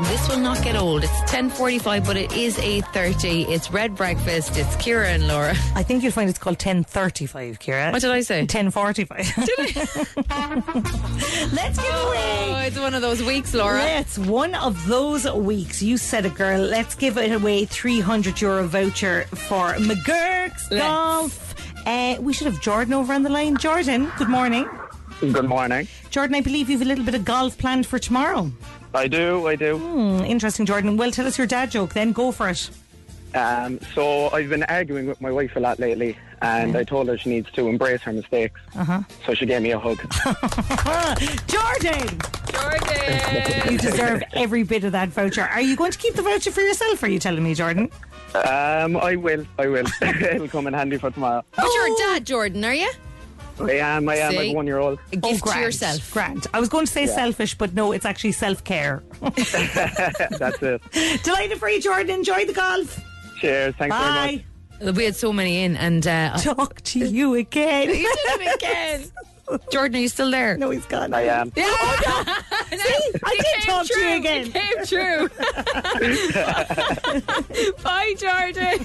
This 0.00 0.26
will 0.28 0.38
not 0.38 0.62
get 0.64 0.74
old. 0.74 1.04
It's 1.04 1.12
10.45, 1.30 2.06
but 2.06 2.16
it 2.16 2.32
is 2.32 2.56
8.30. 2.56 3.48
It's 3.48 3.70
Red 3.70 3.94
Breakfast. 3.94 4.56
It's 4.56 4.74
Kira 4.76 5.04
and 5.06 5.28
Laura. 5.28 5.54
I 5.74 5.82
think 5.82 6.02
you'll 6.02 6.12
find 6.12 6.30
it's 6.30 6.38
called 6.38 6.56
1035, 6.56 7.58
Kira. 7.58 7.92
What 7.92 8.00
did 8.00 8.10
I 8.10 8.22
say? 8.22 8.40
1045. 8.40 9.34
Did 9.34 9.58
Let's 11.52 11.78
give 11.78 11.94
away. 11.94 12.48
Oh, 12.48 12.62
it's 12.66 12.78
one 12.78 12.94
of 12.94 13.02
those 13.02 13.22
weeks, 13.22 13.52
Laura. 13.52 13.78
Let's 13.78 14.18
one 14.18 14.54
of 14.54 14.86
those 14.86 15.30
weeks. 15.30 15.82
You 15.82 15.98
said 15.98 16.24
it, 16.24 16.34
girl. 16.34 16.60
Let's 16.60 16.94
give 16.94 17.18
it 17.18 17.30
away 17.30 17.66
300 17.66 18.40
euro 18.40 18.66
voucher 18.66 19.24
for 19.24 19.74
McGuirk's 19.74 20.70
Let's. 20.70 20.82
Golf. 20.82 21.54
Uh, 21.86 22.16
we 22.18 22.32
should 22.32 22.46
have 22.46 22.60
Jordan 22.62 22.94
over 22.94 23.12
on 23.12 23.22
the 23.24 23.30
line. 23.30 23.56
Jordan, 23.58 24.10
good 24.16 24.28
morning. 24.28 24.66
Good 25.20 25.44
morning. 25.44 25.86
Jordan, 26.10 26.34
I 26.36 26.40
believe 26.40 26.70
you 26.70 26.78
have 26.78 26.86
a 26.86 26.88
little 26.88 27.04
bit 27.04 27.14
of 27.14 27.24
golf 27.24 27.58
planned 27.58 27.86
for 27.86 27.98
tomorrow. 27.98 28.50
I 28.94 29.08
do, 29.08 29.46
I 29.46 29.56
do. 29.56 29.78
Hmm, 29.78 30.24
interesting, 30.24 30.66
Jordan. 30.66 30.96
Well, 30.96 31.10
tell 31.10 31.26
us 31.26 31.38
your 31.38 31.46
dad 31.46 31.70
joke 31.70 31.94
then. 31.94 32.12
Go 32.12 32.32
for 32.32 32.48
it. 32.48 32.70
Um, 33.34 33.80
so 33.94 34.28
I've 34.30 34.50
been 34.50 34.62
arguing 34.64 35.06
with 35.06 35.20
my 35.20 35.32
wife 35.32 35.56
a 35.56 35.60
lot 35.60 35.78
lately, 35.78 36.16
and 36.42 36.76
I 36.76 36.84
told 36.84 37.08
her 37.08 37.16
she 37.16 37.30
needs 37.30 37.50
to 37.52 37.66
embrace 37.68 38.02
her 38.02 38.12
mistakes. 38.12 38.60
Uh-huh. 38.76 39.02
So 39.24 39.32
she 39.32 39.46
gave 39.46 39.62
me 39.62 39.70
a 39.70 39.78
hug. 39.78 39.96
Jordan! 41.46 42.20
Jordan! 42.52 43.72
You 43.72 43.78
deserve 43.78 44.22
every 44.34 44.64
bit 44.64 44.84
of 44.84 44.92
that 44.92 45.08
voucher. 45.08 45.42
Are 45.42 45.62
you 45.62 45.76
going 45.76 45.92
to 45.92 45.98
keep 45.98 46.14
the 46.14 46.22
voucher 46.22 46.50
for 46.50 46.60
yourself, 46.60 47.02
are 47.02 47.08
you 47.08 47.18
telling 47.18 47.42
me, 47.42 47.54
Jordan? 47.54 47.90
Um, 48.34 48.96
I 48.96 49.16
will, 49.16 49.46
I 49.58 49.66
will. 49.68 49.86
It'll 50.02 50.48
come 50.48 50.66
in 50.66 50.74
handy 50.74 50.98
for 50.98 51.10
tomorrow. 51.10 51.42
But 51.56 51.68
you're 51.74 51.86
a 51.86 51.96
dad, 51.98 52.26
Jordan, 52.26 52.64
are 52.64 52.74
you? 52.74 52.90
I 53.60 53.72
am, 53.72 54.08
I 54.08 54.16
am 54.16 54.32
See? 54.32 54.38
like 54.38 54.56
one 54.56 54.66
year 54.66 54.78
old. 54.78 54.98
A 55.12 55.16
gift 55.16 55.36
to 55.36 55.40
grand. 55.42 55.60
yourself. 55.62 56.12
Grand. 56.12 56.46
I 56.54 56.60
was 56.60 56.68
going 56.68 56.86
to 56.86 56.92
say 56.92 57.06
Yeah. 57.06 57.14
selfish, 57.14 57.56
but 57.56 57.74
no, 57.74 57.92
it's 57.92 58.04
actually 58.04 58.32
self 58.32 58.64
care. 58.64 59.02
That's 59.20 60.62
it. 60.62 60.82
Delighted 61.22 61.58
for 61.58 61.68
you, 61.68 61.80
Jordan. 61.80 62.10
Enjoy 62.16 62.44
the 62.44 62.52
golf. 62.52 63.00
Cheers, 63.40 63.74
thanks 63.76 63.96
very 63.96 64.10
Bye. 64.10 64.44
much. 64.80 64.96
We 64.96 65.04
had 65.04 65.14
so 65.14 65.32
many 65.32 65.62
in, 65.64 65.76
and 65.76 66.04
uh, 66.06 66.36
Talk 66.38 66.80
to 66.82 66.98
you 66.98 67.34
again. 67.34 67.88
you 67.90 67.94
did 67.94 68.40
it 68.40 68.54
again. 68.56 69.04
Jordan, 69.70 69.96
are 69.96 70.00
you 70.00 70.08
still 70.08 70.30
there? 70.30 70.56
no, 70.56 70.70
he's 70.70 70.86
gone. 70.86 71.12
I 71.14 71.22
am. 71.22 71.52
Yeah. 71.56 71.64
Oh, 71.66 72.42
See, 72.70 73.10
I 73.24 73.36
did 73.36 73.62
talk 73.68 73.86
to 73.86 74.00
you 74.00 74.16
again. 74.16 74.46
It 74.46 74.54
came 74.54 74.86
true. 74.86 75.28
Bye, 77.82 78.14
Jordan. 78.16 78.78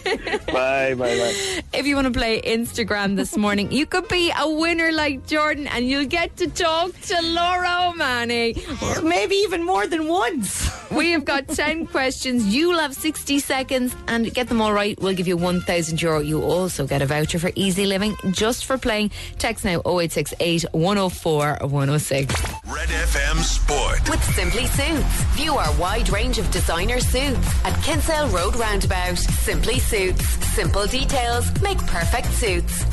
Bye, 0.48 0.94
bye, 0.96 1.18
bye. 1.18 1.64
If 1.74 1.86
you 1.86 1.96
want 1.96 2.08
to 2.12 2.20
play 2.20 2.42
Instagram 2.42 3.16
this 3.16 3.38
morning, 3.38 3.72
you 3.72 3.86
could 3.86 4.08
be 4.08 4.32
a 4.38 4.50
winner 4.50 4.92
like 4.92 5.26
Jordan 5.28 5.68
and 5.68 5.88
you'll 5.88 6.06
get 6.06 6.36
to 6.38 6.50
talk 6.50 7.00
to 7.02 7.22
Laura 7.22 7.90
O'Mahony. 7.90 8.56
Maybe 9.04 9.36
even 9.36 9.64
more 9.64 9.88
than 9.88 10.08
once. 10.08 10.76
We 10.88 11.12
have 11.12 11.26
got 11.26 11.50
10 11.50 11.88
questions. 11.88 12.48
You'll 12.56 12.80
have 12.80 12.94
60 12.96 13.40
seconds 13.40 13.94
and 14.08 14.34
get 14.34 14.48
them 14.48 14.62
all 14.62 14.72
right. 14.72 14.98
We'll 15.02 15.16
give 15.16 15.28
you 15.28 15.36
1,000 15.36 16.02
euro. 16.02 16.20
You 16.20 16.42
also 16.42 16.88
get 16.88 17.02
a 17.02 17.06
voucher 17.06 17.40
for 17.40 17.52
easy 17.56 17.86
living 17.86 18.16
just 18.32 18.66
for 18.66 18.78
playing. 18.78 19.12
Text 19.38 19.66
now 19.66 19.82
0868 19.86 20.47
104 20.56 21.58
106. 21.62 22.42
Red 22.66 22.90
FM 22.90 23.38
Sport. 23.44 24.10
With 24.10 24.24
Simply 24.34 24.66
Suits. 24.66 25.24
View 25.36 25.56
our 25.56 25.74
wide 25.78 26.10
range 26.10 26.38
of 26.38 26.50
designer 26.52 27.00
suits 27.00 27.66
at 27.66 27.74
Kinsale 27.84 28.30
Road 28.30 28.56
Roundabout. 28.56 29.18
Simply 29.18 29.80
Suits. 29.80 30.24
Simple 30.56 30.88
details 30.88 31.52
make 31.62 31.78
perfect 31.80 32.32
suits. 32.32 32.86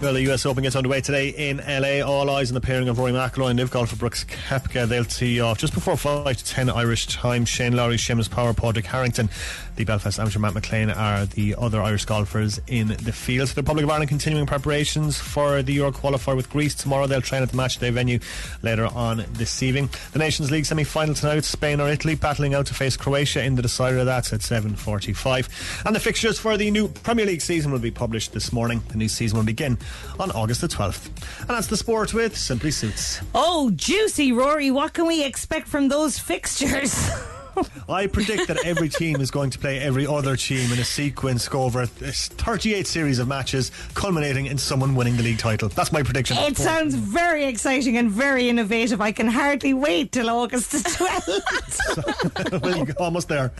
Well, 0.00 0.14
the 0.14 0.32
US 0.32 0.46
Open 0.46 0.62
gets 0.62 0.76
underway 0.76 1.02
today 1.02 1.28
in 1.28 1.58
LA. 1.58 2.00
All 2.00 2.30
eyes 2.30 2.48
on 2.48 2.54
the 2.54 2.60
pairing 2.62 2.88
of 2.88 2.98
Rory 2.98 3.12
McIlroy 3.12 3.50
and 3.50 3.58
LIV 3.58 3.70
Golfer 3.70 3.96
Brooks 3.96 4.24
Koepka. 4.24 4.88
They'll 4.88 5.04
tee 5.04 5.42
off 5.42 5.58
just 5.58 5.74
before 5.74 5.94
5 5.94 6.38
to 6.38 6.42
10 6.42 6.70
Irish 6.70 7.06
time. 7.08 7.44
Shane 7.44 7.76
Lowry, 7.76 7.96
Seamus 7.96 8.30
Power, 8.30 8.54
Padraig 8.54 8.86
Harrington, 8.86 9.28
the 9.76 9.84
Belfast 9.84 10.18
amateur 10.18 10.38
Matt 10.38 10.54
McClean 10.54 10.94
are 10.96 11.26
the 11.26 11.54
other 11.56 11.82
Irish 11.82 12.06
golfers 12.06 12.60
in 12.66 12.88
the 12.88 13.12
field. 13.12 13.48
So 13.48 13.54
the 13.54 13.60
Republic 13.60 13.84
of 13.84 13.90
Ireland 13.90 14.08
continuing 14.08 14.46
preparations 14.46 15.18
for 15.18 15.62
the 15.62 15.74
Euro 15.74 15.92
qualifier 15.92 16.34
with 16.34 16.48
Greece 16.48 16.74
tomorrow. 16.74 17.06
They'll 17.06 17.20
train 17.20 17.42
at 17.42 17.50
the 17.50 17.56
match 17.58 17.78
day 17.78 17.90
venue 17.90 18.20
later 18.62 18.86
on 18.86 19.26
this 19.32 19.62
evening. 19.62 19.90
The 20.12 20.18
Nations 20.18 20.50
League 20.50 20.64
semi-final 20.64 21.14
tonight, 21.14 21.44
Spain 21.44 21.78
or 21.78 21.90
Italy 21.90 22.14
battling 22.14 22.54
out 22.54 22.66
to 22.66 22.74
face 22.74 22.96
Croatia 22.96 23.44
in 23.44 23.54
the 23.54 23.62
decider. 23.62 23.98
Of 23.98 24.06
That's 24.06 24.32
at 24.32 24.40
7.45. 24.40 25.84
And 25.86 25.94
the 25.94 26.00
fixtures 26.00 26.38
for 26.38 26.56
the 26.56 26.70
new 26.70 26.88
Premier 26.88 27.26
League 27.26 27.42
season 27.42 27.70
will 27.70 27.78
be 27.78 27.90
published 27.90 28.32
this 28.32 28.50
morning. 28.50 28.82
The 28.88 28.96
new 28.96 29.08
season 29.08 29.38
will 29.38 29.44
begin 29.44 29.78
on 30.18 30.30
August 30.32 30.60
the 30.60 30.68
12th. 30.68 31.06
And 31.40 31.50
that's 31.50 31.66
the 31.66 31.76
sport 31.76 32.12
with 32.14 32.36
Simply 32.36 32.70
Suits. 32.70 33.20
Oh, 33.34 33.70
juicy, 33.70 34.32
Rory. 34.32 34.70
What 34.70 34.92
can 34.92 35.06
we 35.06 35.24
expect 35.24 35.68
from 35.68 35.88
those 35.88 36.18
fixtures? 36.18 37.10
I 37.88 38.06
predict 38.06 38.48
that 38.48 38.64
every 38.64 38.88
team 38.88 39.20
is 39.20 39.30
going 39.30 39.50
to 39.50 39.58
play 39.58 39.78
every 39.78 40.06
other 40.06 40.36
team 40.36 40.72
in 40.72 40.78
a 40.78 40.84
sequence 40.84 41.48
go 41.48 41.62
over 41.62 41.82
a 41.82 41.86
38 41.86 42.86
series 42.86 43.18
of 43.18 43.28
matches, 43.28 43.70
culminating 43.94 44.46
in 44.46 44.58
someone 44.58 44.94
winning 44.94 45.16
the 45.16 45.22
league 45.22 45.38
title. 45.38 45.68
That's 45.68 45.92
my 45.92 46.02
prediction. 46.02 46.36
It 46.38 46.56
sounds 46.56 46.94
very 46.94 47.44
exciting 47.44 47.96
and 47.96 48.10
very 48.10 48.48
innovative. 48.48 49.00
I 49.00 49.12
can 49.12 49.28
hardly 49.28 49.74
wait 49.74 50.12
till 50.12 50.30
August 50.30 50.72
the 50.72 50.78
12th. 50.78 52.50
Well, 52.60 52.86
almost 52.98 53.28
there. 53.28 53.50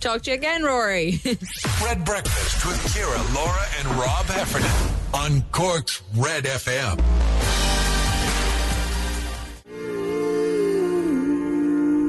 Talk 0.00 0.22
to 0.22 0.30
you 0.30 0.36
again, 0.36 0.62
Rory. 0.62 1.20
Red 1.82 2.04
Breakfast 2.04 2.66
with 2.66 2.76
Kira, 2.94 3.34
Laura, 3.34 3.64
and 3.78 3.88
Rob 3.98 4.26
Heffernan 4.26 4.94
on 5.14 5.42
Cork's 5.52 6.02
Red 6.14 6.44
FM. 6.44 7.53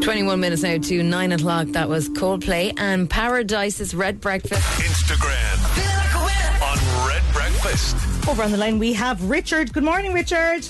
21 0.06 0.40
minutes 0.40 0.62
now 0.62 0.78
to 0.78 1.02
9 1.02 1.32
o'clock. 1.32 1.66
That 1.70 1.90
was 1.90 2.10
Coldplay 2.10 2.74
and 2.80 3.10
Paradise's 3.10 3.96
Red 3.96 4.22
Breakfast. 4.22 4.62
Instagram 4.80 6.62
on 6.62 7.08
Red 7.08 7.24
Breakfast. 7.34 7.96
Over 8.30 8.44
on 8.44 8.52
the 8.52 8.58
line, 8.58 8.78
we 8.78 8.94
have 8.94 9.24
Richard. 9.28 9.74
Good 9.74 9.84
morning, 9.84 10.14
Richard. 10.14 10.68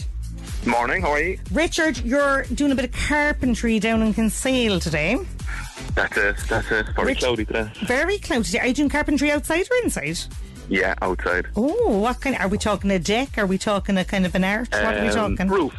Morning, 0.65 1.01
how 1.01 1.11
are 1.11 1.19
you? 1.21 1.37
Richard, 1.51 1.97
you're 1.99 2.43
doing 2.53 2.71
a 2.71 2.75
bit 2.75 2.85
of 2.85 2.91
carpentry 2.93 3.77
down 3.77 4.01
in 4.03 4.13
Kinsale 4.13 4.79
today. 4.79 5.17
That's 5.95 6.15
it, 6.15 6.37
that's 6.47 6.71
it. 6.71 6.85
Very 6.95 7.07
Rich- 7.07 7.19
cloudy 7.19 7.43
today. 7.45 7.69
Very 7.83 8.17
cloudy. 8.19 8.43
today. 8.45 8.59
Are 8.59 8.67
you 8.67 8.73
doing 8.73 8.89
carpentry 8.89 9.31
outside 9.31 9.67
or 9.69 9.77
inside? 9.83 10.17
Yeah, 10.69 10.95
outside. 11.01 11.47
Oh, 11.57 11.97
what 11.99 12.21
kind? 12.21 12.37
Are 12.37 12.47
we 12.47 12.57
talking 12.57 12.89
a 12.89 12.99
deck? 12.99 13.37
Are 13.37 13.45
we 13.45 13.57
talking 13.57 13.97
a 13.97 14.05
kind 14.05 14.25
of 14.25 14.33
an 14.33 14.45
arch? 14.45 14.71
what 14.71 14.97
are 14.97 15.01
we 15.01 15.09
Um, 15.09 15.35
talking? 15.35 15.51
Roof. 15.51 15.73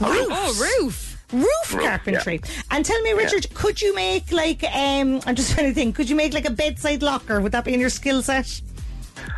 Roof. 0.00 0.28
Oh, 0.28 0.80
roof. 0.82 1.12
Roof 1.32 1.44
Roof, 1.72 1.84
carpentry. 1.84 2.40
And 2.70 2.84
tell 2.84 3.00
me, 3.02 3.12
Richard, 3.12 3.52
could 3.54 3.82
you 3.82 3.94
make 3.94 4.30
like 4.32 4.62
um? 4.64 5.20
I'm 5.26 5.34
just 5.34 5.52
trying 5.52 5.68
to 5.68 5.74
think. 5.74 5.96
Could 5.96 6.08
you 6.08 6.16
make 6.16 6.32
like 6.34 6.46
a 6.46 6.50
bedside 6.50 7.02
locker? 7.02 7.40
Would 7.40 7.52
that 7.52 7.64
be 7.64 7.74
in 7.74 7.80
your 7.80 7.90
skill 7.90 8.22
set? 8.22 8.60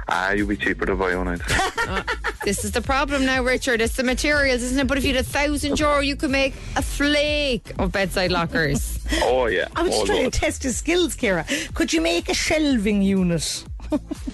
Ah, 0.09 0.33
you'd 0.33 0.49
be 0.49 0.57
cheaper 0.57 0.87
to 0.87 0.97
buy 0.97 1.15
one, 1.17 1.29
I'd 1.29 1.43
say. 1.43 2.03
This 2.45 2.65
is 2.65 2.73
the 2.73 2.81
problem 2.81 3.27
now, 3.27 3.43
Richard. 3.43 3.83
It's 3.83 3.97
the 3.97 4.03
materials, 4.03 4.63
isn't 4.63 4.79
it? 4.79 4.87
But 4.87 4.97
if 4.97 5.05
you 5.05 5.15
had 5.15 5.23
a 5.23 5.29
thousand 5.29 5.79
euro, 5.79 5.99
you 5.99 6.17
could 6.17 6.31
make 6.31 6.55
a 6.77 6.83
flake 6.83 7.73
of 7.79 7.93
bedside 7.93 8.31
lockers. 8.33 8.99
oh, 9.23 9.47
yeah. 9.47 9.69
I 9.77 9.83
was 9.83 9.91
just 9.91 10.03
oh, 10.03 10.07
trying 10.07 10.21
Lord. 10.23 10.33
to 10.33 10.41
test 10.41 10.63
his 10.63 10.77
skills, 10.77 11.15
Kira. 11.15 11.75
Could 11.75 11.93
you 11.93 12.01
make 12.01 12.31
a 12.31 12.35
shelving 12.35 13.03
unit? 13.03 13.65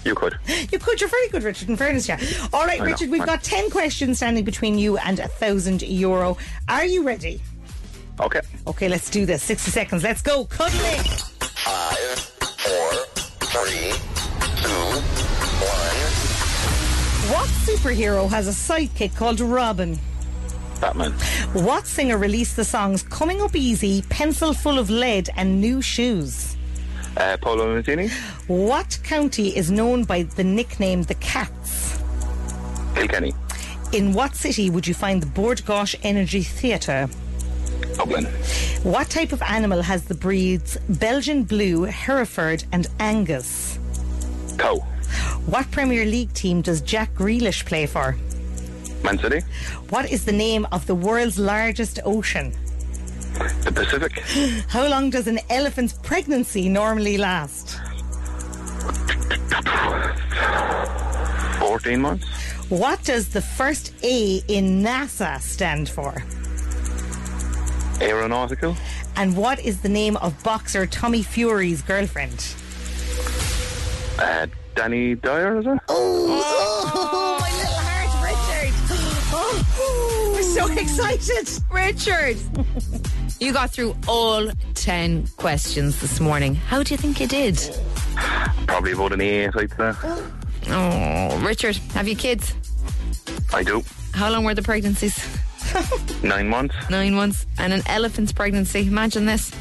You 0.03 0.15
could. 0.15 0.37
You 0.71 0.79
could. 0.79 0.99
You're 1.01 1.09
very 1.09 1.29
good, 1.29 1.43
Richard. 1.43 1.69
In 1.69 1.77
fairness, 1.77 2.07
yeah. 2.07 2.19
All 2.53 2.65
right, 2.65 2.79
I 2.81 2.83
know, 2.85 2.91
Richard. 2.91 3.09
We've 3.09 3.21
I- 3.21 3.25
got 3.25 3.43
ten 3.43 3.69
questions 3.69 4.17
standing 4.17 4.43
between 4.43 4.77
you 4.77 4.97
and 4.97 5.19
a 5.19 5.27
thousand 5.27 5.81
euro. 5.81 6.37
Are 6.69 6.85
you 6.85 7.03
ready? 7.03 7.41
Okay. 8.19 8.41
Okay, 8.67 8.87
let's 8.87 9.09
do 9.09 9.25
this. 9.25 9.43
Sixty 9.43 9.71
seconds. 9.71 10.03
Let's 10.03 10.21
go. 10.21 10.45
Cuddling. 10.45 11.01
Five, 11.41 12.19
four, 12.19 12.91
three, 13.47 13.91
two, 14.61 14.69
one. 15.65 16.01
What 17.33 17.47
superhero 17.65 18.29
has 18.29 18.47
a 18.47 18.51
sidekick 18.51 19.15
called 19.15 19.39
Robin? 19.39 19.99
Batman. 20.79 21.11
What 21.53 21.87
singer 21.87 22.17
released 22.17 22.55
the 22.57 22.65
songs 22.65 23.01
"Coming 23.03 23.41
Up 23.41 23.55
Easy," 23.55 24.01
"Pencil 24.09 24.53
Full 24.53 24.77
of 24.77 24.89
Lead," 24.89 25.29
and 25.35 25.59
"New 25.59 25.81
Shoes"? 25.81 26.54
Uh, 27.17 27.37
Polo 27.37 27.75
Mazzini. 27.81 28.09
What 28.47 28.99
county 29.03 29.55
is 29.55 29.71
known 29.71 30.03
by 30.03 30.23
the 30.23 30.43
nickname 30.43 31.03
the 31.03 31.15
Cats? 31.15 31.97
Kilkenny. 32.93 33.33
In 33.93 34.11
what 34.13 34.35
city 34.35 34.69
would 34.69 34.85
you 34.85 34.93
find 34.93 35.21
the 35.21 35.27
Bord 35.27 35.59
Gáis 35.59 35.95
Energy 36.03 36.43
Theatre? 36.43 37.07
Dublin. 37.95 38.25
What 38.83 39.09
type 39.09 39.31
of 39.31 39.41
animal 39.41 39.81
has 39.81 40.03
the 40.05 40.15
breeds 40.15 40.77
Belgian 40.89 41.43
Blue, 41.43 41.83
Hereford, 41.83 42.65
and 42.73 42.87
Angus? 42.99 43.79
Cow. 44.57 44.75
What 45.45 45.71
Premier 45.71 46.05
League 46.05 46.33
team 46.33 46.61
does 46.61 46.81
Jack 46.81 47.13
Grealish 47.13 47.65
play 47.65 47.85
for? 47.85 48.17
Man 49.03 49.17
City. 49.19 49.41
What 49.89 50.11
is 50.11 50.25
the 50.25 50.31
name 50.33 50.67
of 50.71 50.85
the 50.87 50.95
world's 50.95 51.39
largest 51.39 51.99
ocean? 52.03 52.53
The 53.65 53.71
Pacific. 53.71 54.19
How 54.69 54.87
long 54.87 55.09
does 55.09 55.27
an 55.27 55.39
elephant's 55.49 55.93
pregnancy 55.93 56.69
normally 56.69 57.17
last? 57.17 57.79
14 61.59 61.99
months. 61.99 62.25
What 62.69 63.03
does 63.03 63.29
the 63.29 63.41
first 63.41 63.93
A 64.03 64.41
in 64.47 64.81
NASA 64.83 65.39
stand 65.41 65.89
for? 65.89 66.23
Aeronautical. 68.01 68.75
And 69.15 69.35
what 69.35 69.59
is 69.59 69.81
the 69.81 69.89
name 69.89 70.17
of 70.17 70.41
boxer 70.43 70.85
Tommy 70.85 71.23
Fury's 71.23 71.81
girlfriend? 71.81 72.45
Uh, 74.19 74.47
Danny 74.75 75.15
Dyer, 75.15 75.59
is 75.59 75.65
it? 75.65 75.79
Oh, 75.87 77.37
my 77.39 77.49
little 77.57 77.73
heart, 77.73 78.11
Richard. 78.23 78.73
Oh, 79.77 80.33
we're 80.35 80.43
so 80.43 80.67
excited. 80.79 81.49
Richard, 81.71 82.37
you 83.39 83.53
got 83.53 83.71
through 83.71 83.95
all 84.07 84.49
10 84.75 85.27
questions 85.37 85.99
this 86.01 86.19
morning. 86.19 86.55
How 86.55 86.83
do 86.83 86.93
you 86.93 86.97
think 86.97 87.19
you 87.19 87.27
did? 87.27 87.59
Probably 88.67 88.93
about 88.93 89.13
an 89.13 89.21
eight, 89.21 89.51
I'd 89.55 89.71
say. 89.71 89.93
Oh, 90.69 91.41
Richard, 91.45 91.75
have 91.93 92.07
you 92.07 92.15
kids? 92.15 92.53
I 93.53 93.63
do. 93.63 93.83
How 94.13 94.29
long 94.29 94.45
were 94.45 94.53
the 94.55 94.61
pregnancies? 94.61 95.17
Nine 96.23 96.49
months. 96.49 96.75
Nine 96.89 97.13
months. 97.13 97.45
And 97.57 97.73
an 97.73 97.81
elephant's 97.87 98.31
pregnancy. 98.31 98.87
Imagine 98.87 99.25
this. 99.25 99.51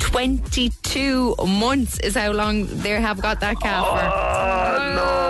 22 0.00 1.36
months 1.46 1.98
is 2.00 2.14
how 2.14 2.32
long 2.32 2.66
they 2.66 2.90
have 2.90 3.20
got 3.20 3.40
that 3.40 3.58
calf 3.60 3.86
for. 3.86 3.92
Oh, 3.92 3.98
I 3.98 5.25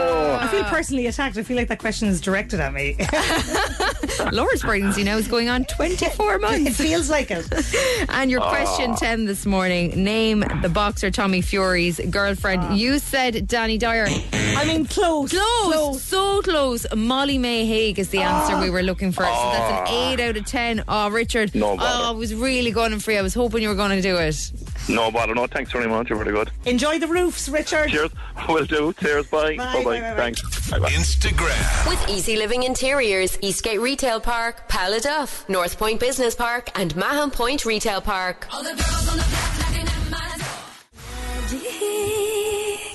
feel 0.57 0.71
personally 0.71 1.07
attacked. 1.07 1.37
I 1.37 1.43
feel 1.43 1.57
like 1.57 1.69
that 1.69 1.79
question 1.79 2.09
is 2.09 2.21
directed 2.21 2.61
at 2.61 2.73
me. 2.73 2.97
Laura's 4.33 4.63
pregnancy 4.63 5.05
now 5.05 5.17
is 5.17 5.29
going 5.29 5.49
on 5.49 5.65
24 5.65 6.39
months. 6.41 6.71
It 6.71 6.83
feels 6.83 7.11
like 7.11 7.31
it. 7.31 7.47
And 8.09 8.31
your 8.31 8.41
question 8.41 8.95
10 8.95 9.25
this 9.27 9.45
morning 9.45 10.03
name 10.03 10.45
the 10.63 10.69
boxer 10.69 11.11
Tommy 11.11 11.43
Fury's 11.43 12.01
girlfriend. 12.11 12.63
Ah. 12.63 12.75
You 12.75 12.99
said 12.99 13.47
Danny 13.47 13.79
Dyer. 13.79 14.07
I 14.33 14.65
mean, 14.65 14.87
close. 14.87 15.33
Close, 15.33 16.03
so 16.03 16.41
close. 16.43 16.87
Molly 16.95 17.37
Mae 17.37 17.67
Hague 17.67 17.99
is 17.99 18.09
the 18.11 18.21
answer 18.21 18.55
ah. 18.55 18.63
we 18.63 18.71
were 18.71 18.83
looking 18.83 19.13
for. 19.13 19.25
So 19.25 19.31
that's 19.31 19.91
an 19.91 19.95
ah. 19.95 20.13
8 20.13 20.21
out 20.21 20.37
of 20.37 20.47
10. 20.47 20.85
Oh, 20.89 21.11
Richard. 21.11 21.55
No 21.55 21.77
bother. 21.77 22.05
oh, 22.05 22.09
I 22.09 22.11
was 22.13 22.35
really 22.35 22.71
going 22.71 22.99
for 22.99 23.13
you. 23.13 23.19
I 23.19 23.23
was 23.23 23.35
hoping 23.35 23.63
you 23.63 23.69
were 23.69 23.75
going 23.75 23.97
to 23.97 24.03
do 24.03 24.17
it. 24.17 24.51
No 24.89 25.11
bother, 25.11 25.35
no. 25.35 25.47
Thanks 25.47 25.73
very 25.73 25.89
much. 25.89 26.09
You're 26.11 26.19
very 26.23 26.33
good. 26.33 26.51
Enjoy 26.65 26.99
the 26.99 27.07
roofs, 27.09 27.49
Richard. 27.49 27.91
Cheers. 27.91 28.11
Will 28.49 28.65
do. 28.67 28.93
Cheers. 29.01 29.27
Bye. 29.27 29.57
Bye, 29.57 29.73
Bye. 29.75 29.85
bye, 29.85 29.85
bye, 29.85 30.01
bye. 30.01 30.17
Thanks. 30.17 30.71
Bye. 30.71 30.79
Bye. 30.79 30.91
Instagram. 30.91 31.89
With 31.89 32.09
Easy 32.09 32.37
Living 32.37 32.63
Interiors, 32.63 33.39
Eastgate 33.43 33.81
Retail 33.81 34.21
Park, 34.21 34.69
Paladuff, 34.69 35.49
North 35.49 35.79
Point 35.79 36.01
Business 36.01 36.35
Park, 36.35 36.71
and 36.79 36.95
Mahon 36.97 37.31
Point 37.31 37.65
Retail 37.65 38.01
Park. 38.01 38.47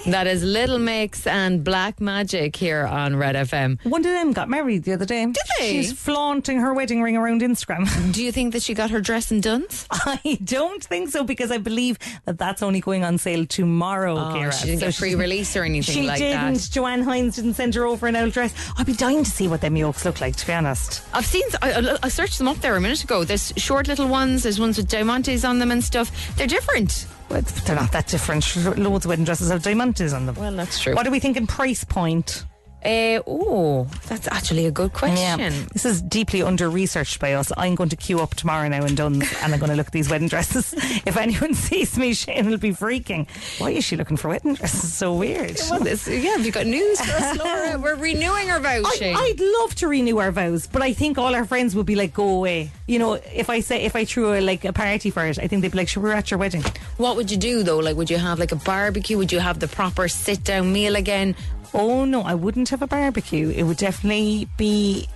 That 0.07 0.25
is 0.25 0.43
Little 0.43 0.79
Mix 0.79 1.27
and 1.27 1.63
Black 1.63 2.01
Magic 2.01 2.55
here 2.55 2.85
on 2.87 3.15
Red 3.15 3.35
FM. 3.35 3.83
One 3.85 4.01
of 4.01 4.11
them 4.11 4.33
got 4.33 4.49
married 4.49 4.83
the 4.83 4.93
other 4.93 5.05
day. 5.05 5.25
Did 5.25 5.35
they? 5.59 5.71
She's 5.71 5.93
flaunting 5.93 6.59
her 6.59 6.73
wedding 6.73 7.03
ring 7.03 7.15
around 7.15 7.41
Instagram. 7.41 8.11
Do 8.13 8.23
you 8.23 8.31
think 8.31 8.53
that 8.53 8.63
she 8.63 8.73
got 8.73 8.89
her 8.89 8.99
dress 8.99 9.31
in 9.31 9.41
Dunnes? 9.41 9.85
I 9.91 10.39
don't 10.43 10.83
think 10.83 11.09
so 11.09 11.23
because 11.23 11.51
I 11.51 11.59
believe 11.59 11.99
that 12.25 12.39
that's 12.39 12.63
only 12.63 12.79
going 12.81 13.03
on 13.03 13.19
sale 13.19 13.45
tomorrow, 13.45 14.15
Oh, 14.17 14.33
Kira. 14.33 14.51
she 14.51 14.65
didn't 14.67 14.79
get 14.79 14.93
she's- 14.95 14.99
pre-release 14.99 15.55
or 15.55 15.63
anything 15.63 15.93
She 15.93 16.01
like 16.07 16.17
didn't. 16.17 16.55
that. 16.55 16.69
Joanne 16.71 17.03
Hynes 17.03 17.35
didn't 17.35 17.53
send 17.53 17.75
her 17.75 17.85
over 17.85 18.07
an 18.07 18.15
old 18.15 18.31
dress. 18.33 18.53
I'd 18.77 18.87
be 18.87 18.93
dying 18.93 19.23
to 19.23 19.29
see 19.29 19.47
what 19.47 19.61
them 19.61 19.75
yokes 19.77 20.03
look 20.03 20.19
like, 20.19 20.35
to 20.37 20.47
be 20.47 20.53
honest. 20.53 21.03
I've 21.13 21.25
seen, 21.27 21.43
I, 21.61 21.73
I- 21.73 21.97
I 22.03 22.09
searched 22.09 22.39
them 22.39 22.47
up 22.47 22.57
there 22.57 22.75
a 22.75 22.81
minute 22.81 23.03
ago. 23.03 23.23
There's 23.23 23.53
short 23.55 23.87
little 23.87 24.07
ones, 24.07 24.43
there's 24.43 24.59
ones 24.59 24.77
with 24.77 24.89
diamantes 24.89 25.47
on 25.47 25.59
them 25.59 25.69
and 25.69 25.83
stuff. 25.83 26.35
They're 26.37 26.47
different. 26.47 27.05
They're 27.31 27.75
not 27.75 27.91
that 27.93 28.07
different. 28.07 28.55
Loads 28.77 29.05
of 29.05 29.09
wedding 29.09 29.25
dresses 29.25 29.49
have 29.51 29.61
diamantes 29.61 30.13
on 30.15 30.25
them. 30.25 30.35
Well, 30.35 30.55
that's 30.55 30.79
true. 30.79 30.93
What 30.93 31.07
are 31.07 31.11
we 31.11 31.19
thinking 31.19 31.47
price 31.47 31.83
point? 31.83 32.45
Uh, 32.83 33.21
oh, 33.27 33.87
that's 34.07 34.27
actually 34.27 34.65
a 34.65 34.71
good 34.71 34.91
question. 34.93 35.39
Yeah. 35.39 35.49
This 35.71 35.85
is 35.85 36.01
deeply 36.01 36.41
under 36.41 36.69
researched 36.69 37.19
by 37.19 37.33
us. 37.33 37.51
I'm 37.55 37.75
going 37.75 37.89
to 37.89 37.95
queue 37.95 38.19
up 38.19 38.33
tomorrow 38.33 38.67
now 38.67 38.83
in 38.83 38.95
Dunnes 38.95 39.31
and 39.43 39.53
I'm 39.53 39.59
going 39.59 39.69
to 39.69 39.75
look 39.75 39.87
at 39.87 39.93
these 39.93 40.09
wedding 40.09 40.27
dresses. 40.27 40.73
if 41.05 41.15
anyone 41.15 41.53
sees 41.67 41.97
me, 41.97 42.13
Shane 42.13 42.49
will 42.49 42.57
be 42.57 42.71
freaking. 42.71 43.27
Why 43.59 43.71
is 43.71 43.83
she 43.83 43.95
looking 43.95 44.17
for 44.17 44.29
wedding 44.29 44.55
dresses? 44.55 44.93
So 44.93 45.13
weird. 45.13 45.59
Well, 45.69 45.79
this, 45.79 46.07
yeah, 46.07 46.31
have 46.31 46.45
you 46.45 46.51
got 46.51 46.65
news 46.65 46.99
for 46.99 47.11
us, 47.11 47.37
Laura? 47.37 47.79
We're 47.81 47.95
renewing 47.95 48.49
our 48.49 48.59
vows, 48.59 48.85
I, 48.85 48.95
Shane. 48.95 49.15
I'd 49.15 49.39
love 49.39 49.75
to 49.75 49.87
renew 49.87 50.17
our 50.17 50.31
vows, 50.31 50.65
but 50.65 50.81
I 50.81 50.93
think 50.93 51.17
all 51.17 51.35
our 51.35 51.45
friends 51.45 51.75
would 51.75 51.85
be 51.85 51.95
like, 51.95 52.13
"Go 52.13 52.27
away." 52.27 52.71
You 52.87 52.99
know, 52.99 53.13
if 53.13 53.49
I 53.49 53.59
say 53.59 53.83
if 53.83 53.95
I 53.95 54.05
threw 54.05 54.33
a, 54.33 54.41
like 54.41 54.65
a 54.65 54.73
party 54.73 55.09
for 55.09 55.25
it, 55.25 55.37
I 55.39 55.47
think 55.47 55.61
they'd 55.61 55.71
be 55.71 55.77
like, 55.77 55.87
"Sure, 55.87 56.01
we're 56.01 56.13
at 56.13 56.31
your 56.31 56.37
wedding." 56.39 56.63
What 56.97 57.15
would 57.15 57.31
you 57.31 57.37
do 57.37 57.63
though? 57.63 57.79
Like, 57.79 57.95
would 57.95 58.09
you 58.09 58.17
have 58.17 58.39
like 58.39 58.51
a 58.51 58.57
barbecue? 58.57 59.17
Would 59.17 59.31
you 59.31 59.39
have 59.39 59.59
the 59.59 59.67
proper 59.67 60.07
sit 60.07 60.43
down 60.43 60.73
meal 60.73 60.95
again? 60.95 61.35
Oh 61.73 62.05
no, 62.05 62.21
I 62.21 62.35
wouldn't 62.35 62.69
have 62.69 62.81
a 62.81 62.87
barbecue. 62.87 63.49
It 63.49 63.63
would 63.63 63.77
definitely 63.77 64.47
be. 64.57 65.07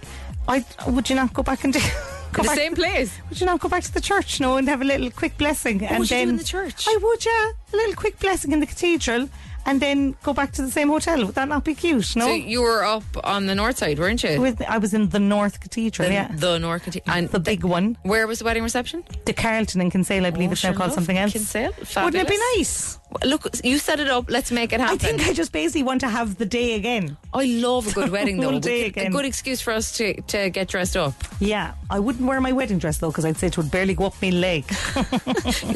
I 0.47 0.63
would 0.87 1.09
you 1.09 1.15
not 1.15 1.33
go 1.33 1.43
back 1.43 1.63
and 1.63 1.73
do. 1.73 1.79
Go 2.33 2.41
the 2.41 2.47
back- 2.49 2.57
same 2.57 2.75
place. 2.75 3.17
Would 3.29 3.39
you 3.39 3.45
not 3.45 3.61
go 3.61 3.69
back 3.69 3.83
to 3.83 3.93
the 3.93 4.01
church, 4.01 4.41
no, 4.41 4.57
and 4.57 4.67
have 4.67 4.81
a 4.81 4.83
little 4.83 5.09
quick 5.09 5.37
blessing? 5.37 5.81
and 5.85 5.99
would 5.99 6.11
you 6.11 6.17
do 6.17 6.19
then 6.19 6.29
in 6.31 6.35
the 6.35 6.43
church? 6.43 6.85
I 6.85 6.97
would, 7.01 7.25
yeah, 7.25 7.51
a 7.71 7.75
little 7.77 7.95
quick 7.95 8.19
blessing 8.19 8.51
in 8.51 8.59
the 8.59 8.65
cathedral, 8.65 9.29
and 9.65 9.79
then 9.81 10.17
go 10.21 10.33
back 10.33 10.51
to 10.53 10.61
the 10.61 10.69
same 10.69 10.89
hotel. 10.89 11.25
Would 11.25 11.35
that 11.35 11.47
not 11.47 11.63
be 11.63 11.73
cute? 11.75 12.13
No, 12.17 12.25
So 12.25 12.33
you 12.33 12.61
were 12.61 12.83
up 12.83 13.03
on 13.23 13.45
the 13.45 13.55
north 13.55 13.77
side, 13.77 13.99
weren't 13.99 14.21
you? 14.21 14.41
With, 14.41 14.61
I 14.63 14.79
was 14.79 14.93
in 14.93 15.07
the 15.11 15.19
North 15.19 15.61
Cathedral, 15.61 16.09
the, 16.09 16.13
yeah, 16.13 16.27
the 16.35 16.57
North 16.59 16.83
Cathedral. 16.83 17.15
and 17.15 17.29
the 17.29 17.39
big 17.39 17.63
one, 17.63 17.97
Where 18.03 18.27
was 18.27 18.39
the 18.39 18.45
wedding 18.45 18.63
reception? 18.63 19.05
the 19.25 19.31
Carlton 19.31 19.79
in 19.79 19.89
Kinsale. 19.89 20.25
I 20.25 20.29
believe 20.31 20.49
Oh, 20.49 20.53
it's 20.53 20.63
now 20.65 20.73
called 20.73 20.91
something 20.91 21.17
else. 21.17 21.31
Kinsale. 21.31 21.71
Wouldn't 22.03 22.15
it 22.15 22.27
be 22.27 22.39
nice? 22.57 22.99
Look, 23.23 23.47
you 23.63 23.77
set 23.77 23.99
it 23.99 24.07
up. 24.09 24.29
Let's 24.29 24.51
make 24.51 24.73
it 24.73 24.79
happen. 24.79 24.95
I 24.95 24.97
think 24.97 25.27
I 25.27 25.33
just 25.33 25.51
basically 25.51 25.83
want 25.83 26.01
to 26.01 26.07
have 26.09 26.37
the 26.37 26.45
day 26.45 26.73
again. 26.75 27.17
I 27.33 27.45
love 27.45 27.87
a 27.87 27.91
good 27.91 28.09
wedding 28.17 28.39
though. 28.39 28.51
One 28.51 28.61
day 28.61 28.83
a 28.83 28.87
again. 28.87 29.11
good 29.11 29.25
excuse 29.25 29.61
for 29.61 29.71
us 29.73 29.91
to, 29.97 30.19
to 30.21 30.49
get 30.49 30.67
dressed 30.67 30.97
up. 30.97 31.13
Yeah, 31.39 31.73
I 31.89 31.99
wouldn't 31.99 32.25
wear 32.27 32.39
my 32.41 32.51
wedding 32.51 32.77
dress 32.77 32.97
though 32.97 33.09
because 33.09 33.25
I'd 33.25 33.37
say 33.37 33.47
it 33.47 33.57
would 33.57 33.71
barely 33.71 33.93
go 33.93 34.05
up 34.05 34.21
my 34.21 34.29
leg. 34.29 34.65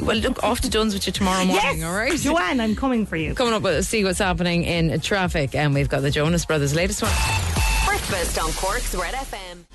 well, 0.02 0.18
look 0.18 0.44
off 0.44 0.62
to 0.62 0.70
Dunnes 0.70 0.94
with 0.94 1.06
you 1.08 1.14
tomorrow 1.14 1.46
morning. 1.46 1.56
yes, 1.56 1.84
All 1.84 1.94
right, 1.96 2.18
Joanne, 2.20 2.60
I'm 2.60 2.76
coming 2.76 3.06
for 3.06 3.16
you. 3.18 3.34
Coming 3.34 3.54
up, 3.54 3.62
we'll 3.64 3.84
see 3.84 4.04
what's 4.04 4.20
happening 4.20 4.64
in 4.64 5.00
traffic, 5.02 5.56
and 5.56 5.74
we've 5.74 5.90
got 5.90 6.02
the 6.02 6.12
Jonas 6.12 6.46
Brothers' 6.46 6.76
latest 6.76 7.02
one. 7.02 7.12
Breakfast 7.86 8.40
on 8.40 8.52
Cork's 8.54 8.96
Red 8.96 9.14
FM. 9.14 9.66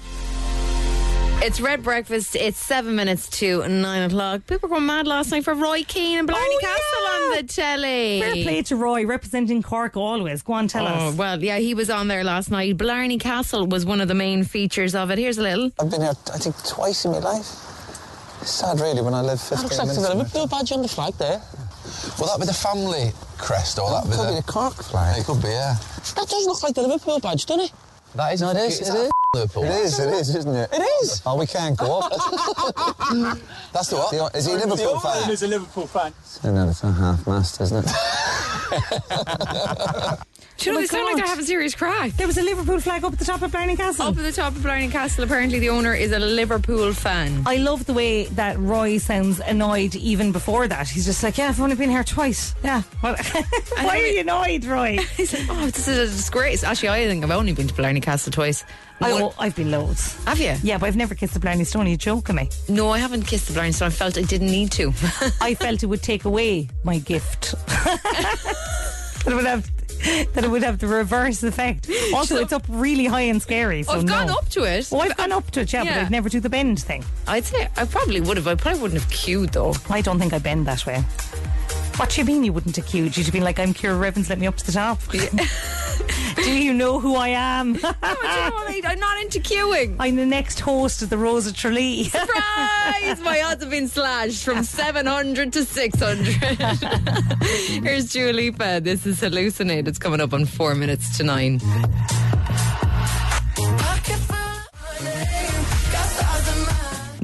It's 1.46 1.60
Red 1.60 1.82
Breakfast. 1.82 2.36
It's 2.36 2.56
seven 2.58 2.96
minutes 2.96 3.28
to 3.40 3.68
nine 3.68 4.00
o'clock. 4.02 4.46
People 4.46 4.70
were 4.70 4.76
going 4.76 4.86
mad 4.86 5.06
last 5.06 5.30
night 5.30 5.44
for 5.44 5.52
Roy 5.52 5.82
Keane 5.82 6.20
and 6.20 6.26
Blarney 6.26 6.46
Oh, 6.54 6.58
Castle 6.58 7.02
yeah. 7.02 7.10
on 7.10 7.30
the 7.36 7.52
telly. 7.52 8.20
Fair 8.20 8.32
play 8.44 8.62
to 8.62 8.76
Roy, 8.76 9.04
representing 9.04 9.62
Cork 9.62 9.94
always. 9.94 10.40
Go 10.40 10.54
on, 10.54 10.68
tell 10.68 10.86
Oh, 10.86 11.08
us. 11.10 11.14
well, 11.16 11.42
yeah, 11.44 11.58
he 11.58 11.74
was 11.74 11.90
on 11.90 12.08
there 12.08 12.24
last 12.24 12.50
night. 12.50 12.78
Blarney 12.78 13.18
Castle 13.18 13.66
was 13.66 13.84
one 13.84 14.00
of 14.00 14.08
the 14.08 14.14
main 14.14 14.42
features 14.44 14.94
of 14.94 15.10
it. 15.10 15.18
Here's 15.18 15.36
a 15.36 15.42
little. 15.42 15.70
I've 15.78 15.90
been 15.90 16.00
here, 16.00 16.14
I 16.32 16.38
think, 16.38 16.56
twice 16.66 17.04
in 17.04 17.10
my 17.12 17.18
life. 17.18 17.46
It's 18.40 18.50
sad, 18.50 18.80
really, 18.80 19.02
when 19.02 19.12
I 19.12 19.20
live 19.20 19.38
15 19.38 19.56
That 19.58 19.62
looks 19.64 19.78
like 19.78 19.86
minutes 19.88 20.02
there's 20.02 20.14
a 20.14 20.16
Liverpool 20.16 20.46
badge 20.46 20.72
on 20.72 20.80
the 20.80 20.88
flag 20.88 21.12
there. 21.18 21.42
it. 21.42 22.18
Will 22.18 22.26
that 22.28 22.40
be 22.40 22.46
the 22.46 22.54
family 22.54 23.12
crest, 23.36 23.78
or 23.78 23.90
that 23.90 24.04
be 24.04 24.10
could 24.16 24.18
the... 24.20 24.30
be 24.30 24.36
the 24.36 24.42
Cork 24.50 24.74
flag. 24.82 25.18
It 25.20 25.26
could 25.26 25.42
be, 25.42 25.48
yeah. 25.48 25.74
That 26.16 26.26
does 26.26 26.46
look 26.46 26.62
like 26.62 26.74
the 26.74 26.82
Liverpool 26.88 27.20
badge, 27.20 27.44
doesn't 27.44 27.64
it? 27.66 27.72
That 28.14 28.32
is... 28.32 28.40
No, 28.40 28.50
it 28.50 28.56
is, 28.56 28.80
Is 28.80 28.88
it 28.88 28.92
that 28.92 29.04
is. 29.06 29.10
Liverpool? 29.34 29.64
It 29.64 29.70
is, 29.70 29.98
it 29.98 30.12
is, 30.14 30.36
isn't 30.36 30.54
it? 30.54 30.70
It 30.72 30.82
is! 31.02 31.22
Oh, 31.26 31.36
we 31.36 31.46
can't 31.46 31.76
go 31.76 31.98
up. 31.98 32.10
That's 33.72 33.88
the 33.88 33.96
what? 33.96 34.34
Is 34.36 34.46
he 34.46 34.52
a 34.52 34.56
Liverpool 34.56 35.00
fan? 35.00 35.28
He's 35.28 35.42
a 35.42 35.48
Liverpool 35.48 35.86
fan. 35.88 36.14
So 36.22 36.52
no, 36.52 36.68
it's 36.68 36.84
a 36.84 36.92
half-mast, 36.92 37.60
isn't 37.60 37.84
it? 37.84 37.90
Do 40.56 40.70
you 40.70 40.72
know, 40.72 40.78
Oh 40.78 40.80
they 40.82 40.86
sound 40.86 41.04
like 41.06 41.16
God. 41.16 41.24
they 41.24 41.28
have 41.28 41.38
a 41.40 41.44
serious 41.44 41.74
crack. 41.74 42.12
There 42.12 42.26
was 42.28 42.38
a 42.38 42.42
Liverpool 42.42 42.78
flag 42.80 43.04
up 43.04 43.12
at 43.12 43.18
the 43.18 43.24
top 43.24 43.42
of 43.42 43.50
Blarney 43.50 43.76
Castle. 43.76 44.06
Up 44.06 44.16
at 44.16 44.22
the 44.22 44.32
top 44.32 44.54
of 44.54 44.62
Blarney 44.62 44.88
Castle, 44.88 45.24
apparently 45.24 45.58
the 45.58 45.68
owner 45.68 45.94
is 45.94 46.12
a 46.12 46.18
Liverpool 46.18 46.92
fan. 46.92 47.42
I 47.44 47.56
love 47.56 47.86
the 47.86 47.92
way 47.92 48.26
that 48.26 48.58
Roy 48.58 48.98
sounds 48.98 49.40
annoyed 49.40 49.96
even 49.96 50.30
before 50.32 50.68
that. 50.68 50.88
He's 50.88 51.06
just 51.06 51.22
like, 51.24 51.38
yeah, 51.38 51.48
I've 51.48 51.60
only 51.60 51.74
been 51.74 51.90
here 51.90 52.04
twice. 52.04 52.54
Yeah. 52.62 52.82
Why 53.00 53.16
are 53.82 53.96
you 53.98 54.20
annoyed, 54.20 54.64
Roy? 54.64 54.98
He 55.16 55.26
said, 55.26 55.46
oh, 55.50 55.66
this 55.66 55.88
is 55.88 55.98
a 55.98 56.16
disgrace. 56.16 56.62
Actually, 56.64 56.90
I 56.90 57.06
think 57.06 57.24
I've 57.24 57.30
only 57.30 57.52
been 57.52 57.66
to 57.68 57.74
Blarney 57.74 58.00
Castle 58.00 58.32
twice. 58.32 58.64
I, 59.00 59.10
oh, 59.10 59.34
I've 59.38 59.56
been 59.56 59.70
loads. 59.72 60.14
have 60.24 60.38
you? 60.38 60.54
Yeah, 60.62 60.78
but 60.78 60.86
I've 60.86 60.96
never 60.96 61.14
kissed 61.16 61.34
the 61.34 61.40
Blarney 61.40 61.64
Stone. 61.64 61.88
You 61.88 61.96
joking 61.96 62.36
me? 62.36 62.48
No, 62.68 62.90
I 62.90 62.98
haven't 62.98 63.24
kissed 63.24 63.48
the 63.48 63.54
Blarney 63.54 63.72
Stone. 63.72 63.88
I 63.88 63.90
felt 63.90 64.16
I 64.16 64.22
didn't 64.22 64.46
need 64.50 64.70
to. 64.72 64.88
I 65.40 65.54
felt 65.54 65.82
it 65.82 65.86
would 65.86 66.02
take 66.02 66.24
away 66.24 66.68
my 66.84 66.98
gift. 66.98 67.54
it 69.26 69.34
would 69.34 69.44
have 69.46 69.68
that 70.34 70.44
it 70.44 70.50
would 70.50 70.62
have 70.62 70.78
the 70.78 70.86
reverse 70.86 71.42
effect. 71.42 71.90
Also, 72.14 72.36
it's 72.36 72.52
up 72.52 72.64
really 72.68 73.06
high 73.06 73.22
and 73.22 73.42
scary. 73.42 73.82
So 73.82 73.92
I've 73.92 74.04
no. 74.04 74.12
gone 74.12 74.30
up 74.30 74.48
to 74.50 74.62
it. 74.62 74.88
Oh, 74.92 75.00
I've 75.00 75.16
gone 75.16 75.32
up 75.32 75.50
to 75.52 75.60
it, 75.60 75.72
yeah, 75.72 75.84
but 75.84 75.92
I'd 75.94 76.10
never 76.10 76.28
do 76.28 76.38
the 76.38 76.48
bend 76.48 76.80
thing. 76.80 77.04
I'd 77.26 77.44
say 77.44 77.68
I 77.76 77.86
probably 77.86 78.20
would 78.20 78.36
have. 78.36 78.46
I 78.46 78.54
probably 78.54 78.80
wouldn't 78.80 79.00
have 79.00 79.10
queued 79.10 79.50
though. 79.50 79.74
I 79.90 80.00
don't 80.00 80.18
think 80.18 80.32
I 80.32 80.38
bend 80.38 80.66
that 80.66 80.86
way. 80.86 81.00
What 81.96 82.10
do 82.10 82.20
you 82.20 82.24
mean 82.24 82.44
you 82.44 82.52
wouldn't 82.52 82.76
have 82.76 82.86
queued? 82.86 83.16
You'd 83.16 83.26
have 83.26 83.32
been 83.32 83.44
like, 83.44 83.58
I'm 83.58 83.72
Kira 83.72 83.98
Revens, 83.98 84.28
let 84.28 84.38
me 84.38 84.46
up 84.46 84.56
to 84.56 84.66
the 84.66 84.72
top. 84.72 85.00
do 86.36 86.52
you 86.52 86.72
know 86.72 87.00
who 87.00 87.14
I 87.14 87.28
am? 87.28 87.78
I'm 88.02 88.98
not 88.98 89.20
into 89.22 89.40
queuing. 89.40 89.96
I'm 89.98 90.16
the 90.16 90.26
next 90.26 90.60
host 90.60 91.02
of 91.02 91.10
the 91.10 91.18
Rose 91.18 91.46
of 91.46 91.56
Tralee. 91.56 92.04
Surprise! 92.10 93.20
My 93.20 93.42
odds 93.44 93.62
have 93.62 93.70
been 93.70 93.88
slashed 93.88 94.44
from 94.44 94.64
700 94.64 95.52
to 95.52 95.64
600. 95.64 96.26
Here's 97.82 98.12
Dua 98.12 98.32
Lipa. 98.32 98.80
This 98.82 99.06
is 99.06 99.20
Hallucinate. 99.20 99.88
It's 99.88 99.98
coming 99.98 100.20
up 100.20 100.32
on 100.32 100.44
four 100.44 100.74
minutes 100.74 101.16
to 101.18 101.24
nine. 101.24 101.60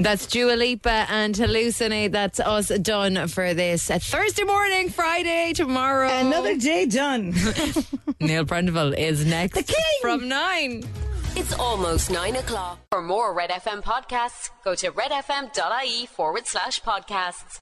That's 0.03 0.25
Dua 0.25 0.53
Lipa 0.53 1.05
and 1.09 1.35
Hallucinate. 1.35 2.11
That's 2.11 2.39
us 2.39 2.69
done 2.69 3.27
for 3.27 3.53
this 3.53 3.91
uh, 3.91 3.99
Thursday 3.99 4.43
morning, 4.43 4.89
Friday, 4.89 5.53
tomorrow. 5.53 6.09
Another 6.09 6.57
day 6.57 6.87
done. 6.87 7.31
Neil 8.19 8.45
Prendeville 8.45 8.97
is 8.97 9.25
next 9.25 9.71
from 10.01 10.27
nine. 10.27 10.83
It's 11.35 11.53
almost 11.53 12.09
nine 12.09 12.35
o'clock. 12.35 12.79
For 12.89 13.01
more 13.01 13.33
Red 13.33 13.51
FM 13.51 13.83
podcasts, 13.83 14.49
go 14.63 14.73
to 14.75 14.91
redfm.ie 14.91 16.07
forward 16.07 16.47
slash 16.47 16.81
podcasts. 16.81 17.59